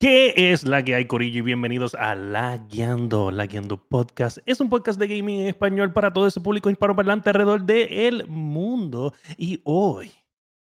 [0.00, 1.40] ¿Qué es la que hay, Corillo?
[1.40, 4.38] Y bienvenidos a La Guiando, La Guiando Podcast.
[4.46, 9.12] Es un podcast de gaming en español para todo ese público hispanoparlante alrededor del mundo.
[9.36, 10.12] Y hoy,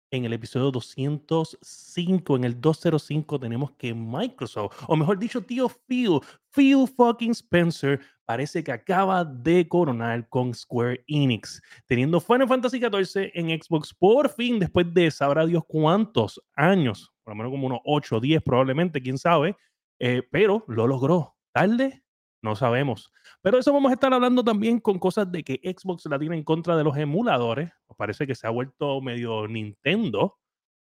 [0.09, 6.21] en el episodio 205, en el 205, tenemos que Microsoft, o mejor dicho, tío Phil,
[6.49, 13.29] Phil fucking Spencer, parece que acaba de coronar con Square Enix, teniendo Final Fantasy XIV
[13.35, 17.81] en Xbox por fin, después de sabrá Dios cuántos años por lo menos como unos
[17.85, 19.55] 8 o 10 probablemente, quién sabe,
[19.99, 21.35] eh, pero lo logró.
[21.51, 22.03] ¿Tarde?
[22.41, 23.11] No sabemos.
[23.43, 26.43] Pero eso vamos a estar hablando también con cosas de que Xbox la tiene en
[26.43, 27.71] contra de los emuladores.
[27.87, 30.39] Nos parece que se ha vuelto medio Nintendo,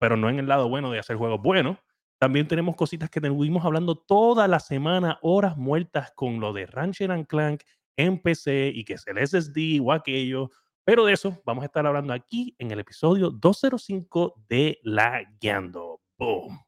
[0.00, 1.78] pero no en el lado bueno de hacer juegos buenos.
[2.18, 7.12] También tenemos cositas que estuvimos hablando toda la semana, horas muertas con lo de Rancher
[7.12, 7.62] and Clank
[7.96, 10.50] en PC y que es el SSD o aquello.
[10.82, 15.93] Pero de eso vamos a estar hablando aquí en el episodio 205 de La Guiando.
[16.18, 16.60] Boom.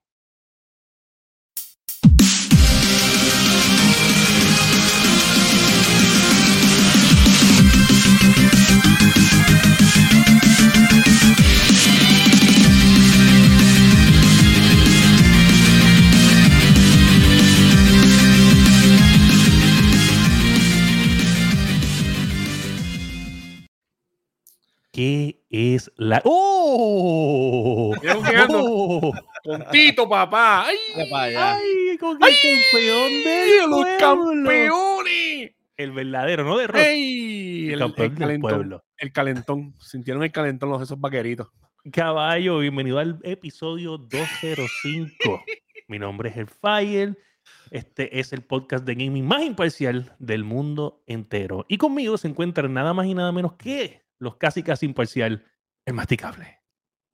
[24.96, 26.22] ¿Qué es la.
[26.24, 27.94] ¡Oh!
[28.48, 29.12] ¡Oh!
[29.46, 30.66] Con Tito, papá.
[30.66, 30.76] ¡Ay!
[31.14, 31.96] ¡Ay!
[31.98, 35.52] Con el campeón de los campeones!
[35.76, 36.80] El verdadero, no de rock.
[36.80, 37.70] ¡Ey!
[37.70, 38.84] El, campeón del calentón, pueblo.
[38.98, 39.74] El calentón.
[39.78, 41.46] Sintieron el calentón los esos vaqueritos.
[41.92, 45.44] Caballo, bienvenido al episodio 205.
[45.86, 47.16] Mi nombre es El Fire.
[47.70, 51.66] Este es el podcast de gaming más imparcial del mundo entero.
[51.68, 55.46] Y conmigo se encuentra nada más y nada menos que los casi casi imparcial,
[55.84, 56.58] el masticable.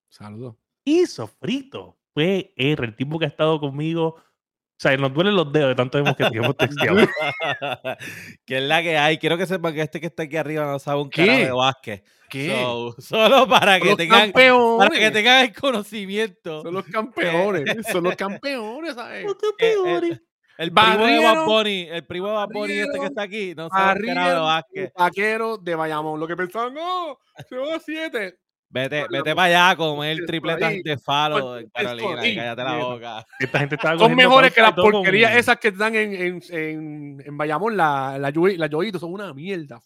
[0.09, 0.57] Saludos.
[0.83, 4.17] Y Sofrito fue R, el tipo que ha estado conmigo.
[4.17, 6.99] O sea, nos duelen los dedos de tanto hemos que hemos texteado.
[8.45, 9.19] que es la que hay.
[9.19, 11.25] Quiero que sepan que este que está aquí arriba no sabe un ¿Qué?
[11.25, 12.05] carajo de básquet.
[12.29, 12.51] ¿Qué?
[12.51, 14.89] So, solo para que, los tengan, campeones.
[14.89, 16.63] para que tengan el conocimiento.
[16.63, 17.87] Son los campeones.
[17.93, 19.25] Son los campeones, ¿sabes?
[19.25, 20.21] Los campeones.
[20.59, 23.69] El primo de Bad Bunny, el primo de Bad Bunny este que está aquí, no
[23.69, 24.93] sabe un carajo de básquet.
[24.95, 26.21] vaquero de Bayamón.
[26.21, 27.19] Lo que pensaban, no,
[27.49, 28.39] se va a siete.
[28.73, 29.37] Vete, no, vete no.
[29.37, 33.27] para allá a comer tripletas de falo en Carolina y ahí, cállate la boca.
[33.39, 37.37] Esta gente estaba Son mejores que las porquerías esas que dan en, en, en, en
[37.37, 39.79] Bayamón, la, la, la Yoyito, son una mierda.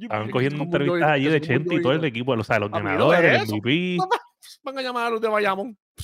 [0.00, 2.06] Estaban cogiendo entrevistas yoito, allí de Chente y todo el yoito.
[2.06, 3.48] equipo, o sea, los ganadores, el.
[3.48, 3.98] MVP.
[4.62, 5.76] Van a llamar a los de Bayamón.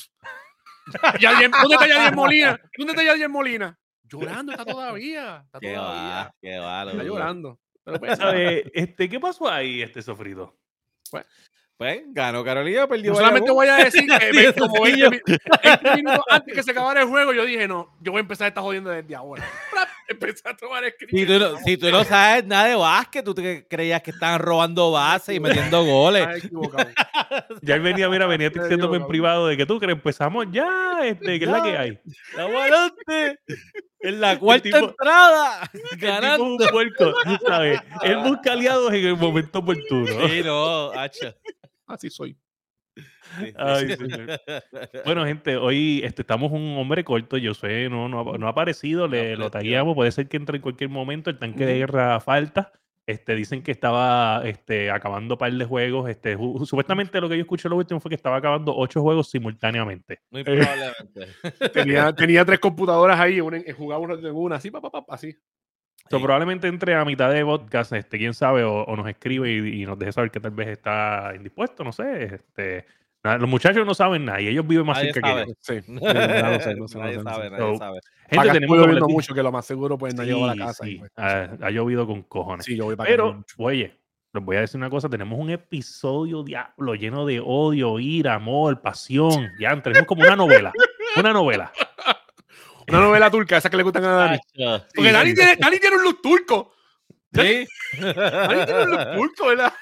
[0.86, 2.60] ¿Dónde está Yadier Molina?
[2.76, 3.78] ¿Dónde está Yadier Molina?
[4.04, 5.42] Llorando está todavía.
[5.46, 6.02] Está Qué todavía.
[6.02, 6.90] va, qué va.
[6.90, 7.58] Está llorando.
[7.82, 8.70] Pero pues, ¿Sabe?
[8.74, 10.54] Este, ¿Qué pasó ahí, este Sofrito?
[11.78, 15.10] Pues ganó Carolina, perdió Yo solamente voy a decir que como 20, sencillo.
[15.10, 18.22] mi- 20 minutos antes que se acabara el juego, yo dije, no, yo voy a
[18.22, 19.44] empezar esta jodiendo desde ahora.
[20.08, 21.26] Empecé a tomar Si screen.
[21.26, 24.92] tú, no, si tú no sabes nada de básquet, tú te creías que estaban robando
[24.92, 26.26] bases y metiendo goles.
[27.62, 30.68] Ya él venía, mira, venía Te diciéndome en privado de que tú crees, empezamos ya,
[31.02, 31.98] este, ¿qué es la que hay?
[32.38, 33.40] Adelante.
[34.00, 35.62] En la cuarta tipo- entrada.
[35.72, 36.44] El tipo es Ganando.
[36.44, 37.14] un puerco.
[38.02, 40.28] Él busca aliados en el momento oportuno.
[40.28, 41.34] Sí, no, hacha.
[41.86, 42.36] Así soy.
[43.38, 43.96] Sí, Ay, sí.
[43.96, 44.40] señor.
[45.04, 47.36] Bueno, gente, hoy este, estamos un hombre corto.
[47.36, 49.94] Yo sé, no, no, ha- no ha aparecido, le, No lo tagueamos.
[49.94, 51.30] Puede ser que entre en cualquier momento.
[51.30, 52.72] El tanque de guerra falta.
[53.08, 56.10] Este, dicen que estaba este, acabando par de juegos.
[56.10, 60.22] Este, supuestamente lo que yo escuché lo último fue que estaba acabando ocho juegos simultáneamente.
[60.30, 61.28] Muy probablemente.
[61.72, 65.36] Tenía, tenía tres computadoras ahí, una jugaba una en una, así, pa, pa, pa, así.
[66.10, 66.22] So, Sí.
[66.22, 69.86] probablemente entre a mitad de podcast, este, quién sabe, o, o nos escribe y, y
[69.86, 72.24] nos deje saber que tal vez está indispuesto, no sé.
[72.36, 72.86] Este,
[73.24, 75.46] nada, los muchachos no saben nada y ellos viven más Nadie cerca que sabe.
[75.48, 75.54] yo.
[75.60, 77.50] Sí, sí, no lo sé, no sé, no Nadie sé, no sabe, sé.
[77.50, 78.00] nadie sabe.
[78.30, 80.86] Gente, tenemos lloviendo mucho, que lo más seguro pues no llegó a la Sí, casa.
[80.88, 82.64] y, sí, pues, ha, ha llovido con cojones.
[82.66, 83.96] sí, yo voy para Pero, oye,
[84.32, 88.80] les voy a decir una cosa, tenemos un episodio diablo lleno de odio, ira, amor,
[88.82, 89.48] pasión.
[89.58, 90.72] Ya, tenemos como una novela.
[91.16, 91.72] Una novela.
[92.88, 94.38] Una novela turca, esa que le gustan a Dani.
[94.94, 96.72] Porque Dani tiene, Dani tiene un look turco.
[97.32, 97.66] Sí.
[98.00, 99.72] Dani tiene un look turco, ¿verdad?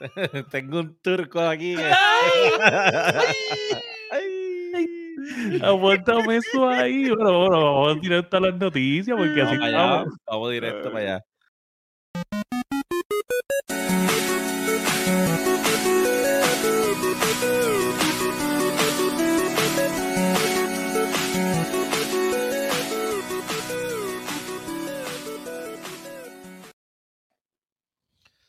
[0.50, 1.76] Tengo un turco aquí.
[5.62, 7.08] Aguántame eso ahí.
[7.10, 11.04] Bueno, bueno, vamos a tirar hasta las noticias porque así Vamos allá, vamos directo para
[11.04, 11.24] allá.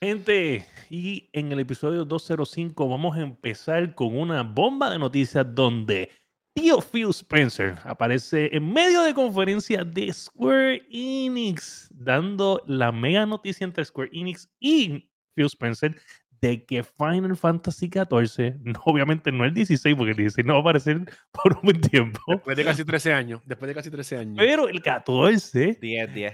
[0.01, 6.09] Gente, y en el episodio 205 vamos a empezar con una bomba de noticias donde
[6.55, 13.65] tío Phil Spencer aparece en medio de conferencia de Square Enix, dando la mega noticia
[13.65, 15.99] entre Square Enix y Phil Spencer
[16.39, 20.59] de que Final Fantasy XIV, no, obviamente no el 16, porque el 16 no va
[20.59, 21.01] a aparecer
[21.33, 23.41] por un buen tiempo, Después de casi 13 años.
[23.45, 24.35] Después de casi 13 años.
[24.37, 26.33] pero el 14 10, 10.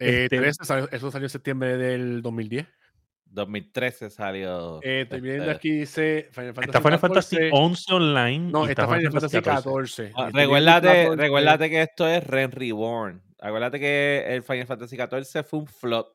[0.00, 2.66] Eh, este- 13 salió- eso salió en septiembre del 2010.
[3.36, 4.80] 2013 salió.
[4.82, 7.50] Eh, estoy viendo este, aquí, dice Final Fantasy está Final Fantasy 14.
[7.52, 8.38] 11 online.
[8.50, 10.10] No, está Final Fantasy 14.
[10.10, 10.12] 14.
[10.16, 11.16] Ah, Recuérdate, 14.
[11.22, 13.22] recuérdate que esto es Ren Reborn.
[13.38, 16.08] Acuérdate que el Final Fantasy XIV fue un flop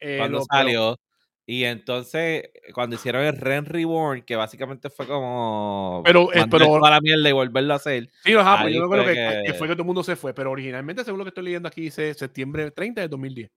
[0.00, 1.00] Eh, cuando pero- salió.
[1.44, 6.88] Y entonces, cuando hicieron el Ren Reborn, que básicamente fue como Pero, eh, pero- toda
[6.88, 8.08] la mierda y volverlo a hacer.
[8.24, 10.32] Sí, ajá, pues yo fue que, que que- fue que todo el mundo se fue,
[10.34, 13.50] pero originalmente, según lo que estoy leyendo aquí, dice septiembre 30 de 2010.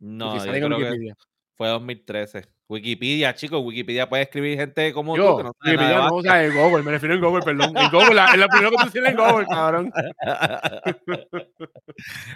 [0.00, 1.12] No, yo creo que.
[1.56, 2.46] Fue 2013.
[2.68, 6.22] Wikipedia, chicos, Wikipedia puede escribir gente como tú Yo, que no Wikipedia nada no, o
[6.22, 7.76] sea, el Google, me refiero al Google, perdón.
[7.76, 9.92] El Google, la- es lo primero que tú tienes en Google, cabrón.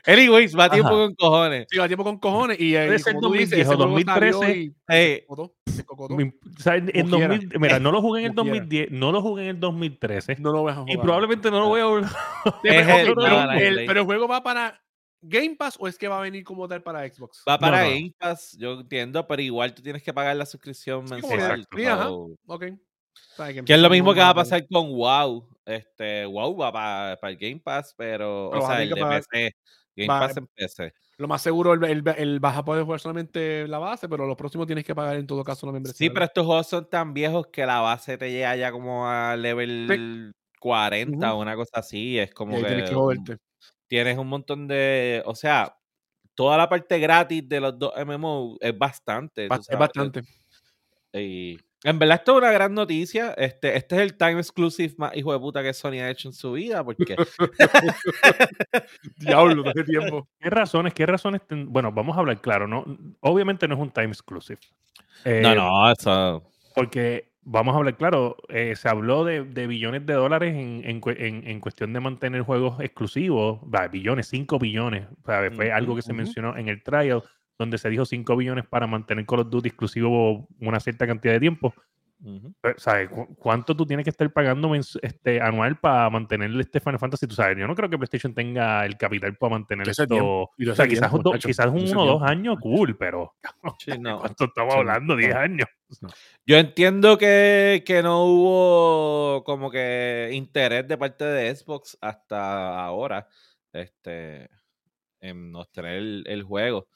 [0.06, 0.96] Anyways, va tiempo Ajá.
[0.98, 1.66] con cojones.
[1.70, 4.32] Sí, va tiempo con cojones y, eh, como tú dices, 2010 o ese juego salió
[4.34, 4.58] 2013.
[4.60, 6.14] y Hey, se cocotó, se cocotó.
[6.16, 7.34] Mi- o sea, en, en Como quiera.
[7.34, 8.64] 2000 mira, no lo jugué en el Como quiera.
[8.64, 10.94] 2010, no lo jugué en el 2013 No lo vas a jugar.
[10.94, 12.10] y probablemente no lo voy a volver.
[12.62, 13.14] Pero, el-
[13.76, 14.82] la pero el juego va para
[15.28, 17.42] Game Pass o es que va a venir como tal para Xbox.
[17.48, 17.90] va para no.
[17.90, 21.34] Game Pass, yo entiendo, pero igual tú tienes que pagar la suscripción mensual.
[21.40, 21.76] Exacto.
[21.76, 22.10] Sí, ajá.
[22.46, 22.64] Ok.
[23.64, 25.48] Que es lo mismo que va a pasar con WoW.
[25.64, 29.56] Este, WoW va para el Game Pass, pero, Pero o sea, el que de PC.
[29.96, 30.92] Game va- Pass en PC.
[31.18, 34.36] Lo más seguro, el, el- el vas a poder jugar solamente la base, pero los
[34.36, 35.96] próximos tienes que pagar en todo caso la membresía.
[35.96, 39.34] Sí, pero estos juegos son tan viejos que la base te llega ya como a
[39.36, 42.18] level 40 o una cosa así.
[42.18, 43.36] Es Y como ahí que, tienes que um, joderte.
[43.88, 45.22] Tienes un montón de.
[45.26, 45.76] O sea,
[46.34, 49.48] toda la parte gratis de los dos MMO es bastante.
[49.48, 50.22] Ba- Es bastante.
[51.12, 53.32] Y en verdad, esto es una gran noticia.
[53.38, 56.34] Este, este es el time exclusive más hijo de puta que Sony ha hecho en
[56.34, 56.84] su vida.
[56.84, 57.16] Porque
[59.18, 60.28] Diablo, hace tiempo.
[60.40, 60.94] ¿Qué razones?
[60.94, 61.42] ¿Qué razones?
[61.46, 62.84] ten- Bueno, vamos a hablar claro, ¿no?
[63.20, 64.58] Obviamente no es un time exclusive.
[65.24, 66.42] Eh, no, no, eso.
[66.74, 71.00] Porque vamos a hablar claro, eh, se habló de, de billones de dólares en, en,
[71.16, 75.06] en- en cuestión de mantener juegos exclusivos, va, billones, 5 billones.
[75.24, 75.54] ¿sabes?
[75.54, 77.22] Fue algo que se mencionó en el trial,
[77.58, 81.40] donde se dijo 5 billones para mantener Call of Duty exclusivo una cierta cantidad de
[81.40, 81.72] tiempo.
[82.22, 82.52] ujú.
[82.60, 83.08] Pero, ¿Sabes?
[83.10, 87.26] Cu- ¿Cuánto tú tienes que estar pagando este, anual para mantener este Final Fantasy?
[87.28, 90.06] Tú sabes, yo no creo que PlayStation tenga el capital para mantener esto.
[90.06, 93.34] tiempo, O sea, quizás, muchacho, quizás un uno o dos años, cool, pero
[93.78, 94.18] Sí, no.
[94.34, 95.14] ¿cuánto estamos Sí, hablando?
[95.14, 95.18] no.
[95.20, 95.34] 10
[96.02, 96.14] años.
[96.46, 103.28] Yo entiendo que, que no hubo como que interés de parte de Xbox hasta ahora
[103.72, 104.48] este,
[105.20, 106.88] en obtener el, el juego.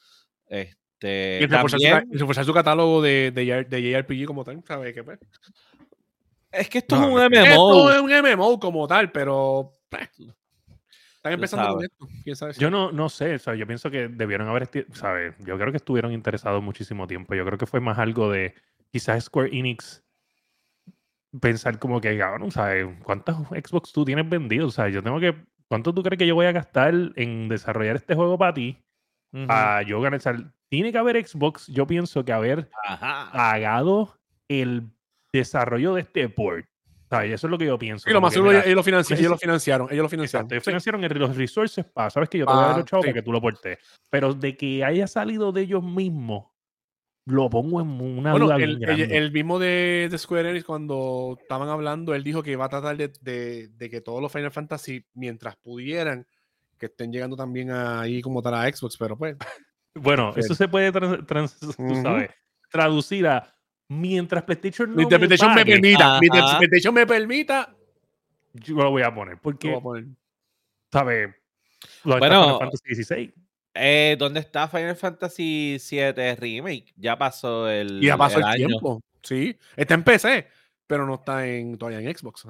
[0.46, 4.92] Este, Y reforzar, su, también- reforzar su catálogo de, de, de JRPG como tal, ¿sabes?
[4.94, 5.18] Que, pues,
[6.52, 7.44] es que esto No, es un MMO.
[7.44, 10.08] Esto es un MMO como tal, pero pues,
[11.16, 12.08] están empezando con esto.
[12.24, 12.54] ¿Quién sabe?
[12.54, 15.34] si- Yo no, no sé, o sea, yo pienso que debieron haber, ¿sabes?
[15.40, 17.34] Yo creo que estuvieron interesados muchísimo tiempo.
[17.34, 18.54] Yo creo que fue más algo de
[18.92, 20.02] quizás Square Enix
[21.40, 22.86] pensar como que, cabrón, ¿sabes?
[23.04, 24.66] ¿Cuántas Xbox tú tienes vendido?
[24.66, 25.34] O sea, yo tengo que,
[25.68, 28.82] ¿cuánto tú crees que yo voy a gastar en desarrollar este juego para ti?
[29.32, 29.46] Ujú.
[29.46, 30.18] Para yo ganar.
[30.18, 30.36] O sea,
[30.68, 33.30] tiene que haber Xbox, yo pienso que haber Ajá.
[33.32, 34.16] pagado
[34.48, 34.90] el
[35.32, 36.66] desarrollo de este port.
[37.08, 37.32] ¿Sabes?
[37.32, 38.06] Eso es lo que yo pienso.
[38.06, 39.88] Sí, lo más seguro mira, ellos lo, financi- ellos lo financiaron.
[39.90, 40.44] Ellos lo financiaron.
[40.46, 40.70] Exacto, ellos Sí.
[40.70, 43.04] financiaron el- los resources para, sabes que yo te voy a dar Pa- los chavos
[43.04, 43.10] sí.
[43.10, 43.78] para que tú lo portes.
[44.10, 46.46] Pero de que haya salido de ellos mismos,
[47.26, 49.16] lo pongo en una Bueno, duda el, bien el- grande.
[49.16, 52.96] el mismo de, de Square Enix, cuando estaban hablando, él dijo que iba a tratar
[52.96, 56.26] de, de- de que todos los Final Fantasy, mientras pudieran,
[56.78, 59.36] que estén llegando también ahí como tal a Xbox, pero pues.
[59.94, 60.40] Bueno, Sí.
[60.40, 62.02] eso se puede trans- trans- tú Ujú.
[62.02, 62.30] sabes,
[62.70, 63.52] traducir a
[63.88, 66.38] mientras PlayStation no mi interpretación me pague, permita, mi Ajá.
[66.52, 67.76] interpretación me permita,
[68.54, 69.34] yo lo voy a poner.
[69.34, 70.04] lo Porque, voy a poner.
[70.92, 71.34] ¿sabes?
[72.04, 73.34] Bueno, Final Fantasy XVI.
[73.74, 76.92] Eh, ¿Dónde está Final Fantasy VII Remake?
[76.96, 79.00] Ya pasó el, ya pasó el, tiempo.
[79.22, 80.46] Sí, está en PC,
[80.86, 82.44] pero no está en, todavía en Xbox.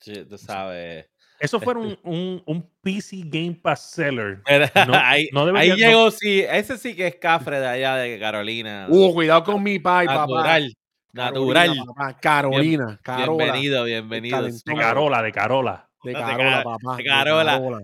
[0.00, 1.08] Sí, tú sabes.
[1.38, 4.42] Eso fue un, un, un PC Game Pass seller.
[4.88, 6.40] No- ahí, no debería- ahí no- llegó, sí.
[6.48, 8.86] Ese sí que es cafre de allá de Carolina.
[8.88, 10.20] Uh, cuidado con mi pai, papá.
[10.22, 10.74] natural.
[11.14, 11.86] Carolina, Natural.
[11.86, 13.44] papá, Carolina, Carola.
[13.44, 14.42] Bienvenido, bienvenido.
[14.42, 14.52] De.
[14.76, 15.88] Carola, de Carola.
[16.04, 16.96] De De Carola, Ca- papá.
[16.96, 17.82] de Carola.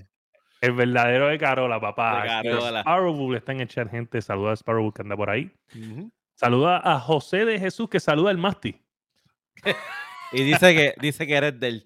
[0.62, 2.22] El verdadero de Carola, papá.
[2.22, 2.80] De Carola.
[2.82, 4.22] Sparrowbull está en el chat, gente.
[4.22, 5.50] Saluda a Sparrowbull que anda por ahí.
[5.74, 6.08] Ujú.
[6.36, 8.80] Saluda a José de Jesús que saluda al Masti.
[10.34, 11.84] Y dice que, dice que eres del.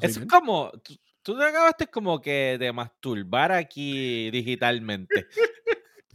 [0.00, 0.72] Es como.
[0.82, 5.28] Tú, tú te acabaste como que de masturbar aquí digitalmente.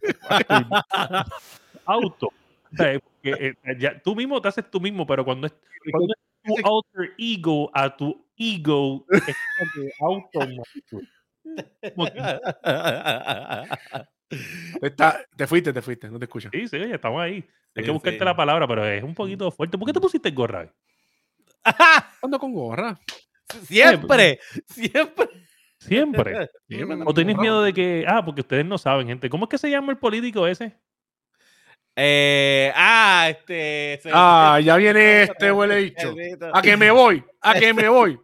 [1.86, 2.28] Auto.
[2.28, 5.54] O sea, que, eh, ya, tú mismo te haces tú mismo, pero cuando es,
[5.92, 9.36] cuando es tu alter ego a tu ego es
[9.98, 11.08] como que-
[14.82, 16.50] Está- te fuiste, te fuiste, no te escucho.
[16.52, 17.34] Sí, sí, oye, estamos ahí.
[17.76, 18.26] Hay Sí, que buscarte sí.
[18.26, 19.78] la palabra, pero es un poquito fuerte.
[19.78, 20.62] ¿Por qué te pusiste gorra?
[20.62, 20.70] hoy?
[22.22, 23.00] Ando con gorra.
[23.64, 25.28] siempre, siempre.
[25.80, 26.50] Siempre.
[27.06, 27.42] ¿O gorra.
[27.44, 28.06] miedo de que.?
[28.08, 29.30] Ah, porque ustedes no saben, gente.
[29.30, 30.78] ¿Cómo es que se llama el político ese?
[31.96, 34.00] Eh, ah, este.
[34.02, 36.16] se- Ah, ya viene este huele bicho.
[36.54, 38.20] A que me voy, a que me voy.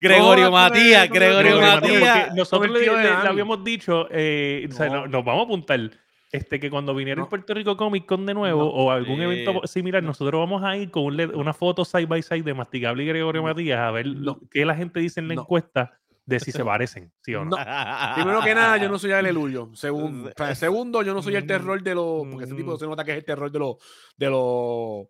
[0.00, 2.34] Gregorio Matías, Gregorio Matías.
[2.34, 4.94] Nosotros le, habíamos dicho, eh, o sea, No.
[5.02, 5.90] no- nos vamos a apuntar.
[6.32, 7.28] Este, que cuando viniera el No.
[7.28, 8.68] Puerto Rico Comic Con de nuevo No.
[8.68, 12.42] o algún evento similar, nosotros vamos a ir con un una foto side by side
[12.42, 13.48] de Masticable y Gregorio No.
[13.48, 14.38] Matías a ver No.
[14.48, 15.40] qué la gente dice en la No.
[15.42, 17.56] encuesta de si se parecen, sí o no.
[17.56, 18.14] No.
[18.14, 19.70] Primero que nada, yo no soy aleluyo.
[19.74, 22.24] Segundo, segundo, yo no soy el terror de los.
[22.28, 23.76] Porque ese tipo se nota que es el terror de los.
[24.16, 25.06] De los.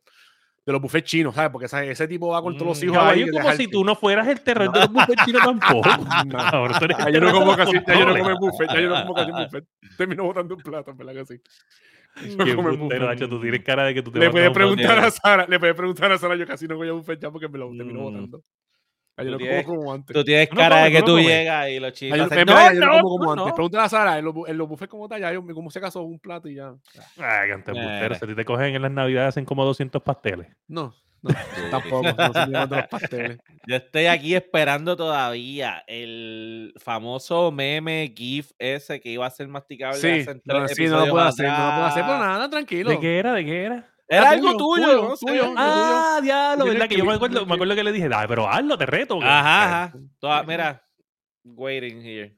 [0.71, 1.50] De los buffets chinos, ¿sabes?
[1.50, 3.03] Porque ese, ese tipo va con todos los hijos ahí.
[3.03, 5.89] Caballo, de como si tú no fueras el terror de los buffets chinos tampoco.
[6.27, 6.39] No.
[6.39, 8.81] Cabrón, tú eres el Ya yo no como casi, ya yo no como buffet, ya
[8.81, 9.65] yo no como casi buffet.
[9.99, 11.41] Termino botando un plato, ¿verdad que sí?
[12.37, 13.00] No Qué embustero, buffet.
[13.00, 15.59] Nacho, tú tienes cara de que tú te Le puedes un preguntar a Sara, le
[15.59, 17.99] puedes preguntar a Sara, yo casi no voy a buffet ya porque me lo termino
[18.00, 18.03] Mm.
[18.05, 18.43] botando.
[19.23, 20.15] Yo tienes- como como antes.
[20.15, 21.27] Tú tienes cara de que tú no tú comes.
[21.29, 23.47] llegas y los chicos yo, no, como como antes.
[23.47, 23.55] no".
[23.55, 25.71] Pregúntale a Sara, en los, bu- en los buffets como tal, ya yo me como
[25.71, 26.73] se caso un plato y ya.
[27.19, 30.47] Ay, antes embustero, Si a ti te cogen en las navidades hacen como 200 pasteles.
[30.69, 31.31] No, no,
[31.71, 32.03] tampoco.
[32.49, 33.39] No de los pasteles.
[33.67, 39.99] Yo estoy aquí esperando todavía el famoso meme GIF ese que iba a ser masticable
[39.99, 42.29] Sí, hace no, sí, no lo puedo hacer, no lo puedo hacer, pero atrás.
[42.29, 42.91] nada, tranquilo.
[42.91, 43.35] ¿De qué era?
[43.35, 43.87] ¿De qué era?
[44.12, 45.26] Era Ah, algo tuyo, tuyo, tuyo, no sé.
[45.26, 45.55] tuyo.
[45.57, 46.88] Ah, diablo, ¿verdad?
[46.88, 49.14] Que yo me acuerdo, me acuerdo que le dije, dale, pero hazlo, te reto.
[49.14, 49.29] güey".
[49.29, 49.93] Ajá, ajá.
[50.19, 50.83] Toda- mira,
[51.45, 52.37] waiting here.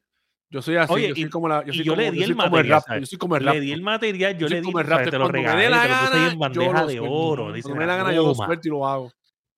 [0.51, 2.19] Yo soy así, Oye, yo soy y- como la, yo soy yo como, le di
[2.19, 3.55] yo el soy como el material, yo soy como el rap.
[3.55, 5.83] Le di el material, yo Yo le di, como el rap, te lo regalé, la
[5.83, 7.53] te lo puse en yo bandeja lo de oro.
[7.55, 9.11] dice, Cuando me la gana, yo lo suelto y lo hago.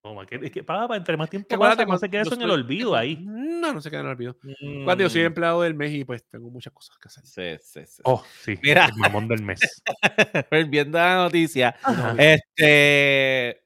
[0.04, 2.34] Toma, que, es que papá, entre más tiempo Que pasa, acuérdate, no se queda eso
[2.34, 3.16] en el olvido ahí.
[3.23, 4.37] No, no se queda en el olvido.
[4.84, 7.25] Cuando yo soy Mm, empleado del mes y pues tengo muchas cosas que hacer.
[7.58, 8.02] Sí, sí, sí.
[8.04, 8.84] Oh, sí, Mira.
[8.84, 9.82] el mamón del mes.
[10.68, 12.14] Viendo la noticia, Ajá.
[12.18, 13.62] Este,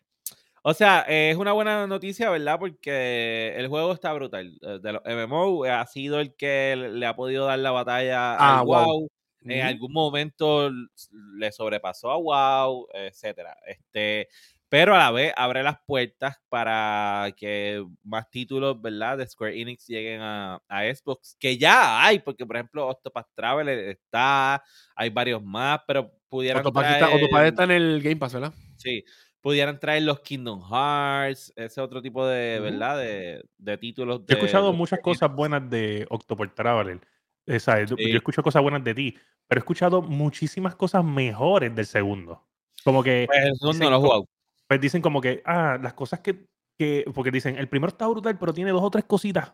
[0.62, 2.56] o sea, eh, es una buena noticia, ¿verdad?
[2.60, 4.56] Porque el juego está brutal.
[4.62, 8.60] Eh, De los MMO ha sido el que le ha podido dar la batalla Ah,
[8.60, 8.84] al wow.
[8.86, 9.08] WoW.
[9.40, 13.56] En algún momento le sobrepasó a WoW, etcétera.
[13.66, 14.28] Este,
[14.68, 19.18] pero a la vez abre las puertas para que más títulos, ¿verdad?
[19.18, 23.78] De Square Enix lleguen a, a Xbox, que ya hay, porque por ejemplo Octopath Traveler
[23.90, 24.62] está,
[24.94, 28.52] hay varios más, pero pudieran Octopath está, traer- Octopath está en el Game Pass, ¿verdad?
[28.76, 29.04] Sí,
[29.40, 32.60] pudieran traer los Kingdom Hearts, ese otro tipo de.
[32.60, 32.98] ¿verdad?
[32.98, 34.18] De, de títulos.
[34.20, 37.00] Yo he de- escuchado de muchas cosas buenas de Octoport Traveler.
[37.46, 38.10] Yo- Sí.
[38.10, 42.44] Yo escucho cosas buenas de ti, pero he escuchado muchísimas cosas mejores del segundo.
[42.84, 44.28] Como que Pues el segundo dicen no lo he jugado.
[44.68, 46.46] Pues dicen como que, ah, las cosas que,
[46.78, 49.52] que, porque dicen, el primero está brutal, pero tiene dos o tres cositas.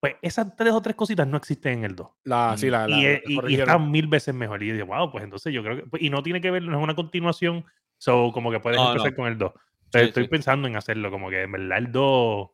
[0.00, 2.08] Pues esas tres o tres cositas no existen en el 2.
[2.24, 4.62] La, sí, la, la, y, la eh, y- y está mil veces mejor.
[4.62, 6.62] Y yo digo, wow, pues entonces yo creo que, pues, y no tiene que ver,
[6.62, 7.64] no es una continuación,
[7.98, 9.16] so como que puedes No, empezar no.
[9.16, 9.52] con el 2.
[9.92, 10.28] Sí, estoy sí.
[10.28, 12.50] pensando en hacerlo, como que en verdad el 2...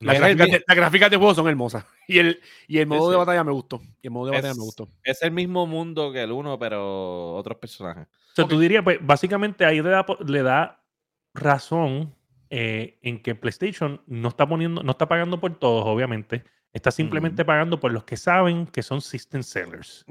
[0.00, 1.86] Las gráficas, de, las gráficas de juego son hermosas.
[2.08, 3.80] Y el, y el modo de batalla me gustó.
[4.02, 4.88] Y el modo de batalla Es- me gustó.
[5.02, 8.06] Es el mismo mundo que el uno, pero otros personajes.
[8.06, 10.82] O sea, tú dirías, pues básicamente ahí le da, le da
[11.36, 12.14] razón
[12.50, 16.44] eh, en que PlayStation no está poniendo, no está pagando por todos, obviamente.
[16.72, 20.04] Está simplemente pagando por los que saben que son system sellers.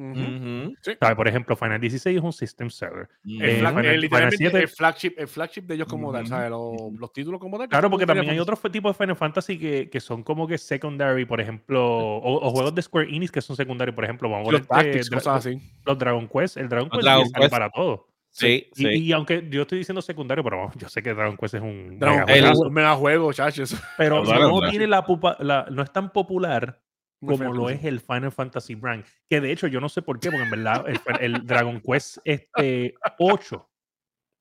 [0.99, 1.15] ¿Sabes?
[1.15, 3.07] Por ejemplo, Final 16 es un system seller.
[3.23, 6.49] El, Eh, Final- eh, Final literalmente 7 el flagship, el flagship de ellos como tal.
[6.49, 7.69] Los, los títulos como tal.
[7.69, 11.25] Claro, porque también hay otros tipos de Final Fantasy que, que son como que secondary,
[11.25, 14.51] por ejemplo, o, o juegos de Square Enix que son secundarios, por ejemplo, vamos a
[14.53, 15.61] Los ver tactics, cosas así.
[15.85, 17.51] los Dragon Quest, el Dragon Los Quest Dragon sale Quest.
[17.51, 18.07] para todo.
[18.37, 18.87] Sí, Y, sí.
[18.89, 21.97] y aunque yo estoy diciendo secundario, pero vamos, yo sé que Dragon Quest es un
[21.97, 23.73] Dragon mega un mega juego, chachos.
[23.97, 26.81] pero no tiene la, pupa- la- no es tan popular
[27.25, 29.05] como lo es el Final Fantasy brand.
[29.29, 32.17] Que de hecho yo no sé por qué, porque en verdad el, el Dragon Quest
[32.25, 33.69] este 8,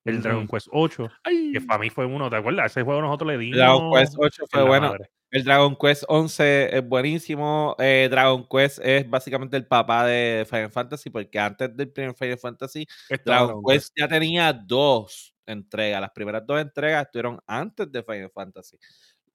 [0.03, 0.21] el.
[0.21, 1.51] Dragon Quest 8, Ay.
[1.53, 2.71] que para mí fue uno, ¿te acuerdas?
[2.71, 3.57] Ese juego nosotros le dimos.
[3.57, 4.89] Dragon Quest 8 en fue bueno.
[4.89, 5.09] madre.
[5.35, 7.75] El Dragon Quest 11 es buenísimo.
[7.77, 12.37] Eh, Dragon Quest es básicamente el papá de Final Fantasy, porque antes del primer Final
[12.37, 12.87] Fantasy,
[13.25, 15.99] Dragon Quest ya tenía dos entregas.
[15.99, 18.77] Las primeras dos entregas estuvieron antes de Final Fantasy.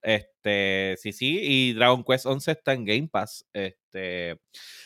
[0.01, 3.45] Este, sí, sí, y Dragon Quest 11 está en Game Pass.
[3.53, 4.41] Este,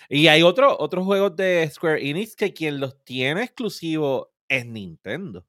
[0.09, 5.47] y hay otro, otros juegos de Square Enix que quien los tiene exclusivo es Nintendo.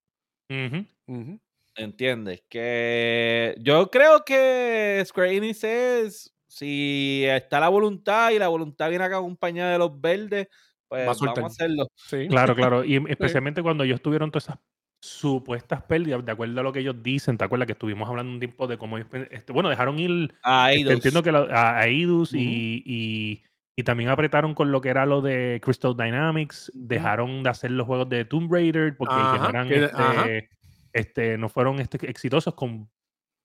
[0.47, 0.85] Ujú.
[1.07, 1.39] Ujú.
[1.75, 2.43] ¿Entiendes?
[2.49, 9.03] Que yo creo que Square Enix es, si está la voluntad y la voluntad viene
[9.03, 10.47] acompañada de los verdes,
[10.87, 11.87] pues Va a vamos a hacerlo.
[11.95, 12.27] Sí.
[12.29, 12.83] Claro, claro.
[12.85, 14.59] Y especialmente cuando ellos tuvieron todas esas
[15.01, 18.39] supuestas pérdidas, de acuerdo a lo que ellos dicen, ¿te acuerdas que estuvimos hablando un
[18.39, 20.93] tiempo de cómo este, bueno, dejaron ir, Ah, este, Eidos.
[20.93, 23.43] entiendo que la- a, a Eidos y, y,
[23.75, 27.85] y también apretaron con lo que era lo de Crystal Dynamics, dejaron de hacer los
[27.85, 30.49] juegos de Tomb Raider porque Ajá, eran, que- este.
[30.95, 32.89] Este, no fueron este, exitosos con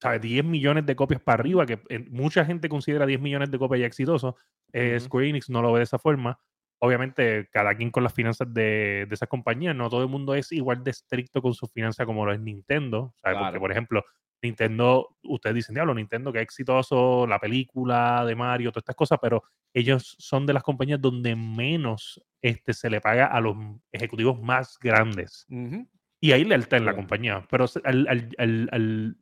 [0.00, 0.22] ¿sabes?
[0.22, 3.80] 10 millones de copias para arriba, que eh, mucha gente considera 10 millones de copias
[3.80, 4.34] ya exitosos.
[4.72, 4.98] Eh.
[4.98, 6.38] Square Enix no lo ve de esa forma.
[6.80, 10.52] Obviamente, cada quien con las finanzas de, de esas compañías, no todo el mundo es
[10.52, 13.14] igual de estricto con sus finanzas como lo es Nintendo.
[13.20, 13.36] ¿sabes?
[13.36, 13.60] Porque, Claro.
[13.60, 14.04] por ejemplo,
[14.42, 19.18] Nintendo, ustedes dicen, diablo, Nintendo que es exitoso, la película de Mario, todas estas cosas,
[19.20, 19.42] pero
[19.74, 23.54] ellos son de las compañías donde menos este, se le paga a los
[23.92, 25.44] ejecutivos más grandes.
[25.50, 25.86] Ujú.
[26.20, 27.46] Y ahí lealtad en la compañía.
[27.50, 28.06] Pero al,
[28.38, 29.16] al- al-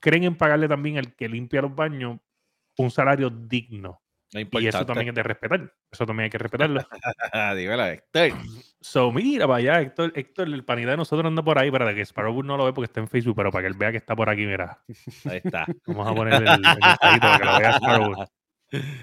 [0.00, 2.18] creen en pagarle también al que limpia los baños
[2.78, 4.00] un salario digno.
[4.32, 5.74] No Y eso también es de respetar.
[5.90, 6.80] Eso también hay que respetarlo.
[7.56, 8.30] Dímelo, Héctor.
[8.80, 12.02] so, mira, para allá, Héctor, Héctor, el panita de nosotros anda por ahí, para que
[12.04, 14.14] Sparrow no lo ve porque está en Facebook, pero para que él vea que está
[14.14, 14.78] por aquí, mira.
[15.24, 15.66] Ahí está.
[15.86, 18.24] Vamos a poner el, el para que lo vea Sparrow.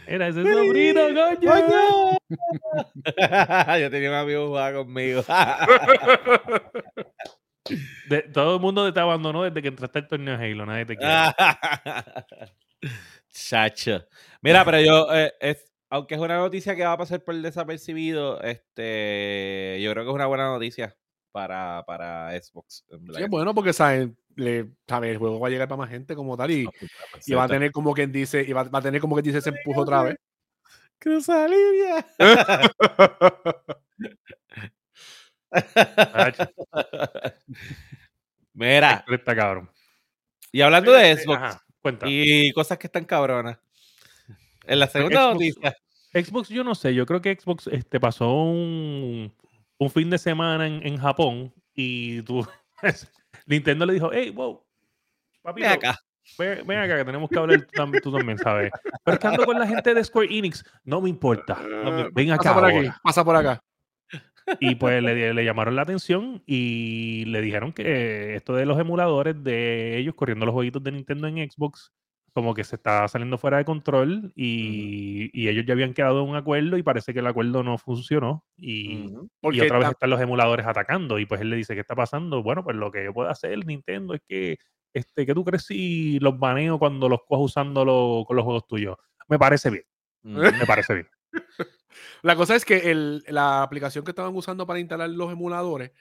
[0.08, 1.52] Era ese sobrino, coño.
[1.52, 2.18] ¡Coño!
[3.80, 5.24] Yo tenía un amigo que jugaba conmigo.
[8.10, 10.96] De- todo el mundo te abandonó desde que entraste al torneo de Halo, nadie te
[10.96, 11.14] quiere.
[13.30, 14.08] Chacho.
[14.42, 18.42] Mira, pero yo, eh, es, aunque es una noticia que va a pasar por desapercibido,
[18.42, 20.96] este, yo creo que es una buena noticia
[21.34, 22.86] para, para Xbox.
[22.90, 24.10] Sí, es bueno porque ¿sabes?
[24.38, 25.12] Le, ¿sabes?
[25.12, 26.68] el juego va a llegar para más gente como tal y,
[27.26, 29.40] y va a tener como quien dice, y va, va a tener como quien dice
[29.40, 30.16] ese empuje otra vez.
[31.00, 32.06] Cruzalinea.
[36.14, 36.50] Tacho,
[38.54, 39.70] Mira, está cabrón.
[40.52, 41.64] y hablando de Este, Xbox ajá,
[42.06, 43.58] y cosas que están cabronas.
[44.66, 45.78] En la segunda Xbox- noticia.
[46.14, 49.34] Xbox, yo no sé, yo creo que Xbox este, pasó un,
[49.78, 52.46] un fin de semana en, en Japón y tú,
[53.48, 54.62] Nintendo le dijo, hey, wow,
[55.42, 55.98] papi, Ven acá.
[56.38, 58.70] ven, ven acá que tenemos que hablar tú, tam- tú también, ¿sabes?
[59.04, 62.44] Pero estando con la gente de Square Enix, no me importa, no me- ven acá
[62.44, 63.64] Pasa por aquí, pasa por acá.
[64.62, 69.44] Y pues le, le llamaron la atención y le dijeron que esto de los emuladores
[69.44, 71.92] de ellos corriendo los jueguitos de Nintendo en Xbox,
[72.38, 76.30] como que se estaba saliendo fuera de control y, y ellos ya habían quedado en
[76.30, 80.68] un acuerdo y parece que el acuerdo no funcionó y, otra vez están los emuladores
[80.68, 82.44] atacando y pues él le dice, ¿qué está pasando?
[82.44, 84.60] Bueno, pues lo que yo puedo hacer Nintendo es que,
[84.94, 88.98] este, ¿qué tú crees si los baneo cuando los cojo usándolo con los juegos tuyos?
[89.28, 89.86] Me parece bien,
[90.22, 90.56] Ujú.
[90.58, 91.08] me parece bien.
[92.22, 95.92] La cosa es que el- la aplicación que estaban usando para instalar los emuladores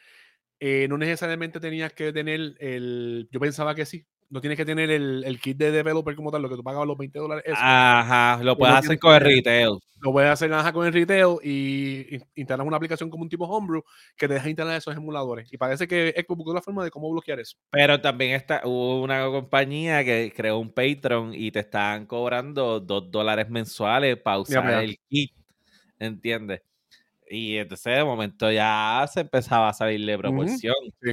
[0.61, 3.27] eh, no necesariamente tenías que tener el.
[3.33, 4.07] Yo pensaba que sí.
[4.28, 6.88] No tienes que tener el, el kit de developer como tal, lo que tú pagabas
[6.88, 7.44] los 20 dólares.
[7.46, 7.56] eso.
[7.60, 9.78] Ajá, lo puedes hacer con el retail.
[10.00, 13.44] Lo puedes hacer nada con el retail y in- instalas una aplicación como un tipo
[13.46, 13.82] homebrew
[14.16, 15.50] que te deja instalar esos emuladores.
[15.52, 17.56] Y parece que Xbox buscó la forma de cómo bloquear eso.
[17.70, 23.10] Pero también está, hubo una compañía que creó un Patreon y te están cobrando dos
[23.10, 24.82] dólares mensuales para usar mira.
[24.82, 25.32] el kit.
[25.98, 26.62] ¿Entiendes?
[27.30, 30.74] Y entonces de momento ya se empezaba a salir de proporción.
[31.00, 31.12] sí.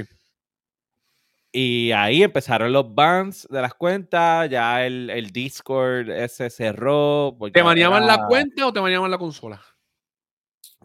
[1.56, 7.36] Y ahí empezaron los bans de las cuentas, ya el, el Discord ese cerró.
[7.38, 9.60] porque ¿Te baneaban la era- cuenta o te baneaban la consola?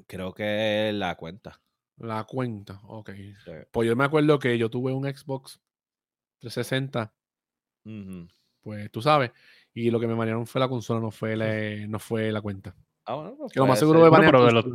[0.06, 1.60] Creo que la cuenta.
[1.98, 3.10] La cuenta, ok.
[3.44, 3.52] Sí.
[3.72, 5.60] Pues yo me acuerdo que yo tuve un Xbox
[6.40, 7.12] 360,
[7.86, 8.28] Ujú.
[8.62, 9.32] pues tú sabes,
[9.74, 12.76] y lo que me banearon fue la consola, no fue la, no fue la cuenta.
[13.06, 14.66] Ah, bueno, pues Que lo más seguro me Bueno, pero de los-.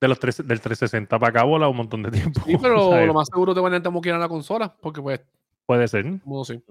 [0.00, 2.40] De los tres, del 360 para acá vola un montón de tiempo.
[2.44, 3.06] Sí, pero ¿sabes?
[3.06, 5.20] lo más seguro te banean como quieran la consola, porque pues,
[5.66, 6.20] Puede ser.
[6.20, 6.62] como sí.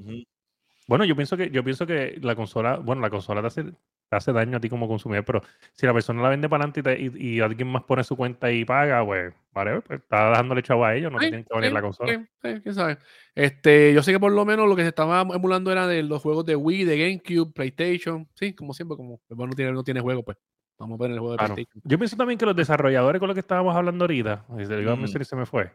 [0.87, 3.71] Bueno, yo pienso que yo pienso que la consola, bueno, la consola te hace, te
[4.17, 5.41] hace daño a ti como consumidor, pero
[5.73, 8.17] si la persona la vende para adelante y, te- y- y alguien más pone su
[8.17, 11.53] cuenta y paga, pues, vale, pues está dejándole chavo a ellos, no Sí, tienen que
[11.53, 12.13] valer sí, la consola.
[12.13, 12.97] sí, sí, quién sabe.
[13.35, 16.21] Este, yo sé que por lo menos lo que se estaba emulando era de los
[16.21, 18.27] juegos de Wii, de GameCube, PlayStation.
[18.33, 20.37] Sí, como siempre, como el no tiene, no tiene juego, pues.
[20.77, 21.53] Vamos a poner el juego de Claro.
[21.53, 21.81] PlayStation.
[21.85, 24.45] Yo pienso también que los desarrolladores con los que estábamos hablando ahorita,
[24.81, 24.99] iba a Mm.
[25.21, 25.71] y se me fue.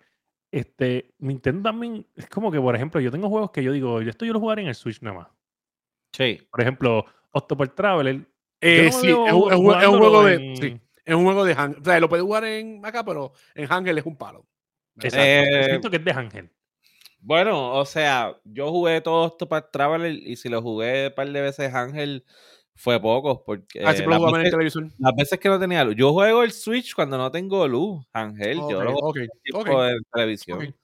[0.50, 4.24] Este, Nintendo también, es como que, por ejemplo, yo tengo juegos que yo digo, esto
[4.24, 5.28] yo lo jugaré en el Switch nada más.
[6.12, 6.38] Sí.
[6.50, 8.26] Por ejemplo, Octopath Traveler.
[8.60, 10.34] Eh, no sí, es un, es juego de.
[10.34, 11.76] en- Sí, es un juego de hang.
[11.80, 14.46] O sea, lo puedes jugar en acá, pero en Hangel es un palo.
[14.96, 15.18] Exacto.
[15.20, 16.50] Eh, siento que es de Ángel.
[17.20, 21.28] Bueno, o sea, yo jugué todo esto para Traveler y si lo jugué un par
[21.28, 22.24] de veces Ángel
[22.76, 24.88] fue poco porque Ah, eh, las, jugaban en el veces, televisor.
[24.98, 25.96] las veces que no tenía luz.
[25.96, 28.58] Yo juego el Switch cuando no tengo luz, Ángel.
[28.70, 30.74] yo lo juego ok, tipo ok, en televisión.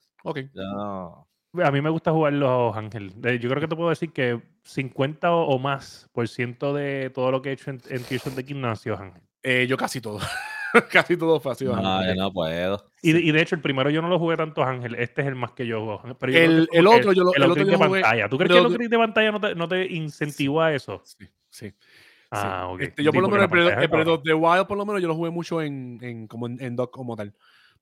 [0.53, 1.27] no-
[1.63, 3.13] A mí me gusta jugar los Ángel.
[3.39, 7.29] Yo creo que te puedo decir que 50 o, o más por ciento de todo
[7.31, 9.21] lo que he hecho en, en Tears of the Kingdom ha sido Ángel.
[9.43, 10.19] Eh, yo casi todo.
[10.91, 11.65] Casi todo fue así.
[11.65, 12.85] No, yo no puedo.
[13.01, 14.95] Y, de- y de hecho, el primero yo no lo jugué tanto, Ángel.
[14.95, 16.01] Este es el más que yo juego.
[16.19, 18.01] Pero yo creo El- que el otro yo lo- el otro upgrade yo de jugué-
[18.01, 18.29] pantalla.
[18.29, 21.01] ¿Tú crees que el upgrade de pantalla no te, no te incentivó a eso?
[21.05, 21.73] Sí, sí.
[22.31, 22.81] Ah, ok.
[22.81, 23.59] Este, yo Sí, por lo menos el
[24.01, 26.59] el of the Wild, por lo menos yo lo jugué mucho en, en como en,
[26.61, 27.33] en dock como tal.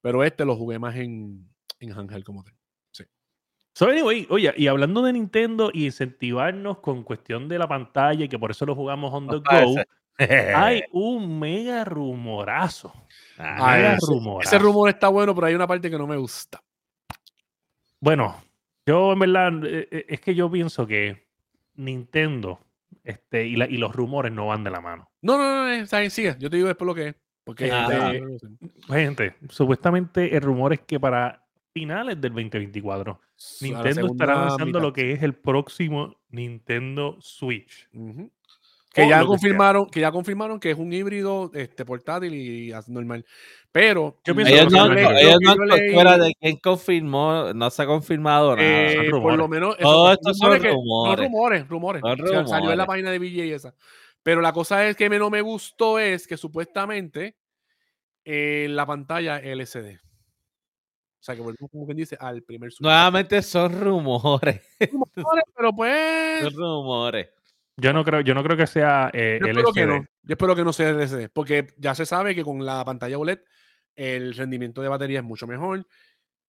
[0.02, 1.48] Pero este lo jugué más en,
[1.80, 2.54] en handheld como tal.
[3.74, 8.28] So, anyway, oye, y hablando de Nintendo y incentivarnos con cuestión de la pantalla y
[8.28, 9.86] que por eso lo jugamos on the go, ese.
[10.56, 12.94] Hay un mega rumorazo.
[13.38, 14.50] Ah, mega ese- rumorazo.
[14.56, 16.62] Ese rumor está bueno, pero hay una parte que no me gusta.
[18.00, 18.42] Bueno,
[18.86, 21.28] yo en verdad, eh, eh, es que yo pienso que
[21.76, 22.60] Nintendo
[23.04, 25.10] este, y, la- y los rumores no van de la mano.
[25.22, 26.36] No, no, no, no, sigue.
[26.40, 27.16] Yo te digo después lo que es.
[27.44, 28.24] Porque este,
[28.88, 34.66] Gente, supuestamente el rumor es que para finales del 2024 a la Nintendo estará lanzando
[34.66, 34.82] mitad.
[34.82, 37.90] lo que es el próximo Nintendo Switch.
[38.94, 43.26] Que ya que confirmaron, que ya confirmaron que es un híbrido este, portátil y normal.
[43.72, 47.54] Pero Yo pienso Ellos que no, no ellos lo no leí- fuera de quién confirmó,
[47.54, 48.68] no se ha confirmado nada.
[48.68, 51.26] eh, son por lo menos Todo esto son rumores que- rumores.
[51.26, 52.02] Rumores, rumores.
[52.02, 53.74] Son O sea, Salió en la página de BJ esa.
[54.24, 57.38] Pero la cosa es que me- no me gustó es que supuestamente
[58.26, 60.00] eh, la pantalla LCD.
[60.00, 62.82] O sea, que volvemos, como quien dice, al primer Switch.
[62.82, 64.60] Nuevamente son rumores.
[64.92, 66.42] Rumores, Pero pues.
[66.44, 67.30] Son rumores.
[67.82, 69.88] Yo no creo, yo no creo que sea eh, Yo espero que LCD.
[69.90, 70.06] no.
[70.24, 71.30] Yo espero que no sea LCD.
[71.34, 73.40] Porque ya se sabe que con la pantalla OLED
[73.96, 75.86] el rendimiento de batería es mucho mejor.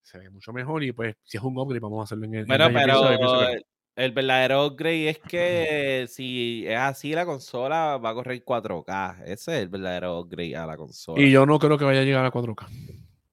[0.02, 0.82] Se ve mucho mejor.
[0.84, 2.40] Y pues, si es un upgrade, vamos a hacerlo en el.
[2.40, 3.46] en Bueno, el- pero
[3.94, 9.22] el verdadero upgrade es que si es así, la consola va a correr 4K.
[9.26, 11.22] Ese es el verdadero upgrade a la consola.
[11.22, 12.68] Y yo no creo que vaya a llegar a 4K.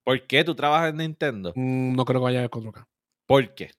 [0.04, 1.54] ¿Por qué tú trabajas en Nintendo?
[1.56, 2.88] Mm, No creo que vaya a 4K.
[3.26, 3.72] ¿Por qué?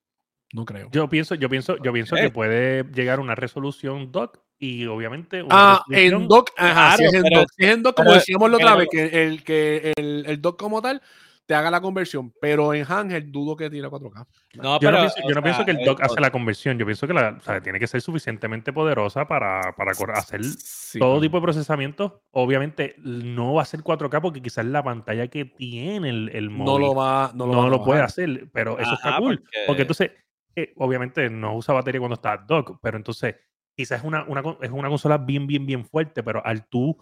[0.53, 0.89] No creo.
[0.93, 2.23] Yo pienso, yo pienso, yo pienso Eh.
[2.23, 7.05] que puede llegar a una resolución dock y obviamente una Ah, en dock, ajá, si
[7.05, 7.49] es en pero- dock.
[7.57, 10.25] Si es en dock, como pero- decíamos la otra pero- vez, que el, que el,
[10.27, 11.01] el dock como tal
[11.47, 14.25] te haga la conversión, pero en handheld dudo que tire 4K.
[14.55, 15.17] No, Yo no, pienso,
[15.61, 16.79] no que el eh, dock o- hace la conversión.
[16.79, 20.99] Yo pienso que la, o sea, tiene que ser suficientemente poderosa para, para hacer Sí,
[21.01, 22.23] todo tipo de procesamiento.
[22.31, 26.65] Obviamente no va a ser 4K porque quizás la pantalla que tiene el, el no
[26.65, 29.39] móvil lo va, no no lo, va a lo, puede hacer, pero eso está cool.
[29.41, 30.11] Porque, porque- entonces,
[30.55, 33.37] eh, obviamente no usa batería cuando está dock, pero entonces
[33.75, 36.97] quizás es una, una, es una consola bien, bien, bien fuerte, pero al tú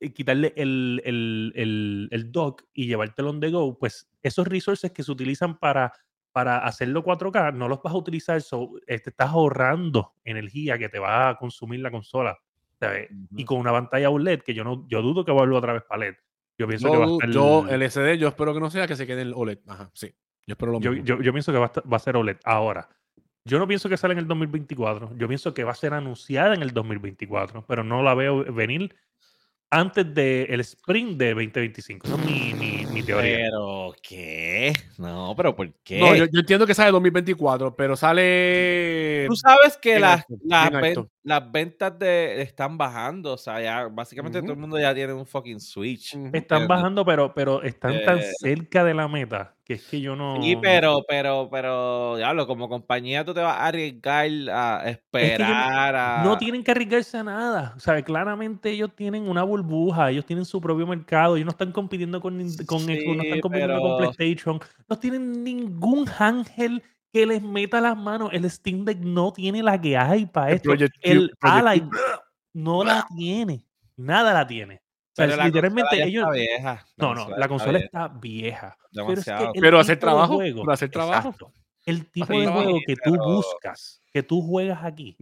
[0.00, 4.90] eh, quitarle el, el, el, el dock y llevártelo on the go, pues esos resources
[4.92, 5.92] que se utilizan para,
[6.32, 10.88] para hacerlo 4K no los vas a utilizar, so, eh, te estás ahorrando energía que
[10.88, 12.38] te va a consumir la consola.
[12.82, 13.08] ¿sabes?
[13.36, 16.06] Y con una pantalla OLED, que yo no yo dudo que vuelva otra vez para
[16.06, 16.14] LED.
[16.58, 17.30] Yo pienso que va a estar...
[17.30, 19.60] yo, el SD, yo espero que no sea que se quede el OLED.
[19.68, 20.12] Ajá, sí.
[20.46, 21.04] Yo espero lo Yo, mismo.
[21.06, 22.36] yo- yo pienso que va a, estar- va a ser OLED.
[22.44, 22.88] Ahora,
[23.44, 25.16] yo no pienso que sale en el 2024.
[25.16, 28.94] Yo pienso que va a ser anunciada en el 2024, pero no la veo venir
[29.70, 32.06] antes del sprint de 2025.
[32.06, 33.36] Esa es mi, mi- mi teoría.
[33.46, 34.72] Pero, ¿qué?
[34.98, 35.98] No, pero ¿por qué?
[35.98, 39.24] No, yo, yo entiendo que sale 2024, pero sale.
[39.28, 43.34] Tú sabes que las, alto, las, ventas de, están bajando.
[43.34, 46.14] O sea, ya básicamente todo el mundo ya tiene un fucking Switch.
[46.32, 50.16] Están bajando, pero, pero están tan Eh, cerca de la meta que es que yo
[50.16, 50.42] no.
[50.42, 56.22] Sí, pero, pero, pero, diablo, como compañía tú te vas a arriesgar a esperar a...
[56.24, 57.74] No tienen que arriesgarse a nada.
[57.76, 61.70] O sea, claramente ellos tienen una burbuja, ellos tienen su propio mercado, ellos no están
[61.70, 66.82] compitiendo con, con Xbox, no están compitiendo con PlayStation, no tienen ningún ángel
[67.12, 68.30] que les meta las manos.
[68.32, 70.68] El Steam Deck no tiene la que hay para El esto.
[70.70, 71.88] Project el Ally
[72.54, 73.64] no la tiene.
[73.96, 74.76] Nada la tiene.
[74.76, 76.24] O sea, Pero literalmente ellos.
[76.24, 76.86] está vieja.
[76.96, 77.84] No, no, la consola vieja.
[77.84, 78.78] está vieja.
[78.90, 79.12] Demasiado.
[79.38, 81.28] Pero, es que el Pero hacer trabajo, juego- pero hacer trabajo.
[81.28, 81.52] Exacto.
[81.84, 85.16] El tipo de juego que tú buscas, que tú juegas aquí,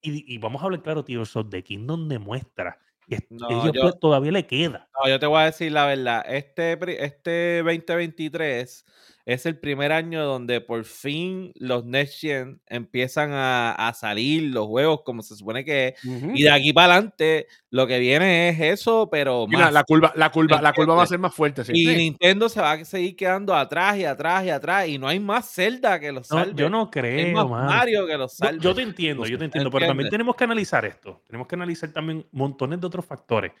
[0.00, 2.78] y, y vamos a hablar claro, tío, of the Kingdom demuestra
[3.08, 4.88] que No, ellos yo- pues, todavía le queda.
[5.02, 6.24] No, yo te voy a decir la verdad.
[6.26, 8.84] Este, este 2023
[9.26, 14.66] es el primer año donde por fin los Next Gen empiezan a, a salir los
[14.66, 16.04] juegos como se supone que es.
[16.04, 19.72] Y de aquí para adelante lo que viene es eso, pero Mira, más.
[19.72, 21.64] la curva, la curva, la curva va a ser más fuerte.
[21.64, 21.72] sí.
[21.74, 21.96] Y Sí.
[21.96, 24.88] Nintendo se va a seguir quedando atrás y atrás y atrás.
[24.88, 26.54] Y no hay más Zelda que los No, salve.
[26.60, 27.64] yo no hay creo, más.
[27.66, 28.60] Mario que los No, salve.
[28.62, 31.22] yo te entiendo, yo te entiendo, pero también tenemos que analizar esto.
[31.26, 33.52] Tenemos que analizar también montones de otros factores.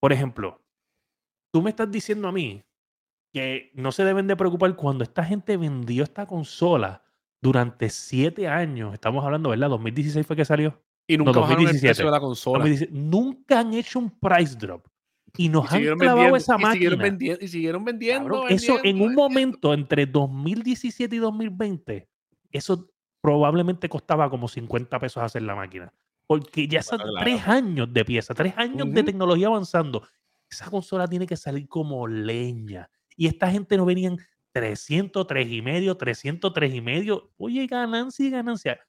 [0.00, 0.58] Por ejemplo,
[1.50, 2.62] tú me estás diciendo a mí
[3.36, 7.02] que no se deben de preocupar cuando esta gente vendió esta consola
[7.42, 8.94] durante siete años.
[8.94, 9.68] Estamos hablando, ¿verdad?
[9.68, 10.82] 2016 fue que salió.
[11.06, 11.88] Y nunca no, bajaron el 2017.
[11.90, 12.58] precio de la consola.
[12.60, 12.98] 2016.
[12.98, 14.86] Nunca han hecho un price drop.
[15.36, 17.10] Y nos Y han siguieron clavado esa y siguieron máquina.
[17.10, 18.28] vendiendo, y siguieron vendiendo.
[18.30, 22.08] Cabrón, eso en vendiendo, un momento entre 2017 y 2020,
[22.52, 25.92] eso probablemente costaba como 50 pesos hacer la máquina.
[26.26, 27.18] Porque ya son claro.
[27.20, 30.08] tres años de pieza, tres años de tecnología avanzando.
[30.48, 32.88] esa consola tiene que salir como leña.
[33.16, 34.18] Y esta gente no venían
[34.52, 37.32] 303 y medio, 303 y medio.
[37.36, 38.80] Oye, ganancia y ganancia.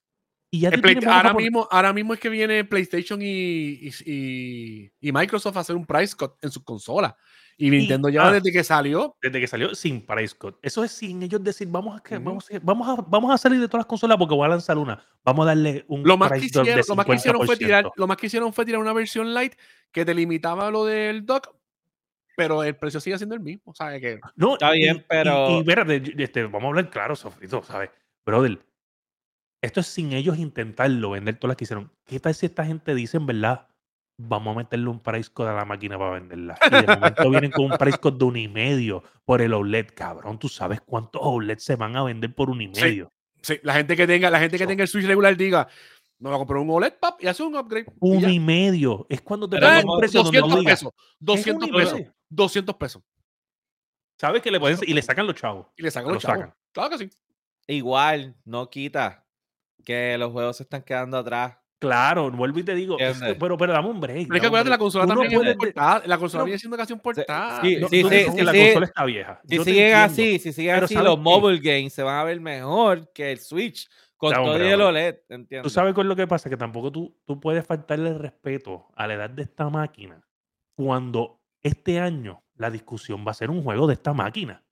[0.50, 5.60] Y ya Play- ahora, mismo, ahora mismo es que viene PlayStation y, y, Microsoft a
[5.60, 7.13] hacer un price cut en sus consolas.
[7.58, 8.34] Y Nintendo lleva ah.
[8.34, 9.18] desde que salió.
[9.22, 10.56] desde que salió sin price cut.
[10.62, 13.60] Eso es sin ellos decir, vamos a, que- vamos, a, vamos, a, vamos a salir
[13.60, 15.04] de todas las consolas porque voy a lanzar una.
[15.26, 17.84] Vamos a darle un Lo más, que de hicieron, lo, más que hicieron fue tirar,
[17.84, 17.92] 50%.
[17.98, 19.54] lo más que hicieron fue tirar una versión light
[19.92, 21.50] que te limitaba lo del dock,
[22.38, 23.73] pero el precio sigue siendo el mismo.
[23.73, 24.00] ¿sabes?
[24.00, 27.15] Que, No, Está y- bien, y- pero- Y, espérate, yo- este, vamos a hablar claro,
[27.15, 27.89] Sofrito, ¿sabes?
[28.26, 28.60] Brother,
[29.63, 31.91] esto es sin ellos intentarlo, vender todas las que hicieron.
[32.06, 33.67] ¿Qué tal si esta gente dice, en verdad,
[34.19, 36.58] vamos a meterle un price code a la máquina para venderla?
[36.67, 39.88] Y de momento vienen con un price code de un y medio por el OLED.
[39.95, 43.12] Cabrón, tú sabes cuántos OLED se van a vender por un y medio.
[43.41, 45.67] sí, la gente que tenga, la gente que tenga el Switch regular diga,
[46.19, 47.86] me voy a comprar un OLED, pap, y hace un upgrade.
[47.88, 49.06] y Un y medio.
[49.10, 50.93] Es cuando te como un precio donde 200 tú digas, pesos.
[50.95, 52.02] "Es un 200 y pesos.
[52.30, 52.36] Medio".
[52.44, 53.04] 200 pesos.
[54.20, 55.68] ¿Sabes que le pueden y le sacan los chavos?
[55.78, 56.40] Y le sacan Lo los chavos.
[56.40, 56.56] sacan.
[56.72, 57.10] Claro que sí.
[57.68, 59.26] Igual, no quita
[59.86, 61.58] que los juegos se están quedando atrás.
[61.80, 64.24] Claro, vuelvo y te digo, es- pero, pero dame un break.
[64.28, 66.04] Pero es que acuérdate, la consola Tú no también es puedes un portada.
[66.08, 66.46] La consola no.
[66.46, 67.62] viene siendo casi un portada.
[67.62, 68.63] sí, No, sí, tú sí, la sí.
[68.63, 69.42] consola está vieja.
[69.48, 71.22] Si siguen así, si siguen Pero así, ¿sabes los qué?
[71.22, 74.72] mobile games se van a ver mejor que el Switch con Ya, todo hombre, y
[74.72, 74.82] el.
[74.82, 75.72] OLED, Tú ¿entiendes?
[75.74, 79.13] sabes con lo que pasa, que tampoco tú, tú puedes faltarle el respeto a la
[79.13, 80.26] edad de esta máquina
[80.76, 84.64] cuando este año la discusión va a ser un juego de esta máquina.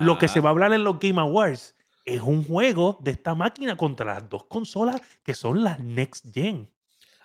[0.00, 3.34] Lo que se va a hablar en los Game Awards es un juego de esta
[3.34, 6.70] máquina contra las dos consolas que son las Next Gen.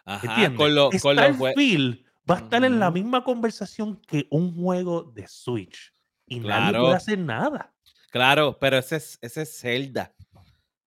[0.06, 0.58] Ajá, ¿Entiendes?
[0.58, 5.94] con, lo- con va a estar en la misma conversación que un juego de Switch.
[6.26, 7.74] Y nadie puede hacer nada.
[8.12, 10.14] Claro, pero ese es, ese es Zelda.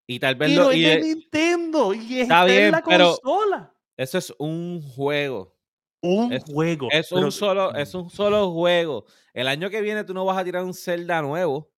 [0.06, 2.82] Y tal vez Pero lo, es y de Nintendo y Está está en bien, la
[2.82, 3.74] pero- consola.
[3.96, 5.54] eso es un juego.
[6.02, 6.88] Un es- juego.
[6.90, 9.06] Es pero- un solo, es un solo juego.
[9.32, 11.70] El año que viene tú no vas a tirar un Zelda nuevo.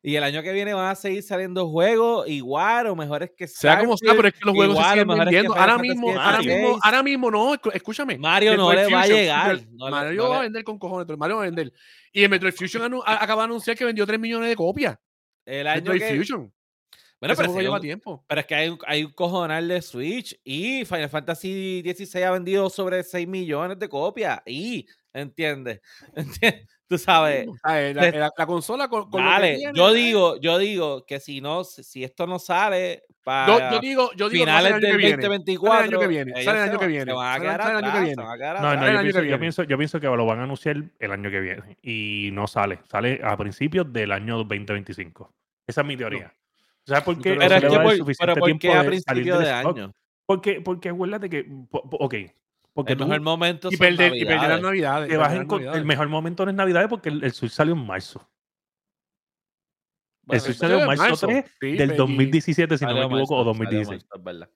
[0.00, 3.80] Y el año que viene van a seguir saliendo juegos igual o mejores que Sea
[3.80, 5.54] como sea, pero es que los juegos se igual siguen vendiendo.
[5.56, 8.16] Ahora mismo, ahora mismo, ahora mismo no, escúchame.
[8.16, 9.60] Mario no le va a llegar.
[9.72, 11.72] No Mario no va a vender con cojones, Mario va a vender.
[12.12, 14.96] Y el Metroid Fusion anu- acaba de anunciar que vendió 3 millones de copias.
[15.44, 16.52] el año Metroid que, Fusion.
[17.20, 18.24] Bueno, pero, juego si lleva un- tiempo.
[18.28, 22.30] pero es que hay un, hay un cojonal de Switch y Final Fantasy XVI ha
[22.32, 24.40] vendido sobre 6 millones de copias.
[24.46, 25.80] Y, ¿entiendes?
[26.14, 26.68] ¿Entiendes?
[26.88, 27.46] Tú sabes.
[27.46, 30.56] Eh, La, de- la- la consola con, con lo que Dale, yo eh, digo, yo
[30.58, 34.72] digo que si no, si esto no sale Yo, para yo digo, yo digo finales
[34.72, 35.16] año del que viene.
[35.16, 37.12] 2024, Sale el año que viene, sale el año que viene,
[38.62, 41.30] No, no, yo pienso, yo, pienso, yo pienso que lo van a anunciar el año
[41.30, 42.78] que viene y no sale.
[42.90, 45.30] Sale a principios del año 2025.
[45.66, 46.20] Esa es mi teoría.
[46.20, 46.47] ¿Sabes
[47.04, 47.34] por qué?
[47.34, 49.44] Pero Pero le que por, suficiente pero ¿por tiempo qué a de salir principio del
[49.46, 49.78] de stock.
[49.78, 49.92] año?
[50.26, 52.14] Porque, porque acuérdate que, ok,
[52.74, 54.62] porque El tú mejor momento Y son perder, y perder las Navidades.
[54.62, 55.08] navidades.
[55.08, 55.78] te vas navidades.
[55.78, 58.28] el mejor momento no es Navidad porque el, el Switch salió en marzo.
[60.24, 62.84] Bueno, el Switch eso- salió en en marzo marzo, 3 sí, del y- 2017, si
[62.84, 64.02] no me equivoco, o marzo, salió 2016.
[64.04, 64.50] marzo, es verdad.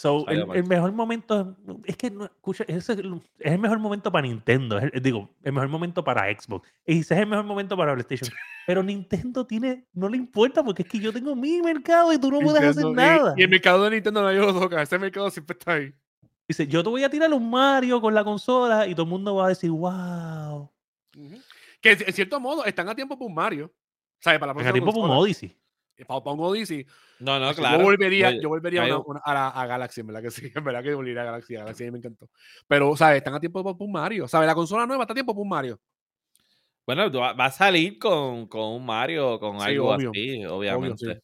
[0.00, 4.26] So, el, mejor momento, es que, no, escucha, es el, es el mejor momento para
[4.26, 7.76] Nintendo, es el- digo, el mejor momento para Xbox, y ese es el mejor momento
[7.76, 8.34] para PlayStation.
[8.66, 12.30] Pero Nintendo tiene, no le importa porque es que yo tengo mi mercado y tú
[12.30, 13.34] no puedes hacer y- nada.
[13.36, 14.80] Y, el mercado de Nintendo nadie lo toca.
[14.80, 15.92] Ese mercado siempre está ahí.
[16.48, 19.34] Dice, yo te voy a tirar un Mario con la consola y todo el mundo
[19.34, 20.70] va a decir, wow.
[21.82, 23.70] Que en cierto modo están a tiempo para un Mario.
[24.18, 24.40] ¿Sabes?
[24.40, 25.18] Para la próxima tiempo para un.
[25.18, 25.54] Odyssey.
[26.06, 26.86] Para un Odyssey.
[27.20, 27.82] No, no, Yo claro.
[27.82, 30.30] volvería, Yo- yo volvería a, yo- una- una- a, la- a Galaxy, en verdad que
[30.30, 30.42] sí.
[30.56, 31.56] En verdad que volvería a Galaxy.
[31.56, 32.28] A Galaxy me encantó.
[32.68, 33.18] Pero, ¿sabes?
[33.18, 34.26] Están a tiempo para un Mario.
[34.28, 34.46] ¿Sabes?
[34.46, 35.80] La consola nueva está a tiempo para un Mario.
[36.86, 41.06] Bueno, va, a salir con, con un Mario, con Sí, algo obvio, así, obviamente.
[41.06, 41.20] sí.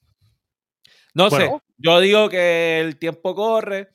[1.14, 1.58] No Bueno.
[1.58, 3.88] sé, yo digo que el tiempo corre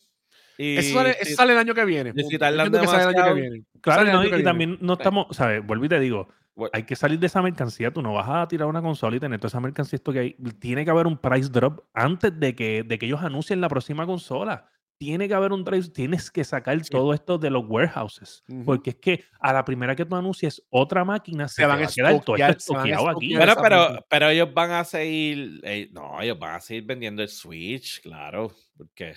[0.57, 2.13] y Eso sale, eso si- sale el año que viene.
[2.13, 3.63] que sale el año que viene.
[3.79, 5.65] Claro, no, y, y también no estamos, ¿sabes?
[5.65, 6.27] Vuelvo y te digo.
[6.73, 7.91] Hay que salir de esa mercancía.
[7.91, 9.97] Tú no vas a tirar una consola y tener toda esa mercancía.
[9.97, 10.33] Esto que hay.
[10.59, 14.05] Tiene que haber un price drop antes de que, de que ellos anuncien la próxima
[14.05, 14.67] consola.
[14.97, 15.89] Tiene que haber un price.
[15.89, 16.91] Tienes que sacar Sí.
[16.91, 18.43] todo esto de los warehouses.
[18.65, 21.87] Porque es que a la primera que tú anuncies otra máquina, se, van va a
[21.87, 23.35] quedar todo esto aquí.
[23.35, 27.29] Bueno, pero, pero ellos van a seguir, eh, no, ellos van a seguir vendiendo el
[27.29, 29.15] Switch, claro, porque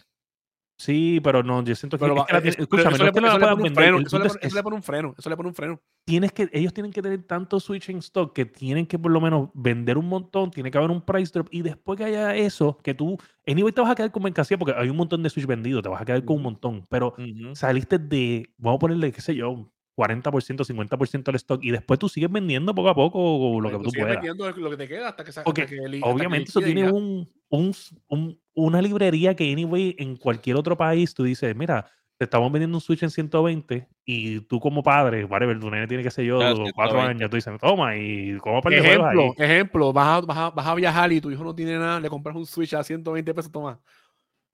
[0.76, 3.56] Sí, pero no, yo siento que, Pero es tiene- pero escúchame, eso no le eso
[3.68, 5.14] un freno, Eso le pone- es- eso le pone un freno.
[5.16, 5.80] Eso le pone un freno.
[6.06, 9.20] tienes que, ellos tienen que tener tanto Switch en stock que tienen que por lo
[9.20, 12.76] menos vender un montón, tiene que haber un price drop y después que haya eso,
[12.82, 15.46] que tú, anyway te vas a quedar con mercancía porque hay un montón de Switch
[15.46, 17.14] vendidos, te vas a quedar con un montón, pero
[17.54, 22.08] saliste de, vamos a ponerle, qué sé yo, 40%, 50% del stock y después tú
[22.08, 24.16] sigues vendiendo poco a poco lo que Tú tú sigues puedas.
[24.22, 26.50] vendiendo lo que te queda hasta que sa- Porque hasta que li- hasta que Obviamente
[26.50, 27.74] eso tiene un, un,
[28.08, 32.76] un- una librería que anyway en cualquier otro país tú dices, mira, te estamos vendiendo
[32.76, 36.38] un Switch en 120 y tú como padre, whatever, tu nene tiene que ser yo,
[36.38, 37.10] Claro, cuatro 120.
[37.24, 38.90] años, tú dices, toma, y cómo para el ahí.
[38.92, 41.98] Ejemplo, ejemplo, vas a, vas, a, vas a viajar y tu hijo no tiene nada,
[41.98, 43.80] le compras un Switch a 120 pesos, toma.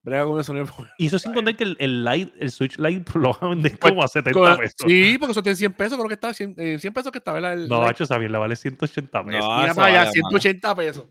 [0.03, 0.55] Brega con eso.
[0.55, 0.65] no.
[0.99, 3.79] Y eso sin contar que el, el, Lite, el Switch Lite lo van a vender
[3.79, 4.77] Pues, como a 70 Con- pesos.
[4.87, 7.33] Sí, porque eso tiene 100 pesos, creo que está 100, eh, 100 pesos que está,
[7.33, 7.53] ¿verdad?
[7.53, 9.41] El, No, el- macho, esa mierda vale 180 pesos.
[9.49, 11.05] No, mira para allá, vale, 180 pesos.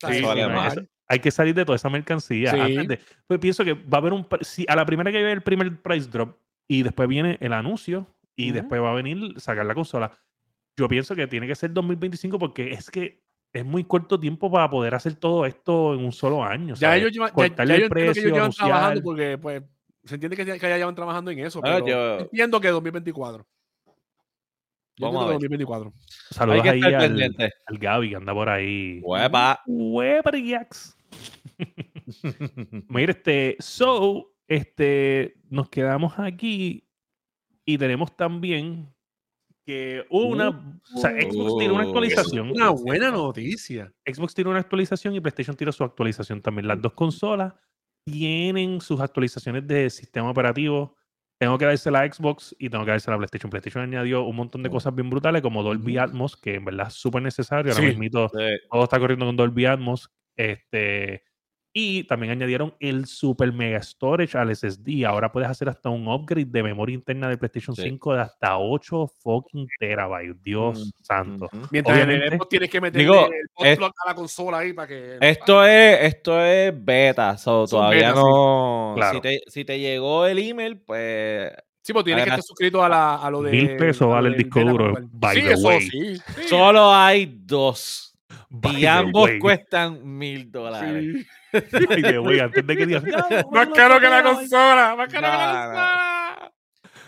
[0.00, 0.74] Está Sí, bien, eso vale está más.
[0.74, 0.84] bien.
[0.84, 2.50] eso- hay que salir de toda esa mercancía.
[2.50, 2.58] Sí.
[2.60, 4.26] antes de- pues pienso que va a haber un.
[4.40, 6.36] Si a la primera que viene el primer price drop
[6.68, 8.54] y después viene el anuncio y Ujú.
[8.54, 10.10] después va a venir sacar la consola.
[10.76, 14.68] Yo pienso que tiene que ser 2025 porque es que es muy corto tiempo para
[14.68, 16.74] poder hacer todo esto en un solo año.
[16.74, 17.00] Ya ¿sabes?
[17.00, 18.68] ellos llevan, ya, ya el yo entiendo que precio, ellos llevan anunciar.
[18.68, 19.62] trabajando porque, pues,
[20.04, 22.68] se entiende que, ya- que ya llevan trabajando en eso, Ah, pero yo- entiendo que
[22.68, 23.46] 2024.
[24.98, 25.34] Yo Vamos a ver.
[25.34, 25.92] 2024.
[26.30, 27.52] Saludos Hay que ahí estar al, pendiente.
[27.66, 29.00] al Gaby que anda por ahí.
[29.02, 29.60] Huepa.
[29.66, 30.96] Hueparíax.
[32.88, 36.88] Mira, este, so, este, nos quedamos aquí
[37.64, 38.88] y tenemos también
[39.66, 40.48] que una,
[40.94, 42.50] o sea, Xbox tiró una Uh, actualización.
[42.52, 43.92] Una buena noticia.
[44.06, 46.68] Xbox tiró una actualización y PlayStation tiró su actualización también.
[46.68, 47.52] Las dos consolas
[48.04, 50.96] tienen sus actualizaciones de sistema operativo.
[51.38, 53.50] Tengo que dársela a Xbox y tengo que dársela a PlayStation.
[53.50, 56.94] PlayStation añadió un montón de cosas bien brutales como Dolby Atmos, que en verdad es
[56.94, 57.72] súper necesario.
[57.72, 57.88] Ahora Sí.
[57.90, 58.38] mismito Sí.
[58.70, 60.10] todo está corriendo con Dolby Atmos.
[60.36, 61.24] Este,
[61.78, 65.04] y también añadieron el Super Mega Storage al SSD.
[65.04, 67.82] Ahora puedes hacer hasta un upgrade de memoria interna de PlayStation Sí.
[67.82, 70.42] 5 de hasta 8 fucking terabytes.
[70.42, 71.48] Dios Mm, santo.
[71.70, 74.72] Mientras en el Obviamente- Xbox tienes que meterle Digo, el es- a la consola ahí
[74.72, 75.18] para que.
[75.20, 78.26] Esto es, esto es beta, so, todavía beta, sí.
[78.26, 78.92] no.
[78.96, 79.14] Claro.
[79.16, 82.88] Si, te, si te llegó el email, pues Sí, pues tienes que estar suscrito a,
[82.88, 83.50] la, a lo de.
[83.50, 85.80] Mil pesos vale el disco duro, by sí, the eso way.
[85.82, 86.16] sí.
[86.16, 86.42] sí.
[86.48, 88.14] solo hay dos.
[88.48, 89.38] By y ambos way.
[89.38, 91.26] cuestan mil dólares.
[92.14, 93.16] The way, antes de que digas, "Ya,
[93.50, 94.50] Más caro que la terabytes".
[94.50, 94.94] consola.
[94.96, 96.52] Más caro que la consola.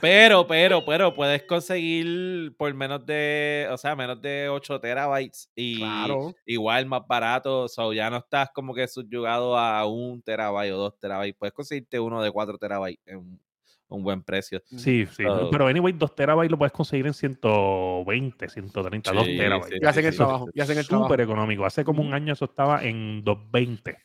[0.01, 5.79] Pero, pero, pero puedes conseguir por menos de, o sea, menos de 8 terabytes y
[5.79, 6.35] Claro.
[6.47, 10.99] igual más barato, so ya no estás como que subyugado a un terabyte o dos
[11.01, 11.37] terabytes.
[11.37, 13.41] Puedes conseguirte uno de 4 terabytes en
[13.89, 14.63] un, buen precio.
[14.67, 15.25] Sí, sí.
[15.25, 19.71] So- pero anyway, 2 terabytes lo puedes conseguir en 120, 130, 2 Sí, terabytes.
[19.75, 20.47] sí, Ya hacen el sí, trabajo.
[20.55, 21.09] Ya hacen el trabajo.
[21.09, 21.65] Súper económico.
[21.67, 23.97] Hace como un año eso estaba en 220.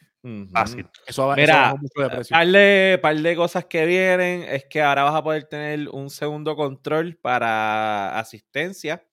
[0.53, 0.87] Fácil.
[1.05, 2.33] Eso, va- eso Mira, bajó mucho de precio.
[2.33, 6.09] Par de, par de cosas que vienen es que ahora vas a poder tener un
[6.09, 9.03] segundo control para asistencia.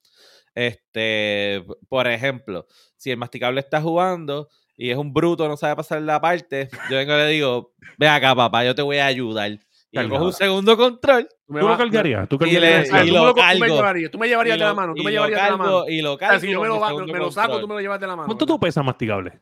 [0.55, 2.65] Este, por ejemplo,
[2.97, 6.97] si el masticable está jugando y es un bruto, no sabe pasar la parte, yo
[6.97, 9.51] vengo y le digo, ve acá, papá, yo te voy a ayudar.
[9.93, 12.29] Y cojo un segundo control Tú me ¿Tú lo cargarías?
[12.29, 13.03] ¿Tú Y le- cargarías Ah, eso?
[13.05, 13.75] y tú lo me lo- tú me cargo.
[13.75, 15.51] llevarías, tú me llevarías y de la lo- mano, tú y me lo llevarías de
[15.51, 15.83] la mano.
[15.89, 16.41] Y lo O sea, cargo.
[16.41, 18.25] si yo me lo, segundo me lo saco, tú me lo llevas de la mano.
[18.27, 18.55] ¿Cuánto ¿verdad?
[18.55, 19.39] tú pesas masticable?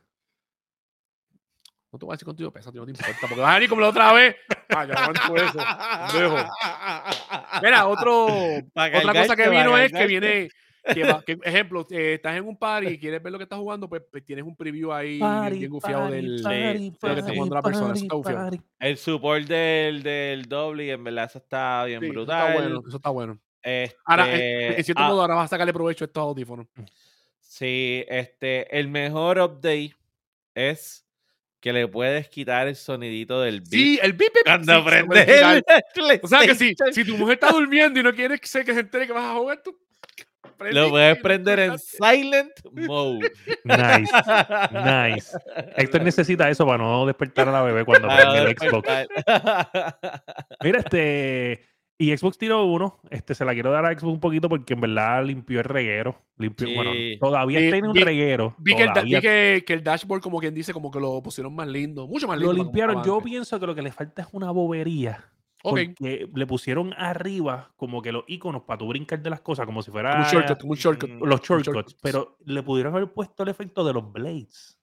[1.92, 3.20] No te voy a decir cuánto yo peso, tío, no te importa.
[3.22, 4.36] Porque vas a venir como la otra vez.
[4.70, 6.18] Ah, yo aguanto eso.
[6.18, 6.50] Dejo.
[7.64, 8.26] Mira, otro,
[8.74, 10.50] otra cosa que vino es que viene.
[10.94, 13.60] Que, va- que, ejemplo, eh, estás en un party y quieres ver lo que estás
[13.60, 17.20] jugando, pues, pues tienes un preview ahí bien, bien gufiado del, party, de lo que
[17.20, 17.94] está jugando la persona.
[17.94, 18.50] Eso está gufiado.
[18.80, 22.48] El support del, del doble, y en verdad eso está bien Sí, eso brutal.
[22.48, 22.82] está bueno.
[22.88, 23.40] Eso está bueno.
[23.62, 26.66] Este, Ahora, en, en cierto ah, modo, ahora vas a sacarle provecho a estos audífonos.
[27.40, 29.96] Sí, este, el mejor update
[30.56, 31.06] es
[31.60, 33.72] que le puedes quitar el sonidito del beat.
[33.72, 35.64] Sí, el bip, bip, Cuando sí, se prende puede quitar.
[35.96, 38.64] el O sea que si, si tu mujer está durmiendo y no quiere que se,
[38.64, 39.78] que se entere que vas a jugar, tú
[40.58, 43.32] prende lo puedes prender en silent mode.
[43.64, 44.12] Nice,
[44.72, 45.38] nice.
[45.78, 48.58] Héctor necesita eso para no despertar a la bebé cuando prende el.
[48.58, 48.88] Xbox.
[50.64, 51.68] Mira, este.
[52.02, 52.98] Y Xbox tiró uno.
[53.10, 56.16] Este, se la quiero dar a Xbox un poquito porque en verdad limpió el reguero.
[56.38, 57.18] Limpió, Bueno, Sí.
[57.20, 58.56] todavía Vi- tiene un vi- reguero.
[58.58, 61.00] Vi, que el, da- vi todavía que, que el dashboard, como quien dice, como que
[61.02, 62.54] lo pusieron más lindo, mucho más lindo.
[62.54, 63.04] lo limpiaron.
[63.04, 65.26] Yo pienso que lo que le falta es una bobería.
[65.62, 69.66] Ok, Porque le pusieron arriba como que los iconos para tú brincar de las cosas,
[69.66, 71.10] como si fuera como un shortcut, como un shortcut.
[71.20, 71.98] Los shortcuts, shortcut.
[72.02, 74.79] pero le pudieron haber puesto el efecto de los blades.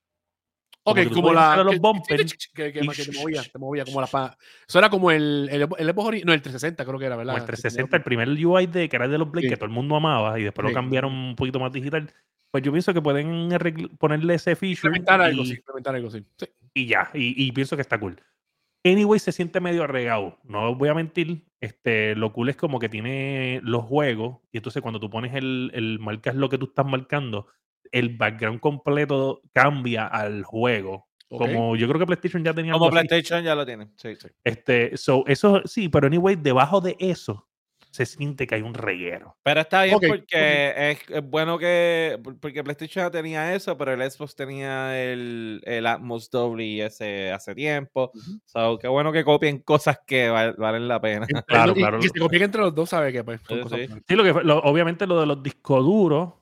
[0.89, 1.57] Ok, como la.
[1.65, 4.37] los bumpers Que, que- que te movía, te movía como la pa-
[4.69, 7.33] Eso era como el, el, el ori- No, el 360 creo que era, ¿verdad?
[7.35, 9.51] Como el 360, el primer UI de que era de los Blades Sí.
[9.51, 10.75] que todo el mundo amaba y después lo Sí.
[10.75, 12.11] cambiaron un poquito más digital.
[12.53, 13.51] Pues yo pienso que pueden
[13.99, 15.53] ponerle ese feature Implementar algo, y, sí.
[15.55, 16.25] Implementar algo, sí.
[16.39, 16.47] Sí.
[16.75, 17.11] y ya.
[17.13, 18.21] Y, y pienso que está cool.
[18.85, 20.39] Anyway, se siente medio arregado.
[20.45, 21.43] No os voy a mentir.
[21.61, 24.39] Este, lo cool es como que tiene los juegos.
[24.53, 27.49] Y entonces cuando tú pones el, el marcas lo que tú estás marcando,
[27.93, 31.07] el background completo cambia al juego.
[31.29, 31.41] Ok.
[31.43, 33.09] Como yo creo que PlayStation ya tenía Como algo así.
[33.09, 33.89] PlayStation ya lo tiene.
[33.97, 34.29] Sí, sí.
[34.45, 37.49] Este, so, eso sí, pero anyway, debajo de eso
[37.91, 39.37] se siente que hay un reguero.
[39.43, 40.09] Pero está bien Ok, ok.
[40.11, 42.19] porque es, es bueno que.
[42.23, 47.33] por- Porque PlayStation ya tenía eso, pero el Xbox tenía el, el Atmos Dolby ese
[47.33, 48.11] hace tiempo.
[48.15, 48.39] Ujú.
[48.45, 51.27] So, qué bueno que copien cosas que val- valen la pena.
[51.47, 51.99] Claro, Y- claro.
[51.99, 53.25] Y que se copien entre los dos, ¿sabes qué?
[53.25, 53.89] Pues, Sí, sí.
[54.07, 56.35] Sí, lo que lo- obviamente lo de los discos duros,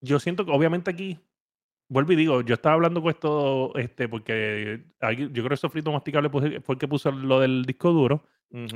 [0.00, 1.18] yo siento que obviamente aquí,
[1.88, 5.92] vuelvo y digo, yo estaba hablando con esto, este, porque aquí- yo creo que Sofrito
[5.92, 8.24] Masticable fue el que puso lo del disco duro.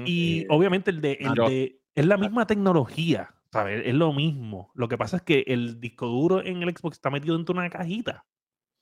[0.04, 1.48] Y Eh, obviamente el de, el claro.
[1.48, 3.82] de es la misma tecnología, ¿sabes?
[3.86, 4.70] Es lo mismo.
[4.74, 7.60] Lo que pasa es que el disco duro en el Xbox está metido dentro de
[7.60, 8.24] una cajita.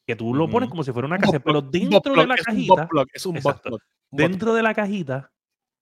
[0.07, 2.89] Que tú lo pones como si fuera una bot pero dentro de la es cajita,
[3.12, 3.78] Es un Exacto.
[4.11, 5.30] dentro de la cajita,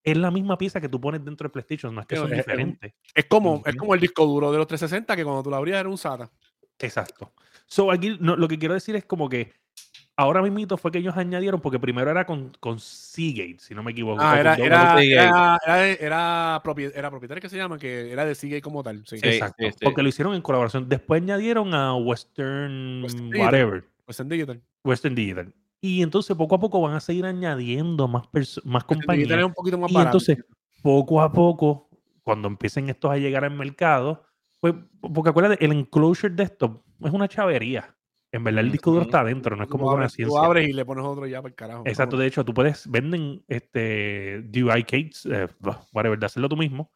[0.05, 2.39] es la misma pieza que tú pones dentro de PlayStation, no es que son es-
[2.39, 2.93] diferentes.
[3.15, 5.79] Es como, es como el disco duro de los 360 que cuando tú lo abrías
[5.79, 6.29] era un SATA.
[6.79, 7.33] Exacto.
[7.67, 9.53] So, aquí no, lo que quiero decir es como que
[10.17, 13.91] ahora mismito fue que ellos añadieron, porque primero era con, con Seagate, si no me
[13.93, 14.21] equivoco.
[14.23, 15.13] Ah, era, era, Seagate.
[15.13, 15.59] era,
[15.93, 19.05] era, propietario que se llama, que era de Seagate como tal.
[19.07, 19.19] Sí.
[19.19, 19.29] Sí.
[19.29, 19.65] Exacto.
[19.69, 19.77] sí.
[19.83, 20.89] Porque lo hicieron en colaboración.
[20.89, 23.45] Después añadieron a Western, Western Digital.
[23.47, 24.63] whatever, Western Digital.
[24.85, 25.55] Western Digital.
[25.81, 29.31] Y entonces poco a poco van a seguir añadiendo más, perso- más compañías.
[29.31, 30.09] es un poquito más Y barato.
[30.17, 30.39] entonces,
[30.83, 31.91] poco a poco,
[32.23, 34.25] cuando empiecen estos a llegar al mercado,
[34.73, 37.97] pues, porque acuérdate, el enclosure de esto es una chavería.
[38.33, 40.41] En verdad, el disco duro está adentro, no es como la abres, tú ciencia.
[40.41, 41.83] abres y le pones otro ya para el carajo.
[41.87, 45.49] Exacto, de hecho, tú puedes, venden este DUI cakes, eh,
[45.93, 46.91] whatever, de hacerlo tú mismo,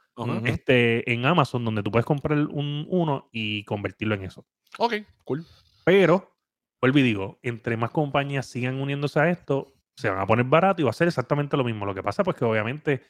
[0.45, 4.45] este, en Amazon, donde tú puedes comprar un, uno y convertirlo en eso.
[4.77, 4.95] Ok,
[5.25, 5.47] cool.
[5.85, 6.37] Pero,
[6.81, 10.83] vuelvo y digo, entre más compañías sigan uniéndose a esto, se van a poner barato
[10.83, 11.87] y va a ser exactamente lo mismo.
[11.87, 13.03] Lo que pasa, pues que obviamente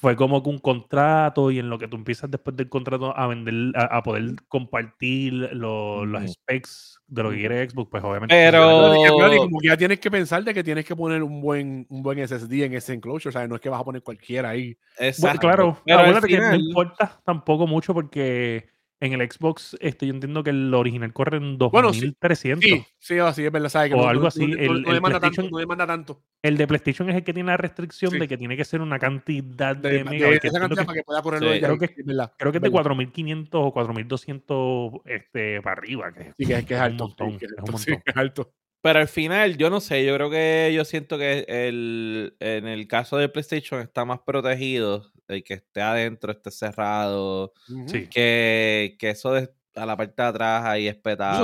[0.00, 3.26] fue como que un contrato y en lo que tú empiezas después del contrato a
[3.26, 8.34] vender, a, a poder compartir lo- los specs de lo que quiere Xbox, pues obviamente.
[8.34, 8.94] Pero-
[9.34, 12.02] Y como que ya tienes que pensar de que tienes que poner un buen, un
[12.02, 13.48] buen SSD en ese enclosure, ¿sabes?
[13.48, 14.76] No es que vas a poner cualquiera ahí.
[14.98, 15.40] Bueno, Exacto.
[15.40, 18.73] claro, Pero al acuérdate que no final- importa tampoco mucho porque
[19.04, 22.00] en el Xbox este, yo entiendo que el original corre en Bueno, sí.
[22.00, 22.68] 2300.
[22.70, 25.20] Sí, sí, así es verdad, O no, algo así, No, no- el- no el demanda
[25.20, 26.22] tanto, PlayStation- no demanda tanto.
[26.42, 28.18] El de PlayStation es el que tiene la restricción Sí.
[28.18, 30.82] de que tiene que ser una cantidad de, De, de megabytes, que esa entiendo cantidad
[30.82, 31.58] que- para que pueda correrlo Sí.
[31.58, 32.32] ella, Creo que- es verdad.
[32.38, 32.72] Creo que es de verdad.
[32.72, 36.12] 4500 o 4200 este, para arriba.
[36.12, 37.04] Que Sí, que, es- que es un alto.
[37.06, 38.02] sí, montón, que es es un alto, sí, montón.
[38.04, 38.52] que es alto.
[38.82, 42.86] Pero al final, yo no sé, yo creo que yo siento que el, en el
[42.86, 47.52] caso de PlayStation está más protegido, el que esté adentro, esté cerrado.
[47.86, 48.08] Sí.
[48.08, 50.86] que, que eso de a la parte de atrás ahí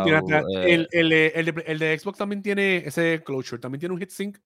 [0.04, 3.60] tiene atrás- eh, el, el, de- el, de, el de Xbox también tiene ese closure,
[3.60, 4.38] también tiene un heatsink.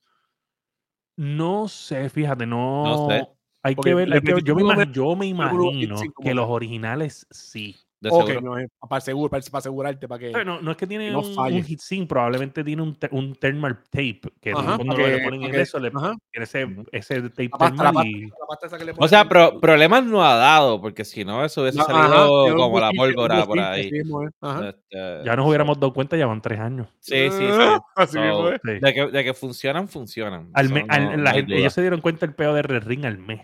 [1.16, 2.84] No sé, fíjate, no.
[2.84, 3.28] No sé.
[3.62, 4.08] Hay Porque que ver.
[4.08, 4.62] el hay que ver, yo, me
[4.92, 7.76] yo imagino que los originales sí.
[8.04, 8.40] De Ok, seguro.
[8.42, 10.44] no, es para, asegurar, para, para asegurarte, para que...
[10.44, 13.78] No, no es que tiene no un, un heatsink, probablemente tiene un, te- un thermal
[13.90, 16.14] tape que Ajá, cuando para le ponen en eso le ajá.
[16.30, 20.04] tiene ese, ese tape La pasta, la thermal y la pasta O sea, pro- problemas
[20.04, 23.58] no ha dado, porque si no, eso hubiese No, salido ajá, como la pólvora por
[23.58, 23.90] ahí.
[23.90, 24.22] mismo.
[24.26, 26.86] Este, ya nos hubiéramos dado cuenta, ya van tres años.
[27.00, 27.46] Sí, sí, sí.
[27.96, 30.50] Así So, mismo de, que, de que funcionan, funcionan.
[30.52, 31.60] Al me- al- no- la no hay gente- duda.
[31.60, 33.40] ellos se dieron cuenta el peo de Red Ring al mes.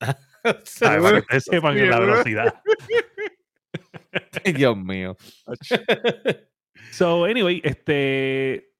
[0.80, 2.54] Para que ustedes sepan la velocidad.
[4.54, 5.16] Dios mío.
[6.90, 8.70] So, anyway, este.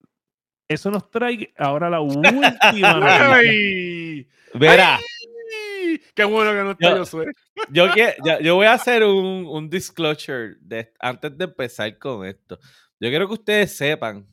[0.68, 2.56] Eso nos trae ahora la última.
[2.60, 4.26] ¡Ay!
[4.54, 6.00] Verá, ¡Ay!
[6.14, 9.46] ¡Qué bueno que no está Yo- yo yo, que- yo, yo voy a hacer un,
[9.46, 12.58] un disclosure de, antes de empezar con esto.
[12.98, 14.26] Yo quiero que ustedes sepan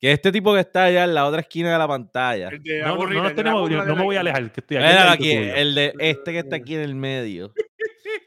[0.00, 2.80] que este tipo que está allá en la otra esquina de la pantalla, El de
[2.80, 5.30] No, tenemos, me voy a alejar, que estoy aquí.
[5.32, 7.52] el de este que está aquí en el medio.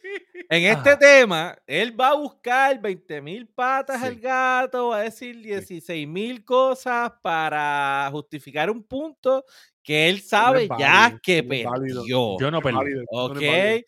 [0.49, 0.99] En este Ah.
[0.99, 4.05] tema, él va a buscar 20 mil patas Sí.
[4.07, 9.43] al gato, va a decir 16 mil cosas para justificar un punto
[9.83, 12.37] que él sabe es ya válido, que no perdió.
[12.39, 12.93] Yo no perdí.
[12.95, 13.41] No Ok.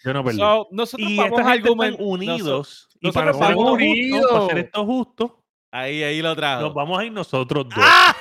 [0.03, 0.37] Yo no perdí.
[0.39, 2.05] So, nosotros y vamos a argumentar.
[2.05, 2.87] unidos.
[2.99, 4.31] y nosotros para vamos esto justo, unidos.
[4.31, 6.61] para hacer esto justo, Ahí, ahí lo trajo.
[6.61, 7.77] nos vamos a ir nosotros dos.
[7.77, 8.15] ¡Ah!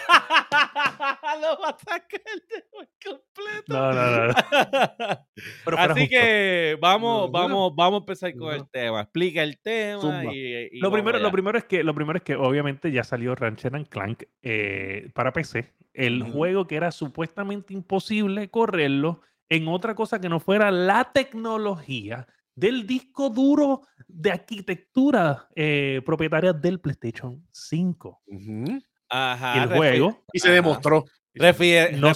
[1.39, 2.21] Lo va a sacar
[2.51, 3.69] de por completo.
[3.69, 4.35] No, no, no.
[5.65, 6.07] Pero Así justo.
[6.11, 9.01] que vamos, vamos, vamos a empezar con el tema.
[9.03, 10.35] Explica el tema Zumba.
[10.35, 13.35] y, y Lo primero, lo primero es que lo primero es que obviamente ya salió
[13.35, 15.73] Ratchet and Clank eh, para PC.
[15.95, 22.27] El juego que era supuestamente imposible correrlo en otra cosa que no fuera la tecnología
[22.55, 28.23] del disco duro de arquitectura eh, propietaria del PlayStation 5.
[28.27, 28.65] Ujú.
[29.09, 30.55] Ajá, el juego Y se Ajá.
[30.57, 31.05] demostró.
[31.37, 32.13] No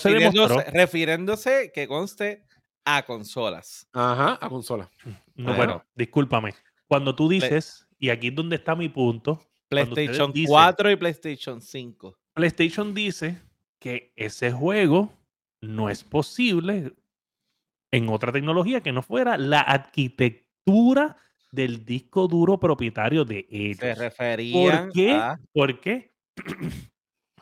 [0.72, 2.44] refiriéndose, que conste
[2.84, 3.88] a consolas.
[3.92, 4.90] Ajá, a consola.
[5.34, 5.56] No, Ajá.
[5.56, 6.54] bueno, discúlpame.
[6.88, 11.62] Cuando tú dices, y aquí es donde está mi punto, PlayStation dicen- 4 y PlayStation
[11.62, 12.16] 5.
[12.34, 13.38] PlayStation dice
[13.78, 15.12] que ese juego
[15.60, 16.92] no es posible
[17.92, 21.16] en otra tecnología que no fuera la arquitectura
[21.52, 23.78] del disco duro propietario de ellos.
[23.78, 25.12] Se referían ¿Por qué?
[25.12, 25.40] a...
[25.52, 26.12] ¿Por qué?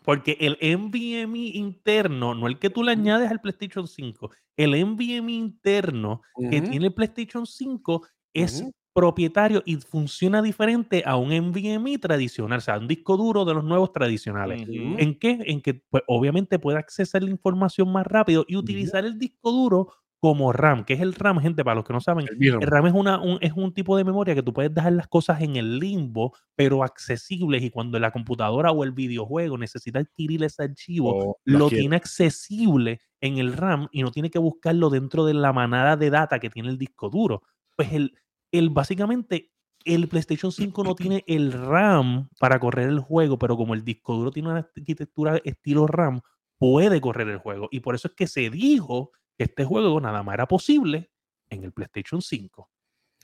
[0.09, 5.33] Porque el NVMe interno, no el que tú le añades al PlayStation 5, el NVMe
[5.33, 12.57] interno que tiene el PlayStation 5 es propietario y funciona diferente a un NVMe tradicional,
[12.57, 14.67] o sea, un disco duro de los nuevos tradicionales.
[14.67, 15.41] ¿En qué?
[15.45, 19.93] En que pues, obviamente puede accesar la información más rápido y utilizar el disco duro
[20.21, 22.87] como RAM, que es el RAM, gente, para los que no saben, El el RAM
[22.87, 25.57] es, una, un, es un tipo de memoria que tú puedes dejar las cosas en
[25.57, 31.17] el limbo, pero accesibles y cuando la computadora o el videojuego necesita adquirir ese archivo,
[31.21, 31.83] O las lo quiere.
[31.83, 36.11] tiene accesible en el RAM y no tiene que buscarlo dentro de la manada de
[36.11, 37.43] data que tiene el disco duro.
[37.77, 38.13] Pues el,
[38.53, 39.53] el básicamente
[39.85, 44.15] el PlayStation 5 no tiene el RAM para correr el juego, pero como el disco
[44.17, 46.21] duro tiene una arquitectura estilo RAM,
[46.59, 47.69] puede correr el juego.
[47.71, 51.09] Y por eso es que se dijo que este juego nada más era posible
[51.49, 52.71] en el PlayStation 5.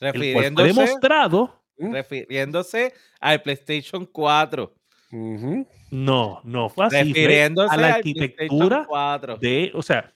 [0.00, 1.64] El cual fue Refiriéndose, demostrado.
[1.76, 4.74] refiriéndose al PlayStation 4.
[5.12, 5.66] Ujú.
[5.90, 6.96] No, no fue así.
[6.96, 9.36] Fue refiriéndose a la arquitectura 4.
[9.38, 10.12] de, o sea,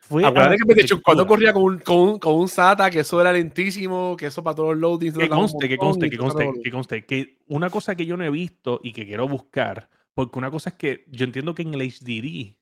[0.00, 1.28] fue Acuérdate que PlayStation 4 arquitectura.
[1.28, 4.54] corría con un, con, un, con un SATA, que eso era lentísimo, que eso para
[4.56, 5.16] todos los loadings.
[5.18, 8.30] Que conste, que conste, que conste, que conste, que una cosa que yo no he
[8.30, 11.82] visto y que quiero buscar, porque una cosa es que yo entiendo que en el
[11.82, 12.56] HDD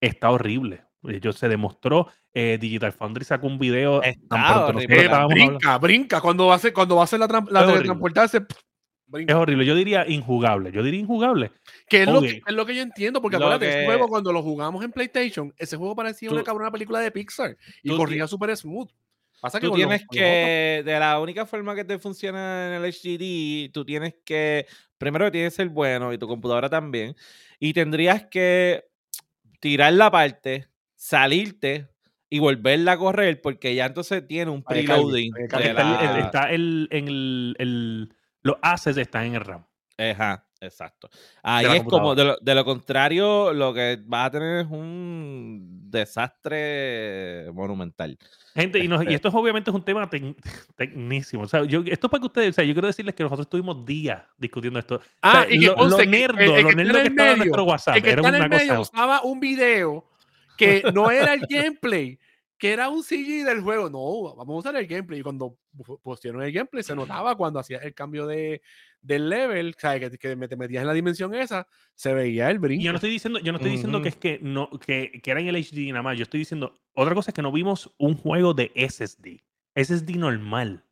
[0.00, 0.82] está horrible.
[1.02, 6.20] Yo se demostró, eh, Digital Foundry sacó un video tan Está brinca, brinca.
[6.20, 7.72] Cuando va a hacer, cuando va a hacer la, la Es horrible.
[7.72, 8.64] teletransportarse, pff, Es
[9.06, 9.38] brinca.
[9.38, 9.64] horrible.
[9.64, 10.70] Yo diría injugable.
[10.72, 11.52] Yo diría injugable.
[11.88, 14.08] Que es, lo que, es lo que yo entiendo, porque Lo acuérdate, ese que- juego
[14.08, 17.96] cuando lo jugamos en PlayStation, ese juego parecía Tú- una cabrona película de Pixar y
[17.96, 18.90] corría súper smooth.
[19.40, 22.72] Pasa que Tú los- tienes los que, de la única forma que te funciona en
[22.74, 24.66] el HDD, tú tienes que,
[24.98, 27.16] primero que tienes que ser bueno y tu computadora también,
[27.58, 28.84] y tendrías que
[29.60, 30.66] tirar la parte,
[31.00, 31.88] salirte
[32.28, 35.32] y volverla a correr porque ya entonces tiene un preloading.
[35.38, 39.64] Está, el- el- está el, en el, el- los assets están en el RAM.
[39.98, 41.08] Ajá, exacto.
[41.42, 45.80] Ahí es como, de lo, de lo contrario, lo que vas a tener es un
[45.90, 48.18] desastre monumental.
[48.54, 50.36] Gente, y, nos- y Este- esto es obviamente es un tema tec-
[50.76, 51.42] tecnísimo.
[51.44, 53.46] O sea, yo, esto es para que ustedes, o sea, yo quiero decirles que nosotros
[53.46, 55.00] estuvimos días discutiendo esto.
[55.22, 56.82] Ah, O sea, y que lo, lo que nerdo, el- el lo que está nerdo
[56.82, 57.96] en que el estaba en medio, nuestro WhatsApp.
[57.96, 58.80] El que era está en una el medio cosa.
[58.80, 60.09] usaba un video
[60.60, 62.18] que no era el gameplay,
[62.58, 63.88] que era un CG del juego.
[63.88, 65.20] No, vamos a usar el gameplay.
[65.20, 68.60] Y cuando pu- pusieron el gameplay, se notaba cuando hacías el cambio de,
[69.00, 72.50] del level, o sea, que, que me- te metías en la dimensión esa, se veía
[72.50, 72.84] el brinco.
[72.84, 75.40] yo no estoy diciendo, yo no estoy diciendo que es que no, que, que era
[75.40, 76.18] en el HD nada más.
[76.18, 79.42] Yo estoy diciendo, otra cosa es que no vimos un juego de SSD.
[79.74, 80.84] SSD normal.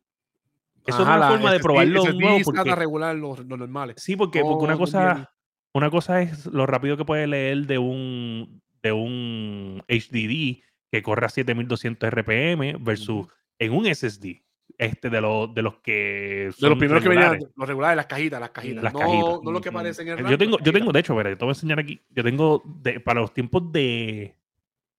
[0.87, 3.97] Eso Ajá, es una la forma de probarlo SSD nuevo porque regular, los, los normales.
[3.99, 5.31] Sí, porque, porque una no cosa,
[5.73, 11.25] una cosa es lo rápido que puede leer de un, de un HDD que corre
[11.25, 13.27] a 7200 RPM versus
[13.59, 14.41] en un SSD.
[14.77, 17.31] Este de los de los que De los son primeros que regulares.
[17.39, 18.83] venían, los regulares, las cajitas, las cajitas.
[18.83, 19.39] Las no, cajitas.
[19.43, 19.77] no lo que Ujú.
[19.77, 22.01] aparece en el Yo tengo, yo tengo, de hecho, veré, te voy a enseñar aquí.
[22.09, 24.35] Yo tengo de- para los tiempos de.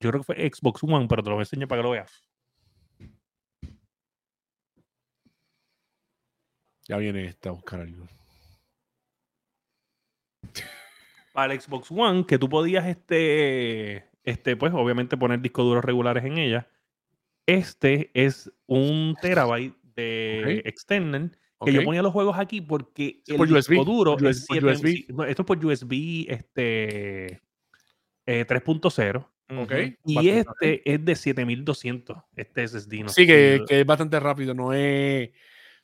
[0.01, 1.91] Yo creo que fue Xbox One, pero te lo voy a enseñar para que lo
[1.93, 2.23] veas.
[6.89, 8.07] Ya viene esta a buscar algo.
[11.33, 16.25] Para el Xbox One, que tú podías, este, este, pues, obviamente poner discos duros regulares
[16.25, 16.69] en ella.
[17.47, 20.67] Este es un terabyte de Ok.
[20.67, 24.47] external que yo ponía los juegos aquí porque el por disco USB, duro por es
[24.49, 24.61] USB.
[24.61, 27.43] 7 sí, no, esto es por USB este,
[28.27, 29.73] eh, 3.0 Ok.
[30.07, 33.03] y Bastante este es de 7200 este SSD.
[33.03, 35.31] No Sí, que, que es bastante rápido, no es.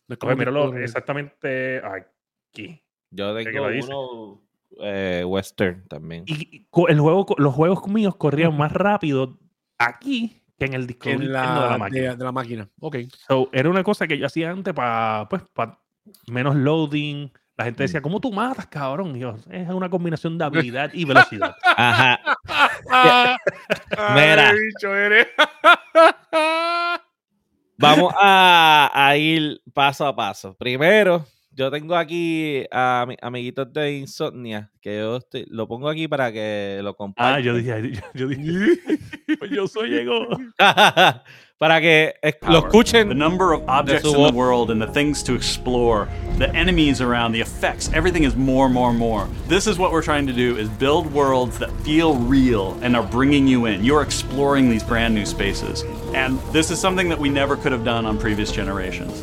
[0.09, 2.83] No es como Oye, míralo exactamente aquí.
[3.11, 4.46] Yo que tengo uno
[4.81, 6.25] eh, western también.
[6.27, 9.39] Y el juego, los juegos míos corrían más rápido
[9.79, 12.15] aquí que en el disco en la, de la máquina.
[12.15, 12.69] de la máquina.
[12.81, 12.97] Ok.
[13.29, 15.83] So, era una cosa que yo hacía antes para pues, pa
[16.29, 17.31] menos loading.
[17.57, 19.17] La gente decía, ¿cómo tú matas, cabrón?
[19.17, 21.57] Y yo, es una combinación de habilidad y velocidad.
[21.77, 22.21] Ajá.
[24.15, 24.51] Mira.
[24.51, 25.27] ay, bicho eres.
[27.79, 30.55] Vamos a, a ir paso a paso.
[30.55, 31.27] Primero,
[31.57, 36.31] yo tengo aquí a mis amiguitos de Insomnia, que yo estoy- lo pongo aquí para
[36.31, 37.35] que lo compartan.
[37.35, 38.99] Ah, yo dije, yo, yo dije,
[39.39, 40.27] pues yo soy llegó.
[41.59, 42.15] para que
[42.47, 43.09] lo escuchen.
[43.09, 47.33] The number of objects in the world and the things to explore, the enemies around,
[47.33, 49.27] the effects, everything is more, more, more.
[49.49, 53.07] This is what we're trying to do is build worlds that feel real and are
[53.07, 53.83] bringing you in.
[53.83, 55.85] You're exploring these brand new spaces.
[56.15, 59.23] And this is something that we never could have done on previous generations.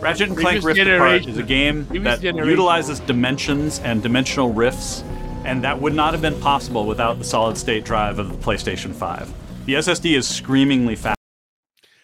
[0.00, 2.50] Ratchet and Clank Previous Rift Apart is a game Previous that generation.
[2.50, 5.02] utilizes dimensions and dimensional rifts,
[5.44, 8.92] and that would not have been possible without the solid state drive of the PlayStation
[8.94, 9.32] 5.
[9.66, 11.16] The SSD is screamingly fast.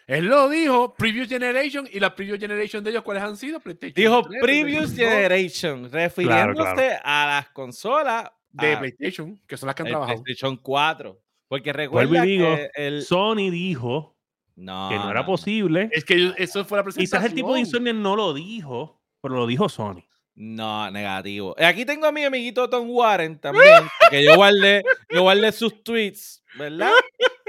[0.08, 3.60] Él lo dijo, Previous Generation, y la Previous Generation de ellos, ¿cuáles han sido?
[3.60, 7.00] PlayStation Dijo 3, Previous PlayStation 2, Generation, refiriéndose claro.
[7.04, 10.22] a las consolas de a- PlayStation, que son las que han trabajado.
[10.22, 11.20] PlayStation 4.
[11.48, 13.02] Porque recuerda digo, que el...
[13.02, 14.13] Sony dijo
[14.56, 15.88] No, que no era posible.
[15.92, 17.20] Es que eso fue la presentación.
[17.20, 20.04] Quizás el tipo de Insomnia no lo dijo, pero lo dijo Sony.
[20.36, 21.54] No, negativo.
[21.58, 25.82] Eh, Aquí tengo a mi amiguito Tom Warren también, que yo guardé, yo guardé sus
[25.84, 26.90] tweets, ¿verdad?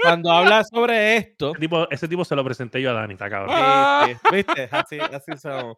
[0.00, 1.50] Cuando habla sobre esto.
[1.50, 3.56] Ese tipo, ese tipo se lo presenté yo a Dani, está cabrón.
[4.06, 4.68] Sí, sí, ¿Viste?
[4.70, 5.76] Así, así somos.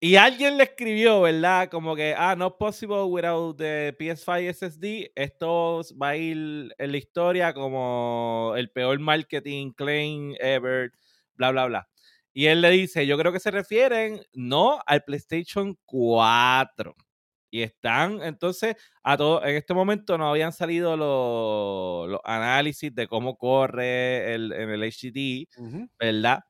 [0.00, 1.70] Y alguien le escribió, ¿verdad?
[1.70, 5.10] Como que, ah, not possible without the PS5 SSD.
[5.14, 10.92] Esto va a ir en la historia como el peor marketing claim ever,
[11.34, 11.88] bla, bla, bla.
[12.34, 16.94] Y él le dice, yo creo que se refieren no al PlayStation 4.
[17.50, 23.06] Y están, entonces, a todo, en este momento no habían salido los, los análisis de
[23.08, 24.82] cómo corre el, en el
[25.56, 25.88] ujú.
[25.98, 26.40] ¿verdad?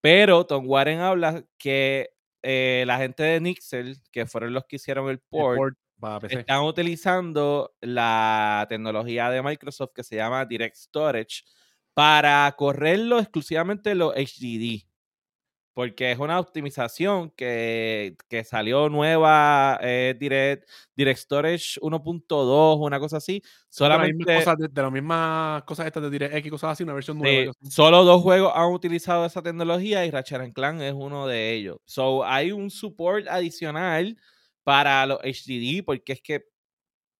[0.00, 2.10] Pero Tom Warren habla que
[2.48, 6.20] eh, la gente de Nixel, que fueron los que hicieron el El port, port para
[6.20, 6.38] PC.
[6.40, 11.42] están utilizando la tecnología de Microsoft que se llama Direct Storage
[11.92, 14.86] para correrlo exclusivamente los HDD.
[15.76, 20.66] Porque es una optimización que, que salió nueva, eh, Direct,
[20.96, 23.42] Direct Storage 1.2, una cosa así.
[23.68, 26.48] Son de las Solamente mismas cosas de, de las mismas cosas estas de DirectX y
[26.48, 27.52] cosas así, una versión nueva.
[27.60, 31.52] Sí, solo dos juegos han utilizado esa tecnología y Ratchet and Clank es uno de
[31.52, 31.76] ellos.
[31.84, 34.16] So, hay un support adicional
[34.64, 36.46] para los HDD porque es que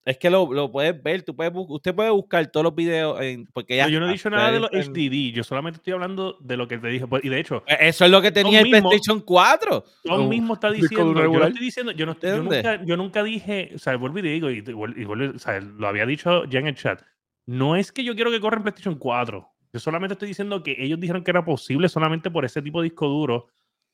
[0.07, 3.45] es que lo, lo puedes ver, tú puedes usted puede buscar todos los videos en-
[3.53, 5.93] porque ya Pero yo no he dicho nada de los están- HDD, yo solamente estoy
[5.93, 7.07] hablando de lo que te dije.
[7.07, 9.85] Pues, Y de hecho, Eh, Eso es lo que tenía el mismo- PlayStation 4.
[10.05, 12.97] Tom Oh, mismo está diciendo, yo no estoy diciendo, yo, no estoy- yo nunca, yo
[12.97, 16.45] nunca dije, o sea, vuelvo y digo, y, y vuelvo- o sea, lo había dicho
[16.45, 17.03] ya en el chat,
[17.45, 20.77] no es que yo quiero que corra en PlayStation 4, yo solamente estoy diciendo que
[20.79, 23.49] ellos dijeron que era posible solamente por ese tipo de disco duro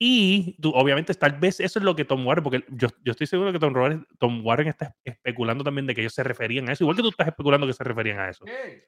[0.04, 3.28] y tú, obviamente tal vez eso es lo que Tom Warren, porque yo, yo estoy
[3.28, 6.72] seguro que Tom Warren, Tom Warren está especulando también de que ellos se referían a
[6.72, 8.44] eso, igual que tú estás especulando que se referían a eso.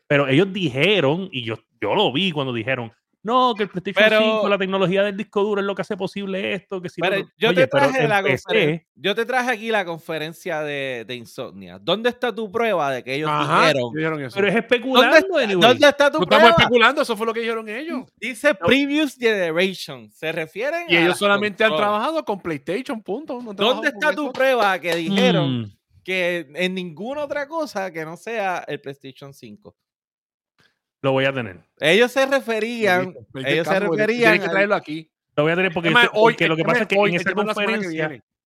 [0.08, 2.90] Pero ellos dijeron, y yo, yo lo vi cuando dijeron,
[3.24, 5.96] no, que el PlayStation Pero- 5, la tecnología del disco duro es lo que hace
[5.96, 7.30] posible esto, que si no, Pero no".
[7.36, 11.78] yo Oye, te traje la PC, yo te traje aquí la conferencia de, de Insomnia.
[11.80, 13.92] ¿Dónde está tu prueba de que ellos Ajá, dijeron?
[13.94, 14.34] dijeron eso.
[14.36, 15.60] pero es ¿Dónde, especulando, está- anyway.
[15.68, 16.56] ¿Dónde está tu no estamos prueba?
[16.58, 18.04] especulando, eso fue lo que dijeron ellos.
[18.16, 20.10] Dice Previous Generation.
[20.12, 23.40] Se refieren Y a ellos solamente han trabajado con PlayStation, punto.
[23.42, 24.32] No ¿Dónde está tu eso.
[24.32, 29.74] prueba que dijeron Mm, que en ninguna otra cosa que no sea el PlayStation 5?
[31.04, 31.58] Lo voy a tener.
[31.80, 35.10] Ellos se referían, ellos se referían Tienen que traerlo aquí.
[35.36, 37.30] Lo voy a tener porque, hoy- porque lo que pasa es que hoy, esa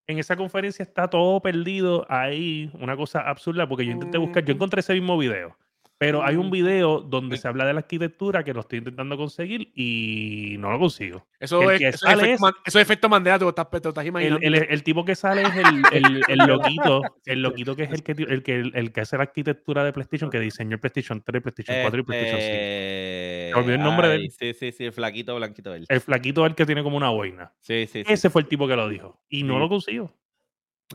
[0.09, 4.55] en esa conferencia está todo perdido ahí, una cosa absurda, porque yo intenté buscar, yo
[4.55, 4.57] Mm.
[4.57, 5.57] encontré ese mismo video,
[5.99, 6.51] pero hay un Mm.
[6.53, 10.79] video donde se habla de la arquitectura que lo estoy intentando conseguir y no lo
[10.79, 11.27] consigo.
[11.41, 13.99] Eso El es, eso es efecto, es- eso es efecto Mandela, lo estás, te estás
[14.03, 14.47] El, imaginando.
[14.47, 18.13] el- el tipo que sale es el, el, loquito, el loquito que es el que,
[18.13, 21.77] el que, el, que hace la arquitectura de PlayStation, que diseñó el PlayStation 3, PlayStation
[21.83, 22.53] 4 y PlayStation 5.
[22.53, 24.21] Este, Me olvidé el nombre de él.
[24.23, 25.87] ay, Sí, sí, sí, el flaquito blanquito verde.
[25.89, 27.53] El flaquito es el que tiene como una boina.
[27.59, 28.13] Sí, sí, sí.
[28.13, 29.21] Ese fue el tipo que lo dijo.
[29.29, 29.59] Y no Sí.
[29.61, 30.15] lo consigo.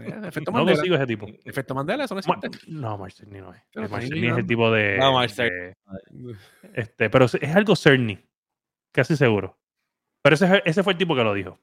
[0.01, 0.77] Eh, efecto No Mandela.
[0.77, 1.27] consigo ese tipo.
[1.45, 2.71] Efecto Mandela, eso no Ma- existe.
[2.71, 3.61] No, Marcelni no es.
[3.73, 3.99] Pero Eh,
[4.31, 4.97] es el tipo de.
[4.97, 5.49] No, Marcel.
[5.49, 6.35] de-
[6.73, 8.19] este, pero es algo Cerny.
[8.91, 9.57] Casi seguro.
[10.21, 11.59] Pero ese, ese fue el tipo que lo dijo.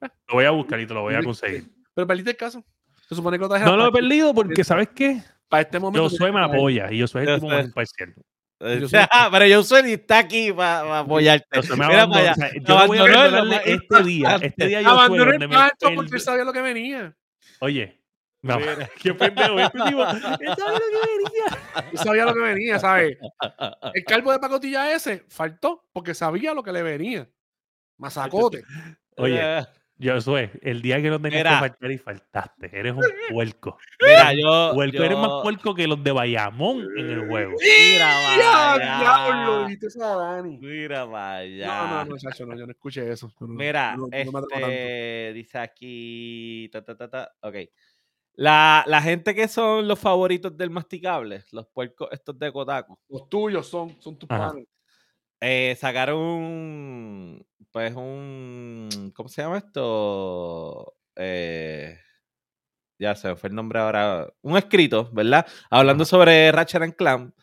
[0.00, 1.64] Lo voy a buscar y te lo voy a conseguir.
[1.94, 2.64] Pero perdiste el caso.
[3.08, 5.22] Se supone que lo No lo he perdido porque, ¿sabes qué?
[5.48, 6.08] para este momento.
[6.08, 8.14] Josué me apoya y Josué es el tipo más imparcial.
[8.60, 11.46] Eh, Yo soy- ah, pero yo soy está aquí para apoyarte.
[11.56, 12.50] Josué me Mira para allá.
[12.54, 14.36] yo no voy a este día.
[14.40, 17.14] Este día Josué Abandonó el me porque sabía lo que venía.
[17.64, 17.98] Oye,
[18.42, 18.90] no, Mira.
[19.00, 19.58] qué pendejo.
[19.58, 21.90] Él sabe lo que venía.
[21.92, 23.16] Él sabía lo que venía, ¿sabes?
[23.94, 27.28] El calvo de pacotilla ese faltó porque sabía lo que le venía.
[27.96, 28.62] Mazacote.
[29.16, 29.66] Oye,
[30.00, 31.50] Eh, Josué, el día que no tenías Mira.
[31.50, 32.70] que faltar y faltaste.
[32.78, 33.78] Eres un puerco.
[34.00, 34.72] Mira, yo.
[34.74, 37.52] Puerco, yo- eres más puerco que los de Bayamón en el juego.
[37.60, 38.98] Mira, ¡Ya, vaya.
[38.98, 39.66] diablo!
[39.66, 40.58] ¿Viste esa Dani?
[40.58, 41.66] Mira, vaya.
[41.66, 43.28] No, no, no, chacho, no, yo no escuché eso.
[43.40, 47.54] Yo no- Mira, yo no- yo este, dice aquí, ta, ta, ta, ta, ok.
[48.36, 53.28] La, la gente que son los favoritos del masticable, los puercos estos de Kotaku, Los
[53.28, 54.66] tuyos son, son tus panes.
[55.40, 60.94] eh, sacaron un, pues un, ¿cómo se llama esto?
[61.16, 61.98] Eh,
[63.00, 65.44] ya se me fue el nombre ahora, un escrito, ¿verdad?
[65.70, 67.34] Hablando sobre Ratchet and Clank.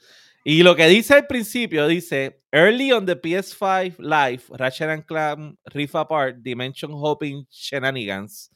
[0.46, 5.60] Y lo que dice al principio dice, early on the PS5 Live, Ratchet and Clank
[5.66, 8.50] Rift Apart Dimension Hopping Shenanigans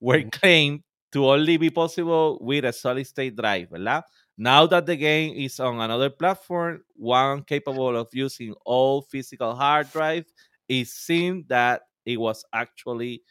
[0.00, 4.04] were claimed to only be possible with a solid state drive, ¿verdad?
[4.38, 9.90] Now that the game is on another platform, one capable of using all physical hard
[9.90, 10.24] drive,
[10.68, 13.22] it seemed that it was actually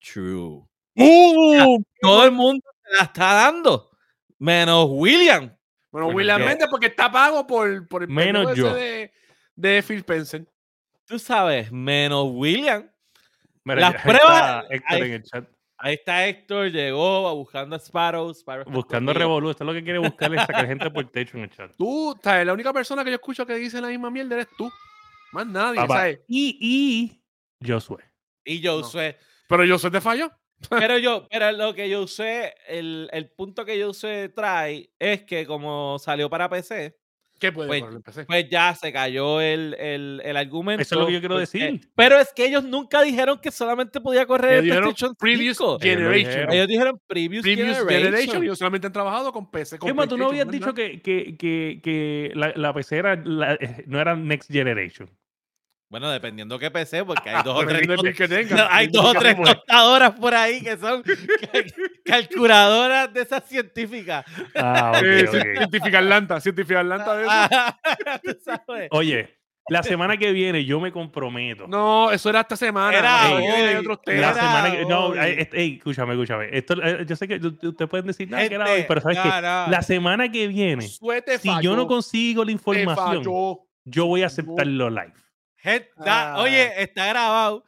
[0.00, 0.66] true.
[0.96, 1.82] ¡Uh!
[2.00, 3.90] Todo el mundo se la está dando,
[4.38, 5.50] menos William.
[5.90, 8.74] Bueno, Bueno, William Méndez porque está pago por, por el Menos yo.
[8.74, 9.12] de,
[9.54, 10.44] de Phil Spencer.
[11.06, 12.90] Tú sabes, menos William.
[13.64, 15.48] Mira, Las pruebas- está Héctor ahí- en el chat.
[15.76, 18.32] Ahí está Héctor, llegó buscando a Sparrow.
[18.66, 19.50] Buscando revolú.
[19.50, 21.72] Esto es lo que quiere buscar es sacar gente por techo en el chat.
[21.76, 22.46] Tú, ¿sabes?
[22.46, 24.70] La única persona que yo escucho que dice la misma mierda eres tú.
[25.34, 26.20] Más nadie, Papá, ¿sabes?
[26.28, 26.58] Y,
[27.60, 28.02] y Josué.
[28.44, 28.88] Y yo No.
[29.48, 30.30] Pero yo soy de fallo.
[30.70, 35.24] Pero yo, pero lo que yo usé, el, el punto que yo usé trae es
[35.24, 36.96] que como salió para PC,
[37.40, 38.24] ¿Qué puede Pues- correr en PC?
[38.26, 40.80] pues ya se cayó el, el, el argumento.
[40.82, 41.90] Eso es lo que yo quiero porque- decir.
[41.96, 45.56] Pero es que ellos nunca dijeron que solamente podía correr Ellos el dijeron PlayStation previous
[45.58, 45.78] 5.
[45.82, 46.30] Ellos lo generation.
[46.30, 46.52] dijeron.
[46.54, 48.04] Ellos dijeron previous, Previous generation.
[48.04, 48.42] generation.
[48.44, 49.78] Ellos solamente han trabajado con PC.
[49.78, 53.16] Con Es más, tú no habías dicho que, que, que, que la, la PC era
[53.16, 55.10] la- eh, no era Next Generation.
[55.94, 58.68] Bueno, dependiendo qué PC, porque hay dos o tres Dependiendo del tot- que tenga.
[58.74, 61.04] hay dos o tres tostadoras por ahí que son
[61.52, 61.72] cal-
[62.04, 64.24] calculadoras de esas científicas.
[64.56, 65.58] Ah, ok, Eh, ok.
[65.58, 66.40] Científica Atlanta.
[66.40, 67.30] Científica Atlanta de eso.
[67.32, 67.78] Ah.
[68.90, 69.36] Oye,
[69.68, 71.68] la semana que viene yo me comprometo.
[71.68, 72.98] No, eso era esta semana.
[72.98, 73.80] Era viene hay hoy.
[73.80, 74.20] otros temas.
[74.20, 75.18] Era semana que, no, hoy.
[75.18, 76.48] eh, este, ey, escúchame, escúchame.
[76.50, 79.28] Esto, eh, yo sé que ustedes pueden decir nada que era hoy, pero sabes que
[79.28, 83.22] la semana que viene, Suete si yo no consigo la información,
[83.86, 85.12] yo voy a aceptarlo live.
[85.64, 86.42] Gente, da- Ah.
[86.42, 87.64] Oye, está grabado.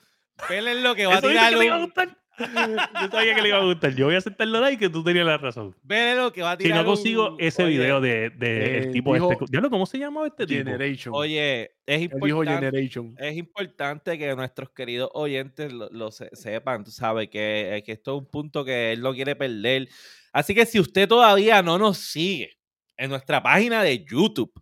[0.48, 2.18] Pelen lo que va a ¿Eso dice tirar que le iba a gustar?
[3.02, 3.94] Yo sabía que le iba a gustar.
[3.94, 5.74] Yo voy a aceptarlo live y que tú tenías la razón.
[5.82, 8.78] velen lo que va a Si tirar no consigo un- ese oye, video de, de
[8.78, 9.68] el tipo dijo este.
[9.70, 10.58] ¿Cómo se llama este tipo?
[10.58, 11.14] Generation.
[11.16, 12.52] Oye, es importante.
[12.54, 13.14] Generation.
[13.18, 17.92] es importante que nuestros queridos oyentes lo, lo se- sepan, tú sabes, que, eh, que
[17.92, 19.88] esto es un punto que él no quiere perder.
[20.34, 22.58] Así que si usted todavía no nos sigue
[22.98, 24.52] en nuestra página de YouTube,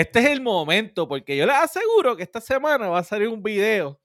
[0.00, 3.42] este es el momento, porque yo les aseguro que esta semana va a salir un
[3.42, 4.00] video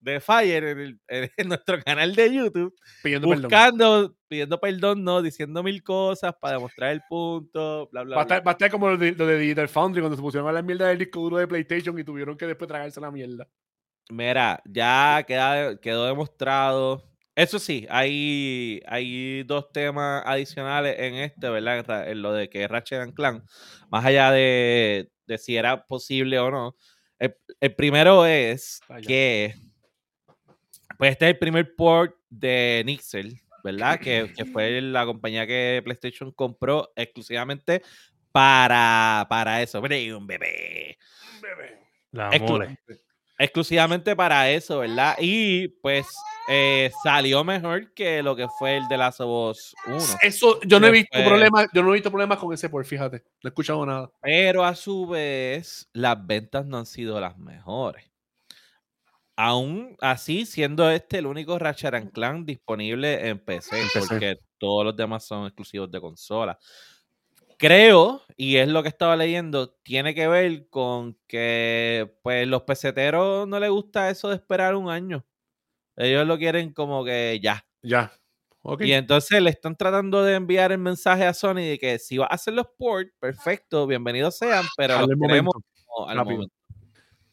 [0.00, 3.42] de Fire en, el- en- en nuestro canal de YouTube, Pidiendo perdón.
[3.42, 8.24] buscando, pidiendo perdón, no, diciendo mil cosas para demostrar el punto, bla, bla, Va a,
[8.24, 8.36] bla.
[8.36, 10.52] estar, va a estar como lo de, lo de Digital Foundry cuando se pusieron a
[10.52, 13.46] la mierda del disco duro de PlayStation y tuvieron que después tragarse la mierda.
[14.10, 17.04] Mira, ya queda- quedó demostrado.
[17.36, 22.08] Eso sí, hay, hay dos temas adicionales en este, ¿verdad?
[22.08, 23.44] En, lo de que es Ratchet and Clank,
[23.90, 26.76] más allá de, de si era posible o no.
[27.18, 29.06] El, el primero es Vaya.
[29.06, 29.54] que,
[30.98, 34.00] pues este es el primer port de Nixel, ¿verdad?
[34.00, 37.82] Que, que fue la compañía que PlayStation compró exclusivamente
[38.32, 39.80] para, para eso.
[39.82, 40.98] Mira, un bebé
[42.12, 42.78] La Exclu- mole.
[43.40, 45.16] Exclusivamente para eso, ¿verdad?
[45.18, 46.06] Y pues
[46.46, 49.98] eh, salió mejor que lo que fue el de Last of Us 1.
[50.20, 53.24] Eso, yo no he visto problemas, yo no he visto problemas con ese por, fíjate.
[53.42, 54.10] No he escuchado nada.
[54.20, 58.04] Pero a su vez, las ventas no han sido las mejores.
[59.36, 64.00] Aún así, siendo este el único Ratchet and Clank disponible en PC, En PC.
[64.06, 66.58] porque todos los demás son exclusivos de consola.
[67.60, 73.46] Creo, y es lo que estaba leyendo, tiene que ver con que pues los peseteros
[73.46, 75.26] no les gusta eso de esperar un año.
[75.94, 77.66] Ellos lo quieren como que ya.
[77.82, 78.12] Ya.
[78.62, 78.80] Ok.
[78.80, 82.24] Y entonces le están tratando de enviar el mensaje a Sony de que si va
[82.24, 85.28] a hacer los ports, perfecto, bienvenidos sean, pero Al los momento.
[85.28, 85.54] queremos
[85.84, 86.54] como al momento.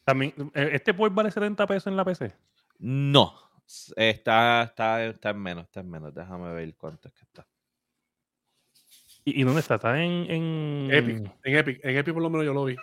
[0.04, 2.36] También, eh, ¿Este port vale 70 pesos en la PC?
[2.80, 3.34] No,
[3.96, 6.12] está, está, está en menos, está en menos.
[6.12, 7.47] Déjame ver cuánto es que está.
[9.30, 9.74] ¿Y, y dónde está?
[9.76, 11.30] ¿Está en, en, Epic.
[11.44, 11.80] En Epic.
[11.84, 12.76] En Epic por lo menos yo lo vi.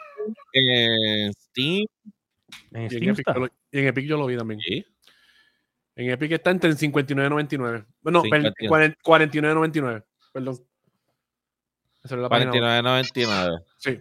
[0.54, 1.86] En Steam,
[2.72, 4.60] en Y en, Steam Epic lo, y en Epic yo lo vi también.
[4.62, 4.86] sí.
[5.98, 7.86] En Epic está entre el 59.99.
[8.02, 8.96] Bueno, 59.
[9.02, 10.04] 49.99.
[10.34, 10.56] Perdón.
[12.04, 12.62] Esa es la página web.
[12.62, 13.64] 49.99.
[13.78, 14.00] Sí.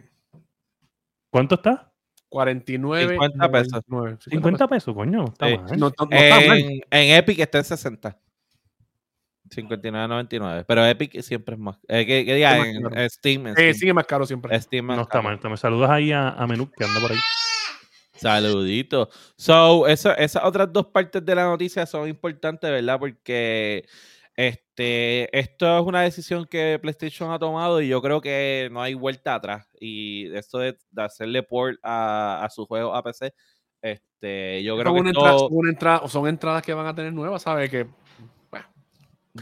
[1.31, 1.93] ¿Cuánto está?
[2.31, 3.13] 49.
[3.15, 3.83] 50 pesos.
[3.87, 4.19] 99.
[4.29, 5.25] 50 pesos, coño.
[5.27, 5.57] Está Sí.
[5.57, 5.67] mal.
[5.67, 6.59] No, no- no está mal.
[6.59, 8.19] En, en Epic está en 60.
[9.51, 10.65] 59.99.
[10.67, 11.77] Pero Epic siempre es más.
[11.89, 13.47] Eh, que, que diga, en, en Steam.
[13.57, 14.59] Eh, sigue más caro siempre.
[14.61, 15.25] Steam más No está caro.
[15.25, 15.41] mal.
[15.43, 17.19] Me saludas ahí a, a Menú que anda por ahí.
[18.17, 19.09] Saludito.
[19.37, 22.99] So, eso- esas otras dos partes de la noticia son importantes, ¿verdad?
[22.99, 23.85] Porque
[24.37, 28.95] este, esto es una decisión que PlayStation ha tomado y yo creo que no hay
[28.95, 29.69] vuelta atrás.
[29.81, 33.35] Y esto de, de hacerle port a, a su juego a PC,
[33.83, 37.43] este, yo creo son, que son una entrada- son entradas que van a tener nuevas,
[37.43, 37.69] ¿sabes?
[37.71, 37.87] Que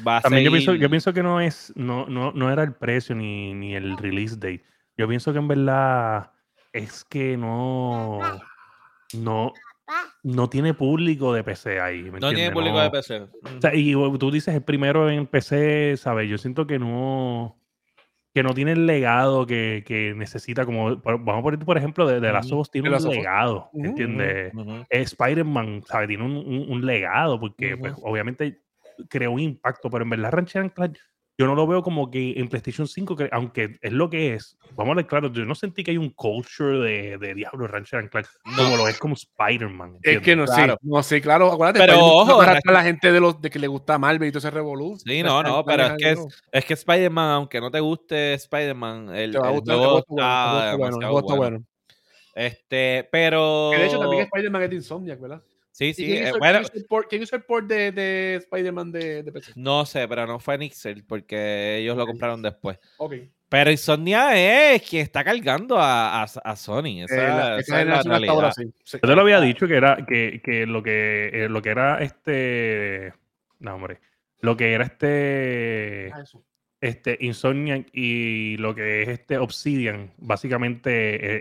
[0.07, 2.63] va a También yo seguir- pienso, yo pienso que no es, no, no, no era
[2.63, 4.65] el precio ni, ni el release date.
[4.97, 6.31] Yo pienso que en verdad
[6.73, 8.21] es que no,
[9.15, 9.53] no,
[10.23, 12.11] no tiene público de PC ahí.
[12.11, 13.21] ¿me No tiene público No- de PC.
[13.21, 16.29] O sea, y uh, tú dices el primero en PC, ¿sabes?
[16.29, 17.59] Yo siento que no
[18.35, 22.19] que no tiene el legado que, que necesita, como vamos a poner por ejemplo, de,
[22.19, 24.55] de Last of Us tiene un legado, ¿entiendes?
[24.55, 24.71] Ujú.
[24.89, 26.09] Eh, Spider-Man, ¿sabes?
[26.09, 28.09] Tiene un, un- un legado, porque pues, Ujú.
[28.09, 28.63] obviamente
[29.09, 30.99] creó un impacto, pero en verdad Ratchet and Clank
[31.39, 34.59] yo no lo veo como que en PlayStation 5, que, aunque es lo que es,
[34.77, 38.01] vamos a ver claro, yo no sentí que hay un culture de, de Diablo Ratchet
[38.01, 39.97] and Clank, como lo es como Spider-Man.
[40.03, 40.75] Es que no Claro.
[40.75, 43.59] sé, no sé, claro, acuérdate, Pero ojo, para Ratchet- la gente de los de que
[43.59, 44.99] le gusta Marvel y todo ese revolú.
[44.99, 49.15] Sí, no, no, pero es que es, es que Spider-Man, aunque no te guste Spider-Man,
[49.15, 51.65] el, te va a gustar, está bueno, bueno.
[52.35, 53.71] Este, pero.
[53.73, 55.43] Que de hecho también Spider-Man es de Insomniac, ¿verdad?
[55.73, 56.05] Sí, ¿Y sí.
[56.05, 58.35] quién eh, hizo el- bueno, quién hizo el port- ¿Quién hizo el port de, de
[58.37, 59.53] Spider-Man de, de PC?
[59.57, 62.79] no sé, pero no fue Nixel porque ellos lo compraron después.
[62.99, 63.15] Ok.
[63.49, 67.03] Pero Insomnia es quien está cargando a, a, a Sony.
[67.05, 68.53] Esa, Eh, la- esa es la ahora realidad.
[68.57, 68.73] sí.
[68.85, 68.99] sí.
[69.03, 71.99] Yo te lo había dicho que era que, que lo que eh, lo que era
[72.03, 73.13] este
[73.59, 74.01] no hombre
[74.41, 76.25] lo que era este Ah,
[76.81, 80.91] este Insomniac y lo que es este Obsidian básicamente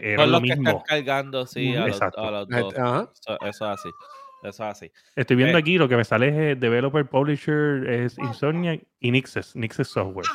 [0.10, 2.22] eh, era Son lo los que están mismo cargando, sí, a los, exacto.
[2.22, 2.74] a los La dos.
[2.74, 3.10] gente- Ajá.
[3.20, 3.90] Eso, eso es así.
[4.44, 4.92] Eso es así.
[5.16, 5.62] estoy viendo Eh.
[5.62, 10.26] aquí lo que me sale es eh, developer publisher es Insomniac y Nixes Nixes Software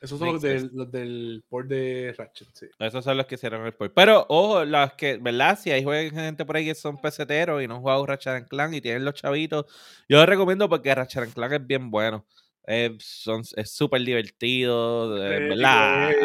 [0.00, 2.66] Esos son los del, los del port de Ratchet, sí.
[2.78, 3.92] Esos son los que hicieron el port.
[3.94, 5.58] Pero, ojo, las que, ¿verdad?
[5.58, 8.48] Si hay juegos- gente por ahí que son peseteros y no han jugado Ratchet and
[8.48, 9.66] Clank y tienen los chavitos,
[10.08, 12.24] yo les recomiendo porque Ratchet and Clank es bien bueno.
[12.66, 16.10] Eh, son- es súper divertido, eh, ¿verdad?
[16.12, 16.16] eh,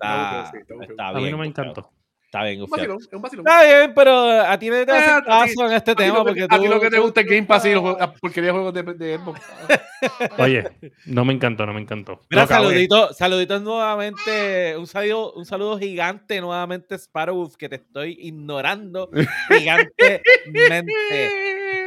[0.00, 1.88] Ah, está, está a mí bien no me encantó
[2.32, 3.44] Está bien Un vacilón, es un vacilón.
[3.48, 6.46] Está bien, pero a ti no te Eh, hace ti- caso en este tema porque
[6.48, 8.00] a ti lo que te gusta es Game Pass y los juegos-
[8.46, 9.40] de juegos de, de Xbox.
[10.38, 10.64] oye
[11.06, 13.16] no me encantó no me encantó Mira, saluditos,
[13.62, 14.76] nuevamente.
[14.78, 19.10] Un saludo, un saludo gigante nuevamente, Sparrow, que te estoy ignorando
[19.48, 21.30] gigantemente.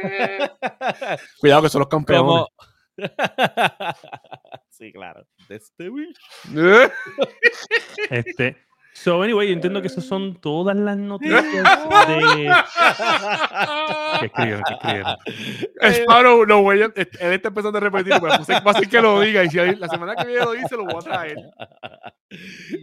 [1.40, 2.20] Cuidado que son los campeones.
[2.22, 2.48] Como.
[4.68, 5.26] sí, claro.
[5.48, 6.16] De este Wish.
[8.10, 8.56] este
[8.94, 12.50] so anyway yo entiendo que esas son todas las noticias de
[14.20, 15.02] que escribieron que
[15.90, 19.50] Sparrow, no, güey, él está empezando a repetir, pero puse fácil que lo diga y
[19.50, 21.36] si hay- la semana que viene lo dice, lo voy a traer.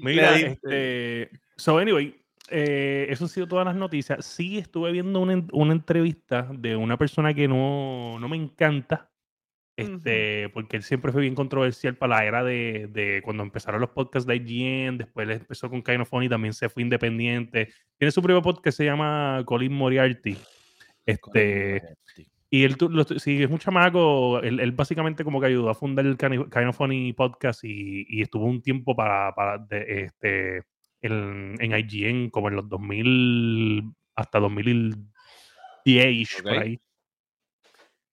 [0.01, 2.15] Mira, este, so anyway,
[2.49, 4.25] eh, eso han sido todas las noticias.
[4.25, 9.09] Sí estuve viendo una, una entrevista de una persona que no, no me encanta,
[9.81, 13.89] este, porque él siempre fue bien controversial para la era de, de cuando empezaron los
[13.91, 17.69] podcasts de IGN, después él empezó con Kind of Funny, también se fue independiente.
[17.97, 20.37] Tiene su propio podcast que se llama Colin Moriarty.
[21.05, 21.81] Este,
[22.49, 26.05] y él, lo- sí, es un chamaco, él, él básicamente como que ayudó a fundar
[26.05, 30.63] el Kind Kind of Funny podcast y, y estuvo un tiempo para, para de- este,
[31.01, 33.83] en, en IGN como en los 2000
[34.15, 34.39] hasta
[35.85, 36.57] 2010 por Ok.
[36.59, 36.79] ahí.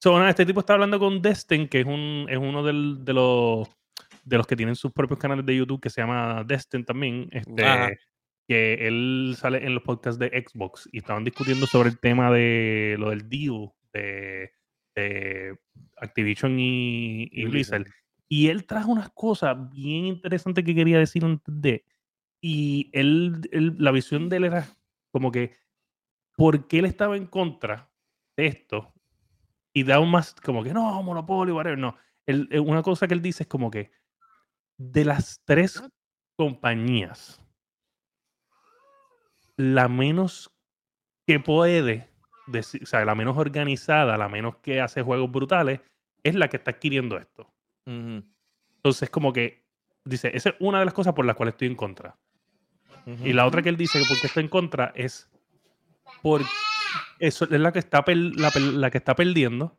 [0.01, 3.13] So, nada, este tipo está hablando con Destin, que es, un, es uno del- de,
[3.13, 3.69] los,
[4.25, 7.29] de los que tienen sus propios canales de YouTube que se llama Destin también.
[7.33, 7.91] Este, Ajá.
[8.47, 12.97] que él sale en los podcasts de Xbox y estaban discutiendo sobre el tema de
[12.99, 14.53] lo del deal de,
[14.95, 15.59] de
[15.97, 17.87] Activision y, y Blizzard.
[18.29, 21.85] Y él trajo unas cosas bien interesantes que quería decir antes de.
[22.41, 24.65] Y él, él- la visión de él era
[25.11, 25.57] como que,
[26.37, 27.91] ¿por qué él estaba en contra
[28.37, 28.93] de esto?
[29.79, 31.79] Y da un más como que, no, monopolio, whatever.
[31.79, 31.97] No.
[32.27, 33.93] Eh, una cosa que él dice es como que,
[34.77, 35.81] de las tres
[36.37, 37.41] compañías,
[39.57, 40.51] la menos
[41.29, 42.11] que puede,
[42.49, 45.81] decir, o sea, la menos organizada, la menos que hace juegos brutales,
[46.25, 47.49] es la que está adquiriendo esto.
[47.87, 49.65] Entonces, como que
[50.05, 52.19] dice, esa es una de las cosas por las cuales estoy en contra.
[53.23, 55.31] Y la otra que él dice que por qué está en contra es
[56.21, 56.43] por
[57.19, 59.79] eso es la que está per- la, que está perdiendo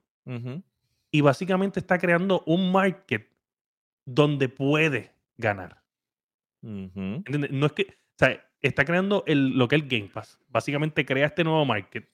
[1.11, 3.27] y básicamente está creando un market
[4.05, 5.81] donde puede ganar.
[6.61, 10.39] No es que, o sea, está creando el, lo que es el Game Pass.
[10.49, 12.09] Básicamente crea este nuevo market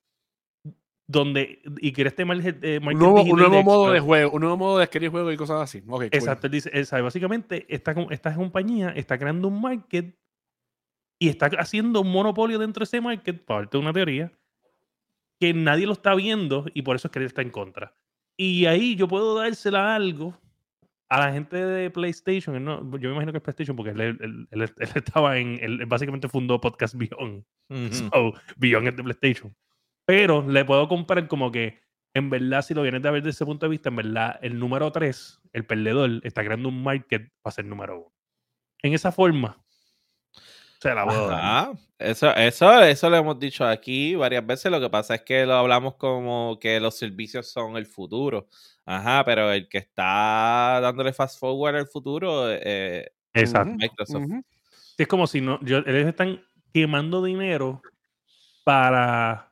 [1.08, 4.40] donde y crea este market, eh, Un market nuevo, un nuevo modo de juego, un
[4.42, 5.82] nuevo modo de adquirir juegos y cosas así.
[6.18, 6.72] Exacto, dice,
[7.02, 10.18] básicamente esta, esta compañía está creando un market
[11.20, 14.32] y está haciendo un monopolio dentro de ese market, para darte una teoría,
[15.40, 17.96] que nadie lo está viendo y por eso es que él está en contra.
[18.38, 20.38] Y ahí yo puedo dársela algo
[21.10, 22.64] a la gente de PlayStation.
[22.64, 25.58] no- yo me imagino que es PlayStation porque él, él- él- él- él estaba en,
[25.62, 27.44] él básicamente fundó Podcast Beyond.
[27.70, 27.90] Ujú.
[28.14, 29.56] So, Beyond es de PlayStation.
[30.06, 31.80] Pero le puedo comparar como que,
[32.14, 34.58] en verdad, si lo vienes a ver desde ese punto de vista, en verdad, el
[34.60, 38.14] número 3, el perdedor, está creando un market para ser número 1.
[38.84, 39.65] En esa forma,
[40.82, 41.34] Se la dar.
[41.34, 41.74] Ajá.
[41.98, 44.72] Eso, eso, eso lo hemos dicho aquí varias veces.
[44.72, 48.48] Lo que pasa es que lo hablamos como que los servicios son el futuro.
[48.86, 53.74] Ajá, pero el que está dándole fast forward al futuro eh, Exacto.
[53.78, 54.26] Microsoft.
[54.70, 57.82] Sí, Es como si no, yo- ellos están quemando dinero
[58.64, 59.52] para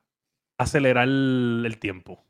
[0.58, 2.22] acelerar el, el tiempo.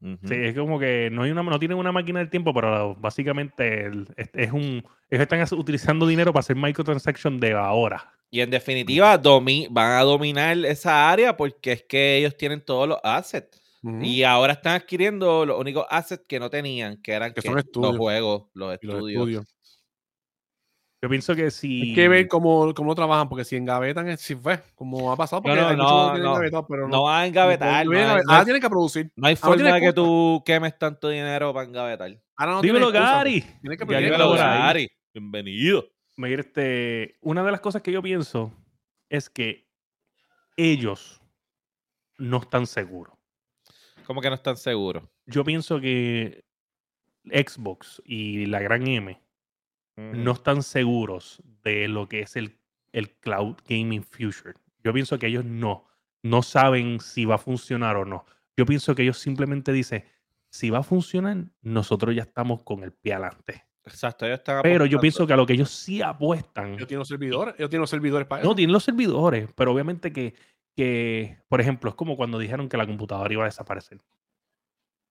[0.00, 3.86] Sí, es como que no hay una, no tienen una máquina del tiempo, pero básicamente
[3.86, 8.12] el- es, es un, ellos están utilizando dinero para hacer microtransaction de ahora.
[8.30, 12.88] Y en definitiva, domi- van a dominar esa área porque es que ellos tienen todos
[12.88, 13.60] los assets.
[14.02, 17.54] Y ahora están adquiriendo los únicos assets que no tenían, que eran Que que son
[17.56, 19.46] los juegos, los Y los estudios.
[21.00, 24.34] Yo pienso que si Hay que ver cómo, cómo trabajan, porque si engavetan, es- si
[24.34, 26.30] fue, como ha pasado, porque no, hay no, que tienen no.
[26.32, 26.88] engavetado, pero no.
[26.88, 27.86] No van a engavetar.
[27.86, 29.12] no No, no Ahora tienen que producir.
[29.14, 32.18] no hay tienen forma de que tú quemes tanto dinero para engavetar.
[32.36, 32.90] Ahora no Dímelo.
[32.90, 33.42] Gary.
[33.42, 34.32] Que Dímelo.
[34.32, 34.88] Gary.
[35.14, 35.86] Bienvenido.
[36.16, 38.52] Mira, este, una de las cosas que yo pienso
[39.08, 39.68] es que
[40.56, 41.22] ellos
[42.16, 43.14] no están seguros.
[44.04, 45.04] Como que no están seguros.
[45.26, 46.44] Yo pienso que
[47.24, 49.20] Xbox y la gran M
[49.98, 52.56] no están seguros de lo que es el,
[52.92, 54.54] el cloud gaming future.
[54.84, 55.86] Yo pienso que ellos no,
[56.22, 58.24] no saben si va a funcionar o no.
[58.56, 60.04] Yo pienso que ellos simplemente dicen,
[60.50, 63.64] si va a funcionar, nosotros ya estamos con el pie adelante.
[63.84, 67.00] Exacto, ellos están Pero yo pienso que a lo que ellos sí apuestan, Ellos tienen
[67.00, 67.54] los servidores.
[67.58, 68.56] Ellos tienen los servidores para no eso.
[68.56, 70.34] tienen los servidores, pero obviamente que,
[70.76, 74.00] que, por ejemplo, es como cuando dijeron que la computadora iba a desaparecer.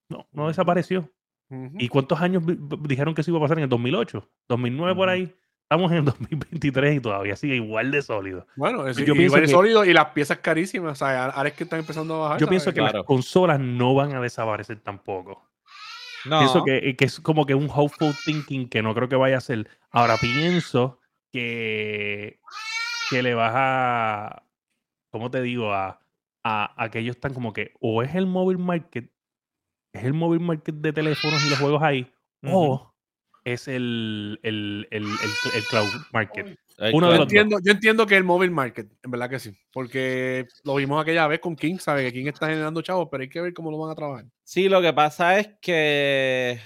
[0.09, 1.11] No, no Ujú.
[1.49, 2.43] ¿Y cuántos años
[2.81, 4.27] dijeron que eso iba a pasar en el 2008?
[4.49, 5.33] 2009 por ahí.
[5.63, 8.47] Estamos en el 2023 y todavía sigue igual de sólido.
[8.55, 10.93] Bueno, es, Yo yo pienso pienso que- sólido y las piezas carísimas.
[10.93, 12.39] O sea, ahora es que están empezando a bajar.
[12.39, 12.49] Yo ¿sabes?
[12.63, 12.99] pienso que Claro.
[12.99, 15.43] las consolas no van a desaparecer tampoco.
[16.25, 16.39] No.
[16.39, 19.41] Pienso que, que es como que un hopeful thinking que no creo que vaya a
[19.41, 19.67] ser.
[19.91, 20.99] Ahora pienso
[21.31, 22.39] que,
[23.09, 24.43] que le vas a,
[25.11, 25.73] ¿cómo te digo?
[25.73, 25.99] A,
[26.43, 29.09] a, a que ellos están como que o es el mobile market,
[29.97, 32.11] es el mobile market de teléfonos y los juegos ahí,
[32.43, 32.93] o
[33.43, 36.57] es el, el, el, el- el cloud market.
[36.93, 39.57] Uno Yo entiendo, yo entiendo que el mobile market, en verdad que sí.
[39.71, 43.29] Porque lo vimos aquella vez con King, sabe que King está generando chavos, pero hay
[43.29, 44.25] que ver cómo lo van a trabajar.
[44.43, 46.59] Sí, lo que pasa es que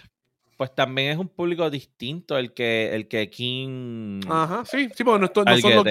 [0.62, 5.20] pues también es un público distinto el que el que King Ajá, sí, sí, porque
[5.20, 5.84] no, no son, los,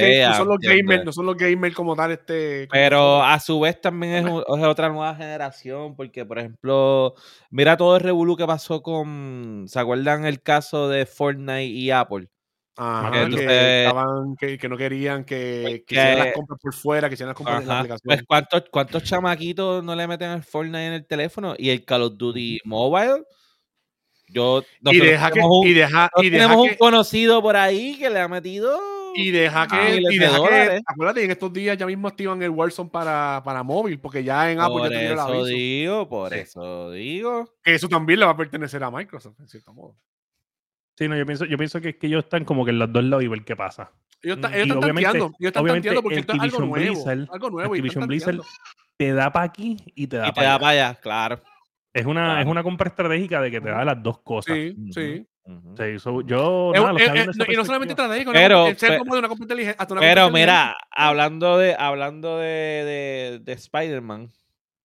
[0.61, 2.69] gamers, no son los gamers como tal, este.
[2.71, 7.15] Pero a su vez también es, un- es otra nueva generación, porque por ejemplo,
[7.51, 12.29] mira todo el revolú que pasó con, ¿se acuerdan el caso de Fortnite y Apple?
[12.77, 16.75] Ajá, que que, estaban, que, que no querían que, Pues que hicieran las compras por
[16.75, 18.03] fuera, que hicieran las compras en la aplicación.
[18.05, 22.03] Pues ¿cuántos, cuántos chamaquitos no le meten el Fortnite en el teléfono y el Call
[22.03, 23.25] of Duty Mobile?
[24.33, 27.43] Yo y deja que, tenemos un, y deja, nosotros y deja tenemos que, un conocido
[27.43, 28.81] por ahí que le ha metido
[29.15, 32.91] y deja que, y deja que, acuérdate, en estos días ya mismo activan el Warzone
[32.91, 35.45] para, para móvil, porque ya en Apple Por ya tuvieron el eso aviso.
[35.47, 36.39] digo, por Sí.
[36.39, 37.55] eso digo.
[37.65, 39.97] Que eso también le va a pertenecer a Microsoft, en cierto modo.
[40.97, 43.03] Sí, no, yo pienso, yo pienso que, que ellos están como que en los dos
[43.03, 43.91] lados y ver qué pasa.
[44.23, 46.41] Ellos, están- Mm, ellos y están obviamente- tanteando, ellos están obviamente tanteando porque esto es
[46.41, 46.77] algo nuevo.
[46.95, 47.73] Blizzard- algo nuevo.
[47.75, 48.39] Activision Blizzard.
[48.97, 50.61] Te da para aquí y te da Y te para da allá.
[50.61, 51.41] para allá, claro.
[51.93, 54.55] Es una, es una compra estratégica de que te da las dos cosas.
[54.57, 55.27] Sí, sí.
[55.77, 58.75] Sí, so, yo, Es- nada, lo es- es- no- y no solamente estratégico, Pero- no,
[58.77, 59.77] ser como de una compra inteligente.
[59.81, 64.31] hasta una Pero compra mira, hablando de hablando de, de, de Spider-Man,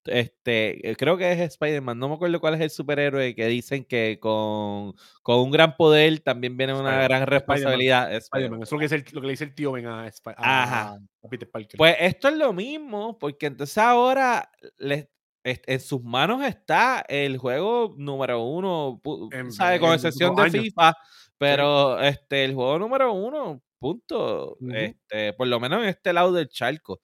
[0.06, 3.84] este, eh, creo que es Spider-Man, no me acuerdo cuál es el superhéroe que dicen
[3.86, 8.04] que con, con un gran poder también viene una gran responsabilidad.
[8.12, 8.24] inteligente.
[8.26, 10.06] Spider-Man, Eso es lo que, lo que le dice el tío Ben a,
[10.38, 10.98] a, a
[11.30, 11.78] Peter Parker.
[11.78, 15.08] Pues esto es lo mismo, porque entonces ahora les-
[15.46, 19.00] en sus manos está el juego número uno,
[19.32, 19.80] En- ¿sabe?
[19.80, 20.64] Con excepción de años.
[20.64, 20.94] FIFA,
[21.38, 24.58] pero este el juego número uno, punto.
[24.74, 27.00] Este, por lo menos en este lado del charco.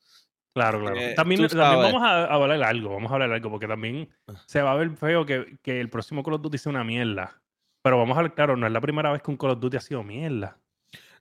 [0.53, 0.97] Claro, claro.
[0.97, 4.33] Eh, también vamos a, a hablar algo, vamos a hablar algo, porque también Ah.
[4.47, 7.41] se va a ver feo que, que el próximo Call of Duty sea una mierda.
[7.83, 9.77] Pero vamos a hablar claro, no es la primera vez que un Call of Duty
[9.77, 10.57] ha sido mierda.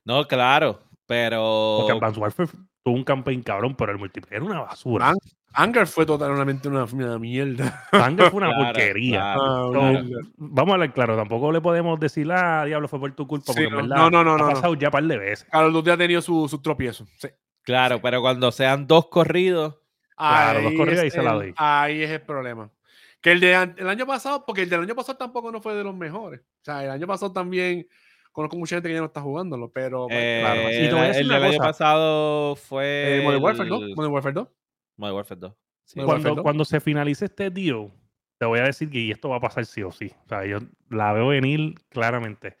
[0.03, 2.49] No, claro, pero Porque Advanced Warfare
[2.83, 5.11] tuvo un campaign cabrón, pero el multiplayer era una basura.
[5.11, 5.17] Ang-
[5.53, 7.83] Anger fue totalmente una, una mierda.
[7.91, 9.19] Anger fue una Claro, porquería.
[9.33, 9.81] claro.
[9.83, 10.03] Ah,
[10.37, 13.63] vamos a hablar claro, tampoco le podemos decir, ah, diablo, fue por tu culpa, Sí,
[13.63, 14.53] porque en no, verdad no, no, no, ha no, no.
[14.53, 15.47] pasado ya un par de veces.
[15.51, 17.09] Call of Duty ha tenido sus su tropiezos.
[17.17, 17.27] Sí.
[17.63, 19.75] claro, pero cuando sean dos corridos,
[20.15, 21.53] Claro, dos Ahí corridas es y se la el- doy.
[21.57, 22.69] Ahí es el problema.
[23.21, 25.73] Que el de an- el año pasado, porque el del año pasado tampoco no fue
[25.75, 26.39] de los mejores.
[26.41, 27.87] O sea, el año pasado también
[28.31, 30.39] conozco mucha gente que ya no está jugándolo, pero bueno, eh,
[30.89, 34.47] claro, el, del año pasado fue eh, Modern Warfare 2, el- Modern Warfare 2.
[34.97, 35.53] Modern Warfare 2.
[35.85, 35.99] Sí.
[35.99, 36.43] Modern Cuando, Warfare 2.
[36.43, 37.91] cuando se finalice este deal,
[38.37, 40.11] te voy a decir que esto va a pasar sí o sí.
[40.25, 40.59] O sea, yo
[40.89, 42.57] la veo venir claramente.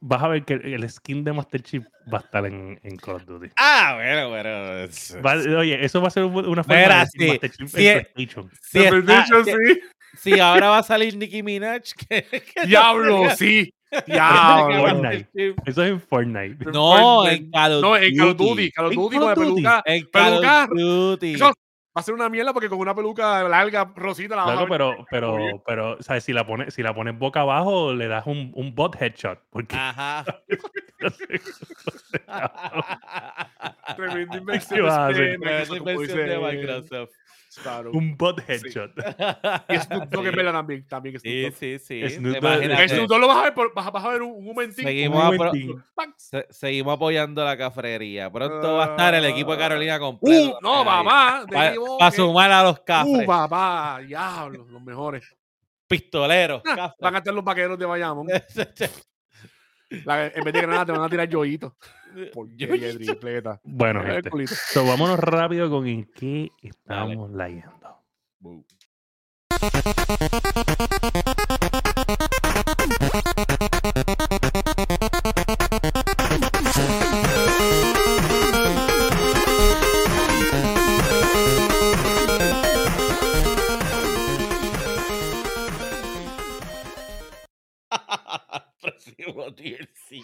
[0.00, 3.16] vas a ver que el skin de Master Chief va a estar en, en Call
[3.16, 3.48] of Duty.
[3.56, 4.74] Ah, bueno, bueno.
[4.84, 7.50] es- Va- oye, eso va a ser un- una forma Mira, de decir sí, Master
[7.50, 8.50] Chief sí, en PlayStation.
[8.60, 9.80] Sí, The está- PlayStation, sí,
[10.16, 10.38] sí.
[10.40, 11.82] ahora va a salir Nicki Minaj.
[12.08, 12.22] Que,
[12.54, 13.72] que Diablo, sí.
[14.06, 14.80] Diablo.
[14.88, 15.54] Fortnite.
[15.64, 16.64] Eso es en Fortnite.
[16.66, 17.44] No, Fortnite.
[17.44, 18.72] en Call of No, en Call of Duty.
[18.72, 19.82] Call of Duty Call con la peluca.
[19.86, 20.64] En Call Peluca.
[20.64, 21.34] of Duty.
[21.34, 24.68] Eso va a ser una mierda porque con una peluca larga, rosita, la ver.
[24.68, 26.24] pero, pero, pero, ¿sabes?
[26.24, 29.38] Si la pones, si la pones boca abajo, le das un, un bot headshot.
[29.50, 30.24] Porque Ajá.
[33.96, 37.10] Tremenda invención de Microsoft.
[37.62, 37.90] Claro.
[37.92, 38.90] un bot headshot.
[39.70, 40.36] Y Snoop Dogg es Sí.
[40.36, 40.86] verdad también.
[40.86, 41.54] también Snoop Sí, Dogg.
[41.54, 42.10] sí, sí.
[42.16, 42.88] Snoop Dogg-.
[42.88, 44.82] Snoop Dogg lo vas a ver, por- vas a, vas a ver un, un momentito.
[44.86, 45.82] Seguimos, Un momentín.
[46.18, 48.30] Se- seguimos apoyando la cafrería.
[48.30, 50.58] Pronto va a estar el equipo de Carolina Uh, completo.
[50.60, 51.46] no, mamá.
[51.50, 53.22] Para Para sumar a los cafres.
[53.22, 54.00] Uh, papá.
[54.06, 55.34] Diablo, los mejores.
[55.88, 56.60] pistoleros.
[56.66, 56.98] Ah, cafres.
[57.00, 58.26] Van a estar los vaqueros de Bayamón.
[59.88, 61.72] La- en vez de granada te van a tirar yoyitos.
[62.32, 63.60] Porquería de tripleta.
[63.64, 64.30] Bueno, gente.
[64.30, 64.54] culito.
[64.54, 68.02] So, vámonos rápido con en qué estamos leyendo.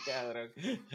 [0.06, 0.52] Cabrón.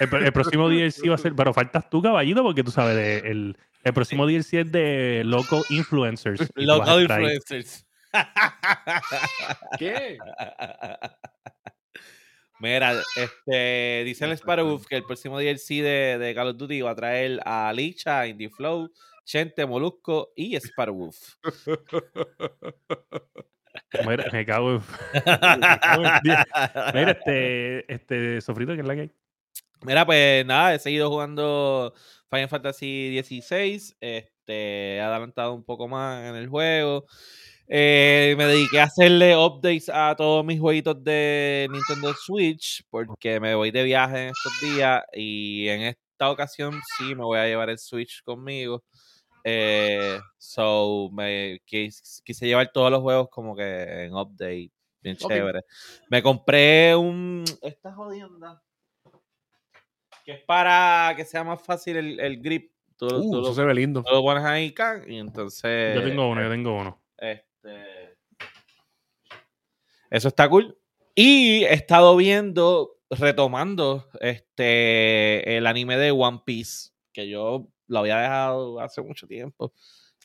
[0.00, 3.18] El, el próximo DLC va a ser, pero faltas tú, caballito, porque tú sabes, de-
[3.30, 6.40] el, el próximo DLC es de Local Influencers.
[6.56, 7.86] Local influencers.
[9.78, 10.18] ¿Qué?
[12.60, 16.92] Mira, este, dice el Sparrowwolf que el próximo DLC de, de Call of Duty va
[16.92, 18.90] a traer a Licha, Indie Flow,
[19.24, 21.34] Chente, Molusco y Sparrowwolf.
[24.06, 24.82] Mira, me cago en...
[26.94, 29.10] Mira, este, este sofrito que es la que hay.
[29.82, 31.92] Mira, pues nada, he seguido jugando
[32.30, 33.94] Final Fantasy XVI.
[34.00, 37.06] Este, he adelantado un poco más en el juego.
[37.66, 43.54] Eh, me dediqué a hacerle updates a todos mis jueguitos de Nintendo Switch porque me
[43.54, 47.70] voy de viaje en estos días y en esta ocasión sí me voy a llevar
[47.70, 48.84] el Switch conmigo.
[49.44, 54.70] Eh, so, me quis- quise llevar todos los juegos como que en update,
[55.02, 55.60] bien chévere.
[56.08, 57.44] Me compré un.
[57.60, 58.62] Esta jodienda.
[60.24, 62.72] Que es para que sea más fácil el, el grip.
[62.96, 64.02] Tú, tú Uh, lo, eso se ve lindo.
[64.02, 65.94] tú lo pones ahí, can, y entonces.
[65.94, 67.02] Yo tengo uno, yo tengo uno.
[67.18, 68.16] Este.
[70.10, 70.78] Eso está cool.
[71.14, 78.18] Y he estado viendo, retomando este el anime de One Piece, que yo lo había
[78.18, 79.72] dejado hace mucho tiempo.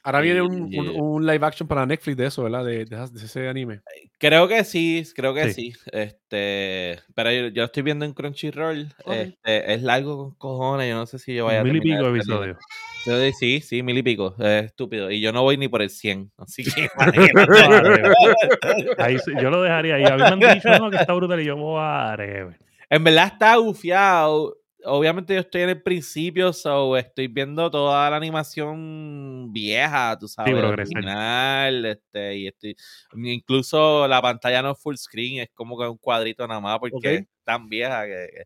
[0.01, 2.63] Ahora viene un, un live action para Netflix de eso, ¿verdad?
[2.63, 3.81] De, de- de ese anime.
[4.17, 5.73] Creo que sí, creo que Sí.
[5.73, 5.79] sí.
[5.91, 8.93] Este, pero yo, estoy viendo en Crunchyroll.
[9.03, 9.13] Ok.
[9.13, 10.89] Este, es largo con cojones.
[10.89, 12.57] Yo no sé si yo vaya a Mil y pico este episodios.
[13.05, 14.35] Yo- Sí, sí, mil y pico.
[14.39, 15.09] Es estúpido.
[15.11, 16.31] Y yo no voy ni por el 100.
[16.37, 16.87] Así que.
[18.97, 20.03] Ahí yo lo dejaría ahí.
[20.05, 22.57] A mí me han dicho que está brutal y yo, whatever.
[22.89, 24.57] En verdad está gufiado.
[24.85, 30.53] Obviamente yo estoy en el principio, so estoy viendo toda la animación vieja, tú sabes,
[30.57, 31.03] progresar.
[31.03, 32.75] original, este, y estoy,
[33.17, 36.95] incluso la pantalla no es full screen, es como que un cuadrito nada más porque
[36.97, 37.05] Ok.
[37.17, 38.43] es tan vieja que, que-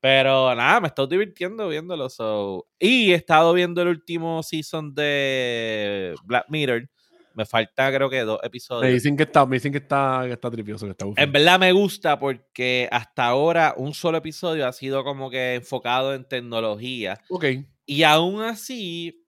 [0.00, 6.18] pero nada, me estoy divirtiendo viéndolo, so, y he estado viendo el último season de
[6.24, 6.88] Black Mirror,
[7.36, 8.92] me falta creo que dos Me episodios.
[8.92, 11.70] dicen que está, me dicen que está, que está tripioso, que está En verdad me
[11.72, 17.20] gusta porque hasta ahora un solo episodio ha sido como que enfocado en tecnología.
[17.28, 17.44] Ok.
[17.84, 19.26] Y aún así,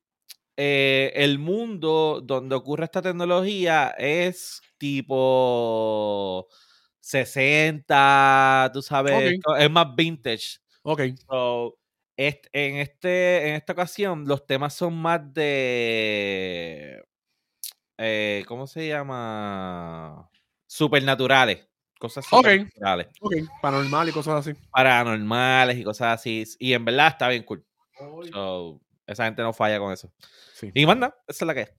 [0.57, 6.49] eh, el mundo donde ocurre esta tecnología es tipo
[7.01, 10.59] 60, tú sabes, es más vintage.
[10.83, 11.03] Ok.
[11.29, 11.79] So,
[12.17, 17.03] en, este, en esta ocasión, los temas son más de.
[17.99, 20.31] Eh, ¿Cómo se llama?
[20.67, 21.69] Supernaturales.
[21.99, 23.09] Cosas supernaturales.
[23.21, 23.35] Ok.
[23.61, 24.59] Paranormal y cosas así.
[24.71, 26.45] Paranormales y cosas así.
[26.61, 27.65] Y en verdad está bien cool.
[28.33, 30.13] So, esa gente no falla con eso.
[30.55, 30.71] Sí.
[30.75, 31.75] Y manda, esa es la que es.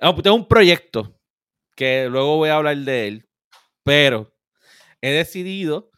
[0.00, 1.18] Ah, pues tengo un proyecto
[1.74, 3.28] que luego voy a hablar de él,
[3.82, 4.34] pero
[5.00, 5.90] he decidido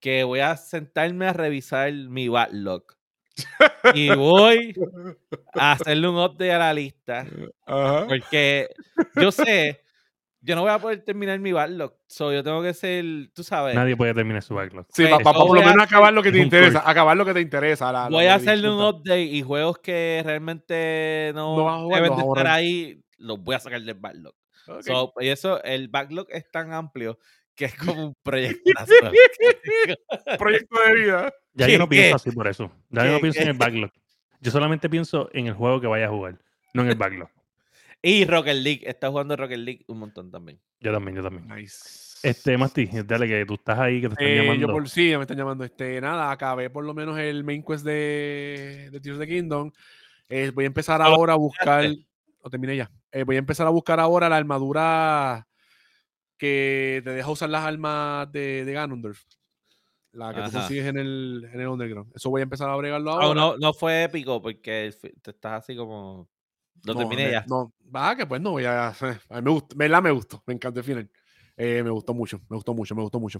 [0.00, 2.84] que voy a sentarme a revisar mi backlog.
[3.94, 4.74] Y voy
[5.54, 7.26] a hacerle un update a la lista,
[7.66, 8.06] Ajá.
[8.08, 8.68] porque
[9.16, 9.82] yo sé,
[10.42, 13.04] yo no voy a poder terminar mi backlog, so yo tengo que ser,
[13.34, 14.86] tú sabes, Nadie puede terminar su backlog.
[14.90, 16.82] Sí, Pues, para por lo menos acabar lo que te interesa.
[16.88, 17.92] Acabar lo que te interesa.
[17.92, 22.02] la- voy a hacerle un update y juegos que realmente no, No vas a jugar,
[22.02, 24.34] deben a estar ahí, los voy a sacar del backlog.
[24.82, 27.18] So, y eso, el backlog es tan amplio
[27.56, 28.92] que es como un proyectazo.
[30.38, 31.32] Proyecto de vida.
[31.54, 32.14] Ya yo no ¿Qué- pienso qué?
[32.14, 32.70] así por eso.
[32.90, 33.90] Ya yo no ¿Qué- pienso en el backlog.
[34.40, 36.38] Yo solamente pienso en el juego que vaya a jugar,
[36.74, 37.28] no en el backlog.
[38.02, 40.58] y Rocket League, está jugando Rocket League un montón también.
[40.80, 41.46] Yo también, yo también.
[41.48, 42.18] Nice.
[42.22, 44.66] Este, Masti, dale que tú estás ahí, que te están Eh, llamando.
[44.66, 45.64] yo por sí, me están llamando.
[45.64, 49.70] Este, nada, acabé por lo menos el main quest de, de Tears of the Kingdom.
[50.28, 51.84] Eh, voy a empezar ahora a buscar.
[52.42, 52.90] Lo terminé ya.
[53.12, 55.46] Eh, voy a empezar a buscar ahora la armadura
[56.38, 59.22] que te deja usar las armas de, de Ganondorf.
[60.12, 60.58] La que tú Ajá.
[60.60, 62.12] consigues en el, en el Underground.
[62.14, 63.40] Eso voy a empezar a bregarlo Ah, ahora.
[63.40, 64.92] no, no fue épico porque
[65.22, 66.28] te estás así como.
[66.84, 67.44] Lo No, terminé me- ya.
[67.46, 68.88] No, va, que pues no voy a.
[69.28, 70.02] A me gustó, ¿verdad?
[70.02, 71.10] Me gustó, me encantó el final.
[71.56, 73.38] Eh, me gustó mucho, me gustó mucho, me gustó mucho.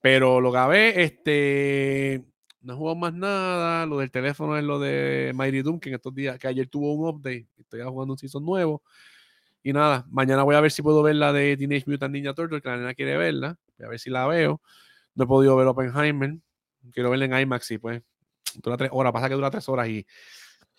[0.00, 2.24] Pero lo acabé, este.
[2.60, 3.84] No he jugado más nada.
[3.86, 6.94] Lo del teléfono es lo de Mighty Doom, que en estos días, que ayer tuvo
[6.94, 7.48] un update.
[7.58, 8.82] Estoy jugando un season nuevo.
[9.62, 12.60] Y nada, mañana voy a ver si puedo ver la de Teenage Mutant Ninja Turtle,
[12.60, 13.58] que la nena quiere verla.
[13.78, 14.60] Voy a ver si la veo.
[15.14, 16.36] No he podido ver Oppenheimer.
[16.92, 18.02] Quiero verla en IMAX y pues.
[18.62, 20.06] Dura tres horas, pasa que dura tres horas y.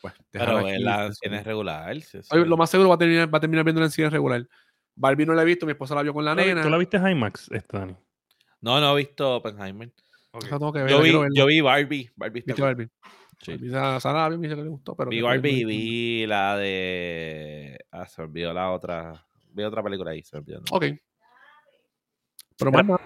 [0.02, 1.18] Pues, Pero déjala aquí, la eso.
[1.22, 2.02] tienes regular.
[2.02, 2.50] sí, Oye, sí.
[2.50, 4.48] Lo más seguro va a terminar, va a terminar viendo en cine regular.
[4.96, 6.62] Barbie no la he visto, mi esposa la vio con la ¿Tú la vi- nena.
[6.62, 7.96] ¿Tú la viste en IMAX, este, Dani?
[8.62, 9.92] No, no he visto Oppenheimer.
[10.50, 11.28] Tengo que verla, Yo vi, verla.
[11.34, 12.12] yo vi Barbie.
[12.16, 12.64] Barbie ¿Viste cool.
[12.64, 12.90] Barbie?
[13.42, 13.58] Sí.
[14.00, 17.78] Sara me dice que le gustó, pero Vi Barbie y vi la de.
[17.92, 19.26] Ah, se olvidó la otra.
[19.52, 20.60] Vi otra película ahí, se olvidó.
[20.60, 20.66] ¿no?
[20.72, 20.86] Ok.
[22.58, 23.02] Pero más nada.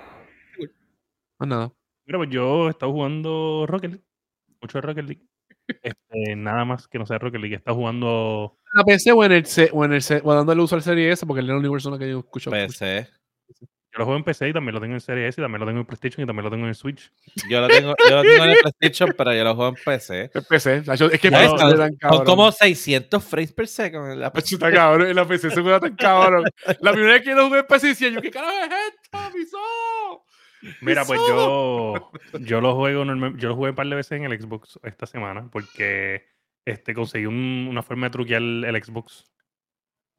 [1.40, 1.72] Más nada.
[2.06, 4.06] Mira, pues yo he estado jugando Rocket League.
[4.62, 5.26] Mucho de Rocket League.
[5.68, 7.54] Este, nada más que no sea Rocket League.
[7.56, 8.58] He estado jugando.
[8.74, 10.82] ¿En la PC o en el C, o en el C, o dándole uso al
[10.82, 11.26] serie S?
[11.26, 12.50] Porque él es la única persona que yo escucho.
[12.52, 13.08] PC.
[13.92, 15.66] Yo lo juego en PC y también lo tengo en Series S, y también lo
[15.66, 17.12] tengo en PlayStation y también lo tengo en Switch.
[17.50, 20.30] Yo lo tengo, yo lo tengo en el PlayStation, pero yo lo juego en PC.
[20.36, 20.84] En PC.
[20.96, 22.26] yo- Es que PC está, se tan Son cabrón.
[22.26, 24.12] como 600 frames per second.
[24.12, 25.08] en la Pacho, está cabrón.
[25.08, 26.44] En la PC se juega tan cabrón.
[26.82, 29.20] La primera vez que lo jugué en PC decía yo, ¿qué carajo es esto?
[29.34, 29.58] ¡Pisó!
[30.82, 33.06] Mira, pues yo, yo lo juego
[33.38, 36.26] yo lo jugué un par de veces en el Xbox esta semana porque
[36.66, 39.32] este, conseguí un- una forma de truquear el, el Xbox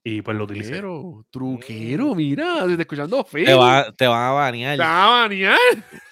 [0.03, 0.71] y pues lo utilicé.
[0.81, 3.59] Truquero, truquero, mira, desde escuchando Te, feo.
[3.59, 4.77] va- te van a banear.
[4.79, 5.59] Te va a banear.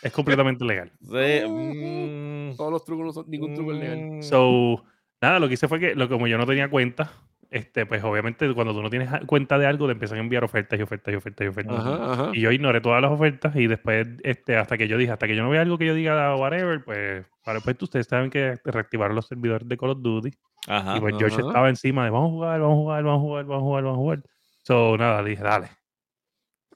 [0.03, 0.93] Es completamente legal.
[1.01, 3.99] Sí, mm, Todos los trucos no son, ningún truco es legal.
[4.19, 4.23] mm.
[4.23, 4.85] So,
[5.23, 7.11] nada, lo que hice fue que, lo, como yo no tenía cuenta,
[7.51, 10.79] este, pues obviamente cuando tú no tienes cuenta de algo, te empiezan a enviar ofertas
[10.79, 11.79] y ofertas y ofertas y ofertas.
[11.79, 12.31] Ajá, ajá.
[12.35, 15.35] Y yo ignoré todas las ofertas y después, este, hasta que yo dije, hasta que
[15.35, 19.17] yo no vea algo que yo diga whatever, pues, para pues ustedes saben que reactivaron
[19.17, 20.31] los servidores de Call of Duty.
[20.67, 20.99] Ajá.
[20.99, 23.45] y pues George estaba encima de vamos a jugar, vamos a jugar, vamos a jugar,
[23.47, 24.23] vamos a jugar, vamos a jugar.
[24.65, 25.69] So, nada, dije, dale.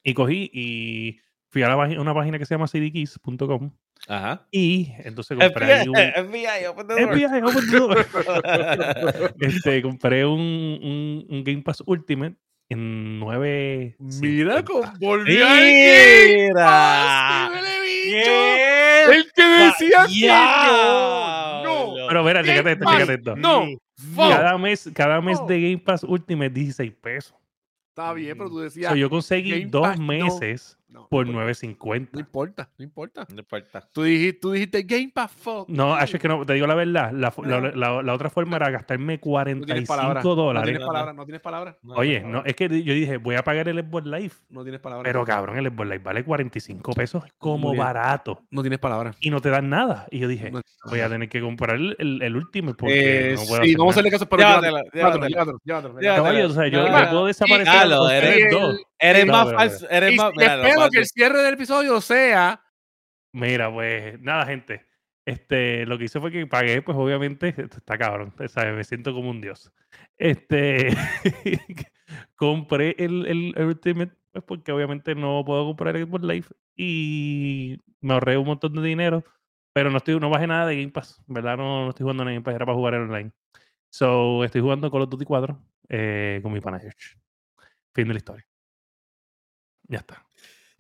[0.02, 1.20] Y cogí y
[1.50, 3.72] fui a la una página que se llama cdkeys.com
[4.08, 4.46] Ajá.
[4.50, 5.94] y entonces compré ahí un...
[5.94, 7.12] FBI, open the door.
[7.14, 9.34] FBI, open the door.
[9.40, 12.34] este, compré un, un, un Game Pass Ultimate
[12.68, 13.96] en 9.
[14.20, 17.50] Mira, con, volvió Mira.
[19.08, 21.62] El que decía Ya.
[21.64, 23.36] no, no, Pero mira, Game chécate esto, chécate esto.
[23.36, 23.66] no.
[24.16, 25.46] Cada mes, cada mes Oh.
[25.46, 27.34] de Game Pass Ultimate 16 pesos.
[27.90, 28.90] Está bien, pero tú decías.
[28.90, 30.06] So, yo conseguí Game dos Pass, no.
[30.06, 32.08] meses no, por no, 9.50.
[32.12, 33.26] No importa, no importa.
[33.32, 33.88] No importa.
[33.92, 35.68] Tú dijiste, tú dijiste Game Pass, fuck.
[35.68, 37.10] No, Ash, es que no, te digo la verdad.
[37.12, 37.68] La, fu- la- No.
[37.70, 40.22] la- la otra forma era gastarme No tienes palabras.
[40.22, 40.64] 45 No dólares.
[40.66, 41.76] tienes No, palabras, no tienes palabras.
[41.82, 44.32] No, Oye, no, no, es que yo dije, voy a pagar el Xbox Live.
[44.50, 45.04] No tienes palabras.
[45.08, 48.42] Pero cabrón, el Xbox Live vale 45 pesos como barato.
[48.50, 49.16] No tienes palabras.
[49.20, 50.06] Y no te dan nada.
[50.10, 50.60] Y yo dije, No-
[50.90, 53.78] voy a tener que comprar el, el, el último porque Eh, no puedo sí, hacer
[53.78, 55.94] vamos a hacerle caso, pero Llévatelo, llévatelo, llévatelo.
[56.00, 59.88] Caballo, o sea, yo, puedo desaparecer con eres- No, más falso.
[59.90, 60.32] Eres Y, más.
[60.36, 62.62] mira, espero que el cierre del episodio sea.
[63.34, 64.86] Mira, pues nada, gente.
[65.24, 68.74] Este, lo que hice fue que pagué, pues obviamente, esto está cabrón, ¿sabes?
[68.74, 69.72] Me siento como un dios.
[70.18, 70.88] Este,
[72.36, 76.46] compré el, el, el Ultimate, pues porque obviamente no puedo comprar el Xbox Live
[76.76, 79.24] y me ahorré un montón de dinero,
[79.72, 81.56] pero no estoy, no bajé nada de Game Pass, ¿verdad?
[81.56, 83.30] No, no estoy jugando en Game Pass, era para jugar en online.
[83.90, 85.58] So, estoy jugando Call of Duty 4
[85.88, 87.16] eh, con mi pana George.
[87.94, 88.44] Fin de la historia.
[89.92, 90.24] Ya está.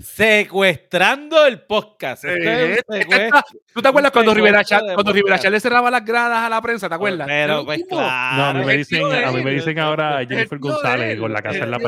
[0.02, 2.24] Secuestrando el podcast.
[2.24, 3.40] Esto es secuestro.
[3.74, 4.62] ¿Tú te acuerdas cuando Rivera
[4.94, 6.88] cuando Rivera le cerraba las gradas a la prensa?
[6.88, 7.26] ¿Te acuerdas?
[7.26, 7.96] Pero, Es pues tipo.
[7.96, 8.58] No, a claro.
[8.58, 11.58] mí me dicen, a mí me dicen ahora El Jennifer González él, con la casa
[11.58, 11.78] el en la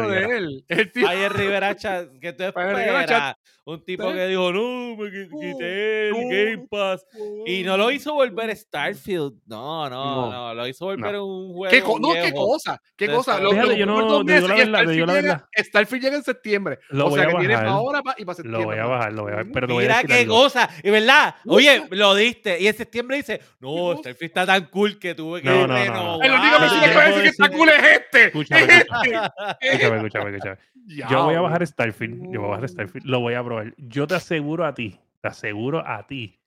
[0.92, 3.34] tío- Ayer Rivera que tú esperas.
[3.66, 7.06] Un tipo que dijo, no, me qui- quité el no, Game Pass.
[7.46, 9.36] Y no lo hizo volver Starfield.
[9.46, 10.30] No, no, No.
[10.30, 10.54] no.
[10.54, 11.70] Lo hizo volver un juego.
[11.70, 13.40] ¿Qué co- no, qué cosa, qué cosa.
[13.40, 15.48] Los yo no- digo la verdad, Starfield llega-.
[15.56, 16.78] Starfield llega en septiembre.
[16.90, 17.68] Lo o sea que tienes bajar.
[17.68, 18.64] ahora y para Lo septiembre.
[18.64, 19.52] voy a bajar, lo voy a bajar.
[19.52, 23.16] Pero te voy a Mira qué cosa, y verdad, oye, lo diste, y en septiembre
[23.18, 23.96] dice, no?
[23.98, 25.84] Starfield está tan cool que tuve que No, no, no, no.
[25.84, 26.26] renovar".
[26.26, 28.24] El único que te puede decir que está cool es este.
[28.26, 29.18] Escúchame, es escúchame.
[29.60, 29.66] este.
[29.68, 30.56] Escúchame, escúchame, escúchame.
[30.86, 32.32] Yo voy a bajar Starfield.
[32.32, 33.06] Yo voy a bajar Starfield.
[33.06, 33.74] Lo voy a probar.
[33.78, 36.38] Yo te aseguro a ti, te aseguro a ti,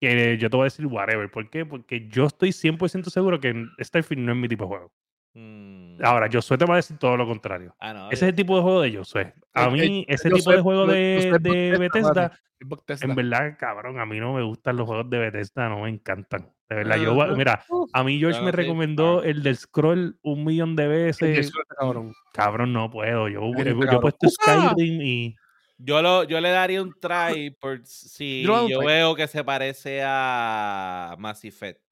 [0.00, 1.30] que yo te voy a decir whatever.
[1.30, 1.64] ¿Por qué?
[1.64, 4.92] Porque yo estoy 100% seguro que Starfield no es mi tipo de juego.
[5.38, 5.98] Mm.
[6.02, 7.74] Ahora, Josué te va a decir todo lo contrario.
[7.78, 9.34] Ah, no, Ese es el tipo de juego de Josué.
[9.52, 12.40] A Eh, mí, eh, ese tipo de juego yo- de, yo sé de Bethesda, Bethesda,
[12.58, 13.06] Es Bethesda.
[13.06, 16.50] en verdad, cabrón, a mí no me gustan los juegos de Bethesda, no me encantan.
[16.70, 21.12] De verdad, yo, mira, a mí George me recomendó el del scroll un millón de
[21.12, 21.52] Sí, veces.
[21.78, 22.12] cabrón.
[22.32, 23.28] Cabrón, no puedo.
[23.28, 24.72] Yo, he- puesto ¡Ah!
[24.74, 25.36] Skyrim y.
[25.78, 30.00] Yo, lo, yo le daría un try por si Yo yo veo que se parece
[30.02, 31.82] a Mass Effect.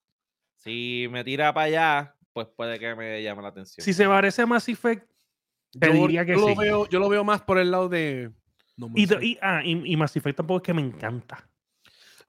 [0.56, 3.82] Si me tira para allá, pues puede que me llame la atención.
[3.82, 5.08] Si se parece a Mass Effect,
[5.80, 6.54] Te Yo- diría que yo sí.
[6.54, 8.30] Lo veo, yo lo veo más por el lado de.
[8.76, 11.48] No y, ah, y, y Mass Effect tampoco es que me encanta.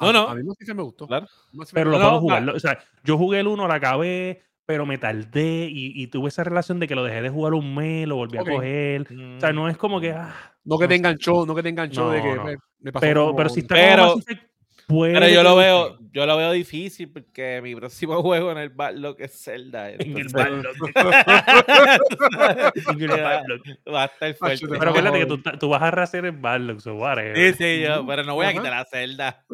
[0.02, 0.30] No, A- no.
[0.30, 1.06] A mí Mass Effect me gustó.
[1.07, 1.27] Claro.
[1.73, 2.49] Pero lo No, puedo jugar.
[2.49, 6.44] O sea, yo jugué el 1, lo acabé, pero me tardé y, y tuve esa
[6.44, 9.07] relación de que lo dejé de jugar un mes, lo volví a coger.
[9.38, 10.11] O sea, no es como que.
[10.11, 10.34] ah,
[10.64, 12.44] No que no te enganchó, no que te enganchó de que no.
[12.45, 14.52] me, me pasó Pero, como- pero si está Pero- como Mass Effect,
[14.88, 18.70] puede Pero yo lo veo, yo lo veo difícil porque mi próximo juego en el
[18.70, 19.91] backlog es Zelda.
[19.91, 20.66] En el entonces-.
[22.88, 23.62] En el backlog.
[23.94, 24.68] Va a estar fuerte.
[24.68, 27.36] Pero acuérdate que tú, tú vas a rehacer el backlog, so whatever.
[27.36, 29.45] Sí, sí, yo, pero no voy a quitar a Zelda.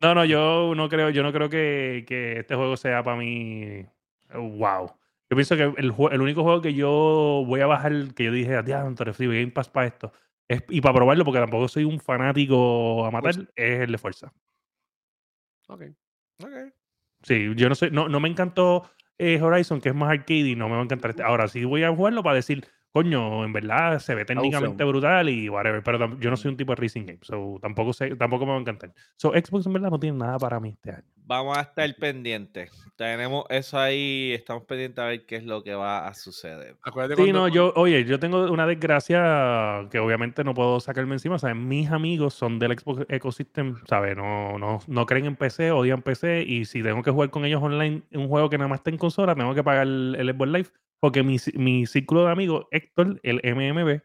[0.00, 3.84] No, no, yo no creo, yo no creo que, que este juego sea para mí
[4.34, 4.90] wow.
[5.30, 8.60] Yo pienso que el, el único juego que yo voy a bajar, que yo dije,
[9.14, 10.12] sí, Game Pass para esto,
[10.48, 14.32] es, y para probarlo, porque tampoco soy un fanático a matar, es el de Fuerza.
[15.68, 15.82] Ok.
[17.22, 20.56] Sí, yo no sé, no, no me encantó eh, Horizon, que es más arcade, y
[20.56, 21.22] no me va a encantar este.
[21.22, 25.48] Ahora sí voy a jugarlo para decir, coño, en verdad se ve técnicamente brutal y
[25.48, 28.52] whatever, pero yo no soy un tipo de racing game, so tampoco sé, tampoco me
[28.52, 28.92] va a encantar.
[29.16, 31.13] So Xbox en verdad no tiene nada para mí este año.
[31.26, 32.70] Vamos a estar pendientes.
[32.96, 36.76] Tenemos eso ahí, estamos pendientes a ver qué es lo que va a suceder.
[36.82, 41.14] Acuérdate Sí, cuando- no, yo, oye, yo tengo una desgracia que obviamente no puedo sacarme
[41.14, 41.56] encima, ¿sabes?
[41.56, 44.16] Mis amigos son del Xbox Ecosystem, ¿sabes?
[44.16, 47.62] No, no, no creen en PC, odian PC, y si tengo que jugar con ellos
[47.62, 50.50] online un juego que nada más está en consola, tengo que pagar el, el Xbox
[50.50, 50.68] Live,
[51.00, 54.02] porque mi, mi círculo de amigos, Héctor, el MMB,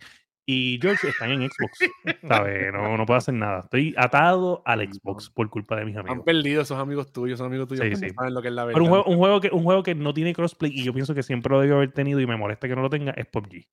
[0.52, 1.78] y George están en Xbox,
[2.28, 2.74] ¿sabes?
[2.74, 3.60] No, no puedo hacer nada.
[3.66, 6.26] Estoy atado al Xbox por culpa de mis Han amigos.
[6.26, 8.10] perdido esos amigos tuyos, esos amigos tuyos Sí, sí.
[8.10, 8.74] saben lo que es la verdad.
[8.82, 11.14] Pero un juego, un, juego que, un juego que no tiene crossplay y yo pienso
[11.14, 13.68] que siempre lo debió haber tenido y me molesta que no lo tenga es PUBG.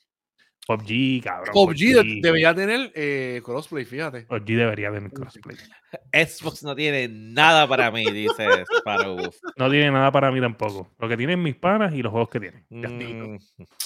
[0.67, 1.53] PUBG, cabrón.
[1.53, 4.23] PUBG de- debería tener eh, crossplay, fíjate.
[4.23, 5.57] PUBG debería tener crossplay.
[6.13, 9.17] Xbox no tiene nada para mí, dice Sparrow.
[9.57, 10.91] No tiene nada para mí tampoco.
[10.99, 12.67] Lo que tienen mis panas y los juegos que tienen.
[12.69, 13.37] Mm,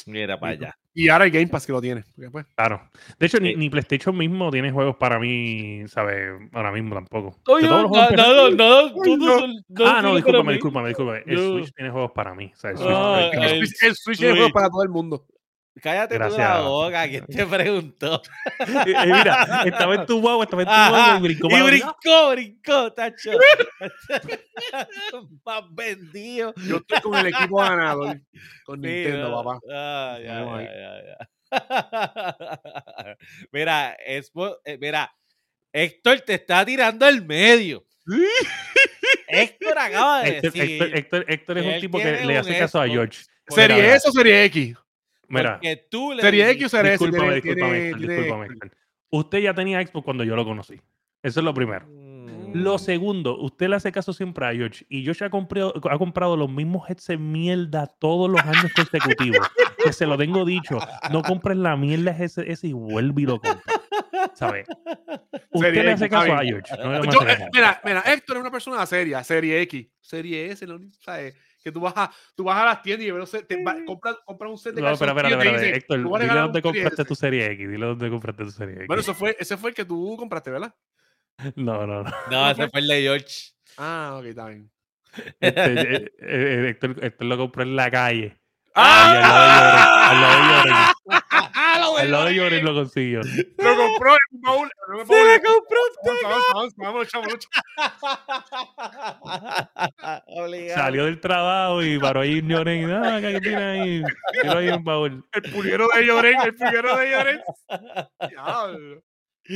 [0.07, 0.77] mira para allá.
[0.93, 2.03] Y ahora el Game Pass que lo tiene.
[2.33, 2.91] pues, Claro.
[3.19, 3.57] De hecho, ni, Sí.
[3.57, 6.31] ni PlayStation mismo tiene juegos para mí, ¿sabes?
[6.53, 7.39] Ahora mismo tampoco.
[7.47, 9.39] Oye, todos los no, juegos no, no, no, tú Ay, no no.
[9.39, 11.23] son- no Ah, no, tiene discúlpame, discúlpame, discúlpame.
[11.27, 11.39] El.
[11.39, 12.51] Switch tiene juegos para mí.
[12.53, 14.37] O sea, el Switch Ah, tiene- el, el Switch, el Switch es Switch.
[14.37, 15.27] juego para todo el mundo.
[15.83, 16.63] Cállate tú la Gracias.
[16.65, 18.23] boca, ¿quién te preguntó?
[18.61, 22.31] Eh, eh, mira, estaba en tu guagua, estaba en tu guagua y brincó y brincó,
[22.31, 23.31] brincó, tacho.
[25.45, 26.53] Más vendido.
[26.67, 28.21] Yo estoy con el equipo ganador.
[28.65, 29.59] Con Nintendo, papá.
[29.73, 30.77] ah, ya, Vamos ya, ahí.
[30.77, 31.17] ya, ya.
[33.53, 35.13] mira, Expo- eh, mira,
[35.73, 37.85] Héctor te está tirando al medio.
[39.29, 40.71] Héctor acaba de Héctor, decir.
[40.83, 42.89] Héctor- Héctor- Héctor es un tipo que le hace caso a.
[42.89, 43.21] George.
[43.49, 44.77] ¿Serie S o Serie X?
[45.31, 47.05] Mira, Porque tú le ¿Serie X o Serie S?
[47.05, 48.49] discúlpame, discúlpame, discúlpame.
[49.11, 50.75] Usted ya tenía Xbox cuando yo lo conocí.
[51.23, 51.87] Eso es lo primero.
[51.87, 52.53] Mm.
[52.53, 56.37] Lo segundo, usted le hace caso siempre a George y George ha comprado, ha comprado
[56.37, 59.47] los mismos headsets mierda todos los años consecutivos.
[59.85, 60.79] que se lo tengo dicho.
[61.13, 63.63] No compres la mierda ese, ese y vuelve y lo compra.
[64.35, 64.67] ¿Sabes?
[65.51, 66.45] Usted Serie le X, hace caso está a.
[66.45, 66.77] George.
[66.77, 67.45] no Yo, eh, caso.
[67.53, 71.35] mira, mira, Héctor es una persona seria, Serie X, Serie S, lo único, ¿sabes?
[71.63, 74.51] Que tú vas a, tú vas a las tiendas y ves, te va- compras, compras
[74.51, 75.77] un set de No, espera, espera, espera.
[75.77, 77.05] Héctor, "Te voy a dile dónde compraste S".
[77.05, 77.71] tu serie X.
[77.71, 78.87] Dile dónde compraste tu serie X.
[78.87, 80.75] Bueno, eso fue, ese fue el que tú compraste, ¿verdad?
[81.57, 82.11] No, no, no.
[82.31, 83.53] No, ese fue el de George.
[83.77, 84.71] Ah, ok, está bien.
[85.41, 88.40] Este, eh, eh, Héctor, Héctor lo compró en la calle.
[88.75, 90.11] ¡Ah!
[90.11, 90.75] Al lado de Lloren.
[91.31, 92.45] ¡Ah, lo Al lado de bueno!
[92.45, 93.21] Lloren lo consiguió.
[93.59, 94.71] Lo compró en un baúl.
[95.01, 95.91] en Se le compró un
[96.23, 97.49] Vamos, vamos, vamos, vamos, chavos,
[100.27, 100.83] Obligado.
[100.83, 102.89] Salió del trabajo y paró ahí Lloren.
[102.89, 104.03] y, Ah, ¿qué tiene ahí?
[104.43, 105.25] Tiro ahí un baúl.
[105.33, 107.41] El pulguero de Lloren, el pulguero de Lloren.
[108.29, 109.03] Diablo.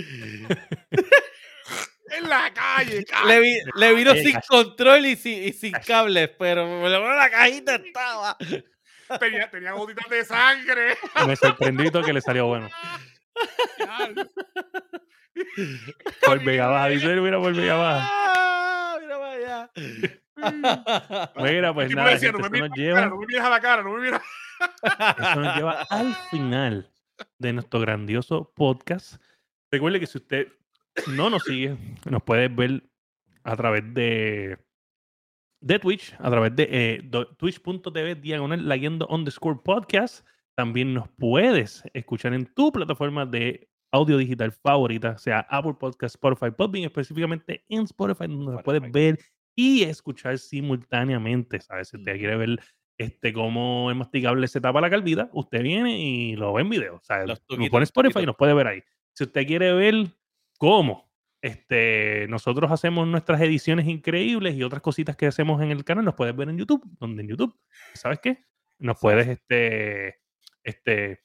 [2.10, 5.72] en la calle, Le, vi- le vino Oye, sin casi- control y sin, y sin
[5.72, 8.36] cables, pero me lo la cajita estaba.
[9.18, 10.96] Tenía, tenía gotitas de sangre.
[11.26, 12.68] Me sorprendí que le salió bueno.
[16.24, 18.10] Por Vega Baja, dice, mira, por Vega Baja.
[18.10, 19.70] Ah, mira para allá.
[21.36, 23.50] Mira, pues nada, decía, gente, no, me eso mires nos lleva, cara, no me a
[23.50, 24.20] la cara, no me mires.
[25.18, 26.90] eso nos lleva al final
[27.38, 29.22] de nuestro grandioso podcast.
[29.70, 30.48] Recuerde que si usted
[31.06, 32.82] no nos sigue, nos puede ver
[33.44, 34.58] a través de,
[35.64, 40.26] de Twitch, a través de eh, twitch.tv diagonal leyendo underscore podcast.
[40.56, 46.50] También nos puedes escuchar en tu plataforma de audio digital favorita, sea Apple Podcast, Spotify,
[46.54, 49.12] Podbean, específicamente en Spotify, donde nos puedes Spotify.
[49.14, 49.18] ver
[49.56, 51.60] y escuchar simultáneamente.
[51.60, 51.88] ¿sabes?
[51.88, 52.18] Si usted Ujú.
[52.18, 52.60] quiere ver
[52.98, 57.00] este, cómo el masticable se tapa la calvita, usted viene y lo ve en video.
[57.02, 58.26] Sea, Los nos tuquitos, pone Spotify y tuquitos.
[58.26, 58.82] nos puede ver ahí.
[59.14, 59.94] Si usted quiere ver
[60.58, 61.03] cómo
[61.44, 66.14] este, nosotros hacemos nuestras ediciones increíbles y otras cositas que hacemos en el canal, nos
[66.14, 67.54] puedes ver en YouTube, donde en YouTube,
[67.92, 68.44] ¿sabes qué?
[68.78, 70.20] Nos puedes este,
[70.62, 71.20] este,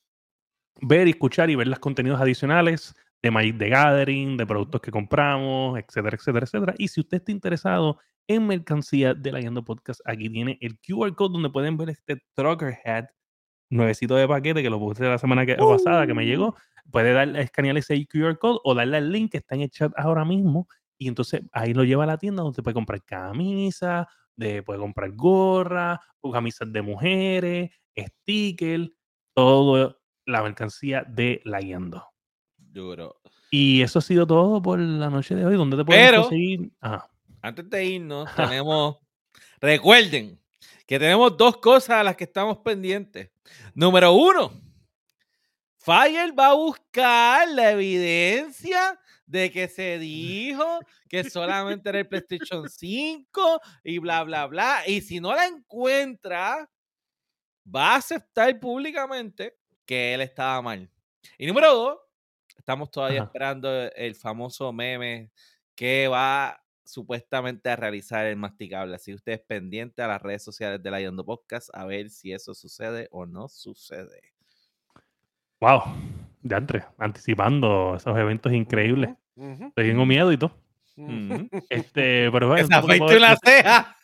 [0.82, 4.92] ver y escuchar y ver los contenidos adicionales de Magic the Gathering, de productos que
[4.92, 6.76] compramos, etcétera, etcétera, etcétera.
[6.78, 7.98] Y si usted está interesado
[8.28, 12.22] en mercancía de la Guiando Podcast, aquí tiene el QR code donde pueden ver este
[12.36, 13.06] Trucker Hat
[13.70, 16.56] nuevecito de paquete que lo puse la semana que- pasada que me llegó.
[16.92, 19.92] Puede darle, escanear ese QR code o darle al link que está en el chat
[19.98, 20.68] ahora mismo.
[20.98, 25.12] Y entonces ahí lo lleva a la tienda donde puede comprar camisas, de, puede comprar
[25.12, 28.90] gorra, o camisas de mujeres, stickers,
[29.34, 32.06] todo la mercancía de la guiando.
[32.58, 33.22] Duro.
[33.52, 35.56] Y eso ha sido todo por la noche de hoy.
[35.56, 36.72] ¿Dónde te Pero- conseguir?
[36.80, 37.10] Ajá.
[37.42, 38.98] Antes de irnos, tenemos.
[39.62, 40.40] Recuerden
[40.86, 43.32] que tenemos dos cosas a las que estamos pendientes.
[43.74, 44.52] Número uno,
[45.90, 52.70] Fire va a buscar la evidencia de que se dijo que solamente era el PlayStation
[52.70, 54.84] 5 y bla, bla, bla.
[54.86, 56.70] Y si no la encuentra,
[57.66, 60.88] va a aceptar públicamente que él estaba mal.
[61.40, 61.98] Y número dos,
[62.56, 63.26] estamos todavía Ajá.
[63.30, 65.32] esperando el famoso meme
[65.74, 68.96] que va supuestamente a realizar el masticable.
[68.96, 72.32] Así que ustedes pendientes a las redes sociales de la Yondo Podcast a ver si
[72.32, 74.39] eso sucede o no sucede.
[75.62, 75.82] Wow.
[76.42, 79.10] De antes, anticipando esos eventos increíbles.
[79.36, 80.52] Ujú, Tengo miedo y todo.
[80.98, 81.12] ujú.
[81.36, 81.50] Ujú.
[81.70, 83.96] Este, pero bueno, Que se ¿cómo te puedo- afeite una ceja.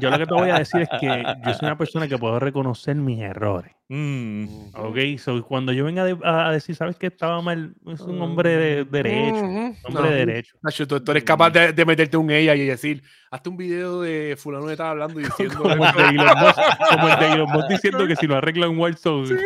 [0.00, 1.06] yo lo que te voy a decir es que
[1.46, 3.72] yo soy una persona que puedo reconocer mis errores.
[3.88, 4.46] Mm.
[4.74, 7.06] Ok, so cuando yo venga de- a, a decir, ¿sabes qué?
[7.06, 9.34] Estaba mal, es un hombre de derecho.
[9.36, 9.76] Ujú.
[9.84, 10.02] Hombre No.
[10.02, 10.56] de derecho.
[10.62, 14.02] Nacho, tú, tú eres capaz de, de meterte un ella y decir, hazte un video
[14.02, 15.24] de fulano que estaba hablando y
[15.54, 16.58] diciendo Como el de Elon Musk,
[16.90, 19.24] como el de Elon Musk diciendo que si no arreglan Wilson.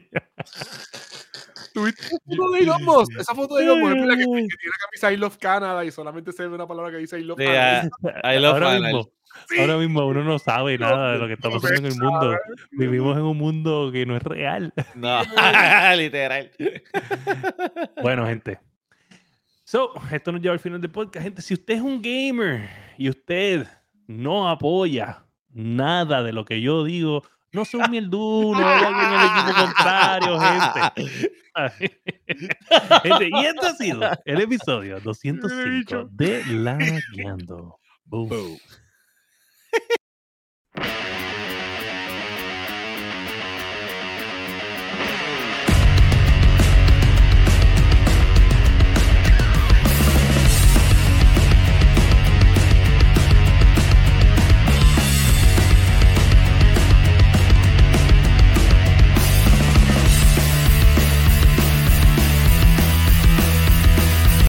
[1.74, 3.18] ¿Tuviste esa foto de Elon Musk?
[3.20, 5.84] Esa foto de Elon Musk es la que, que tiene la camisa I love Canada
[5.84, 7.88] y solamente se ve una palabra que dice I love Canada.
[8.22, 8.82] ah, I love ahora, Anal.
[8.94, 9.10] mismo,
[9.48, 9.60] Sí.
[9.60, 12.20] ahora mismo uno no sabe nada de lo que está no pasando en el mundo.
[12.32, 12.38] sabe.
[12.70, 14.72] Vivimos en un mundo que no es real.
[14.94, 15.20] No,
[15.96, 16.50] literal.
[18.02, 18.58] Bueno, gente.
[19.64, 21.24] So, esto nos lleva al final del podcast.
[21.24, 23.66] Gente, si usted es un gamer y usted
[24.06, 27.22] no apoya nada de lo que yo digo,
[27.56, 31.40] no sea un mierduno, hay alguien en el equipo contrario, gente.
[33.30, 36.76] Y este ha sido el episodio 205 de La
[37.14, 37.72] Boom.
[38.04, 38.58] Boom.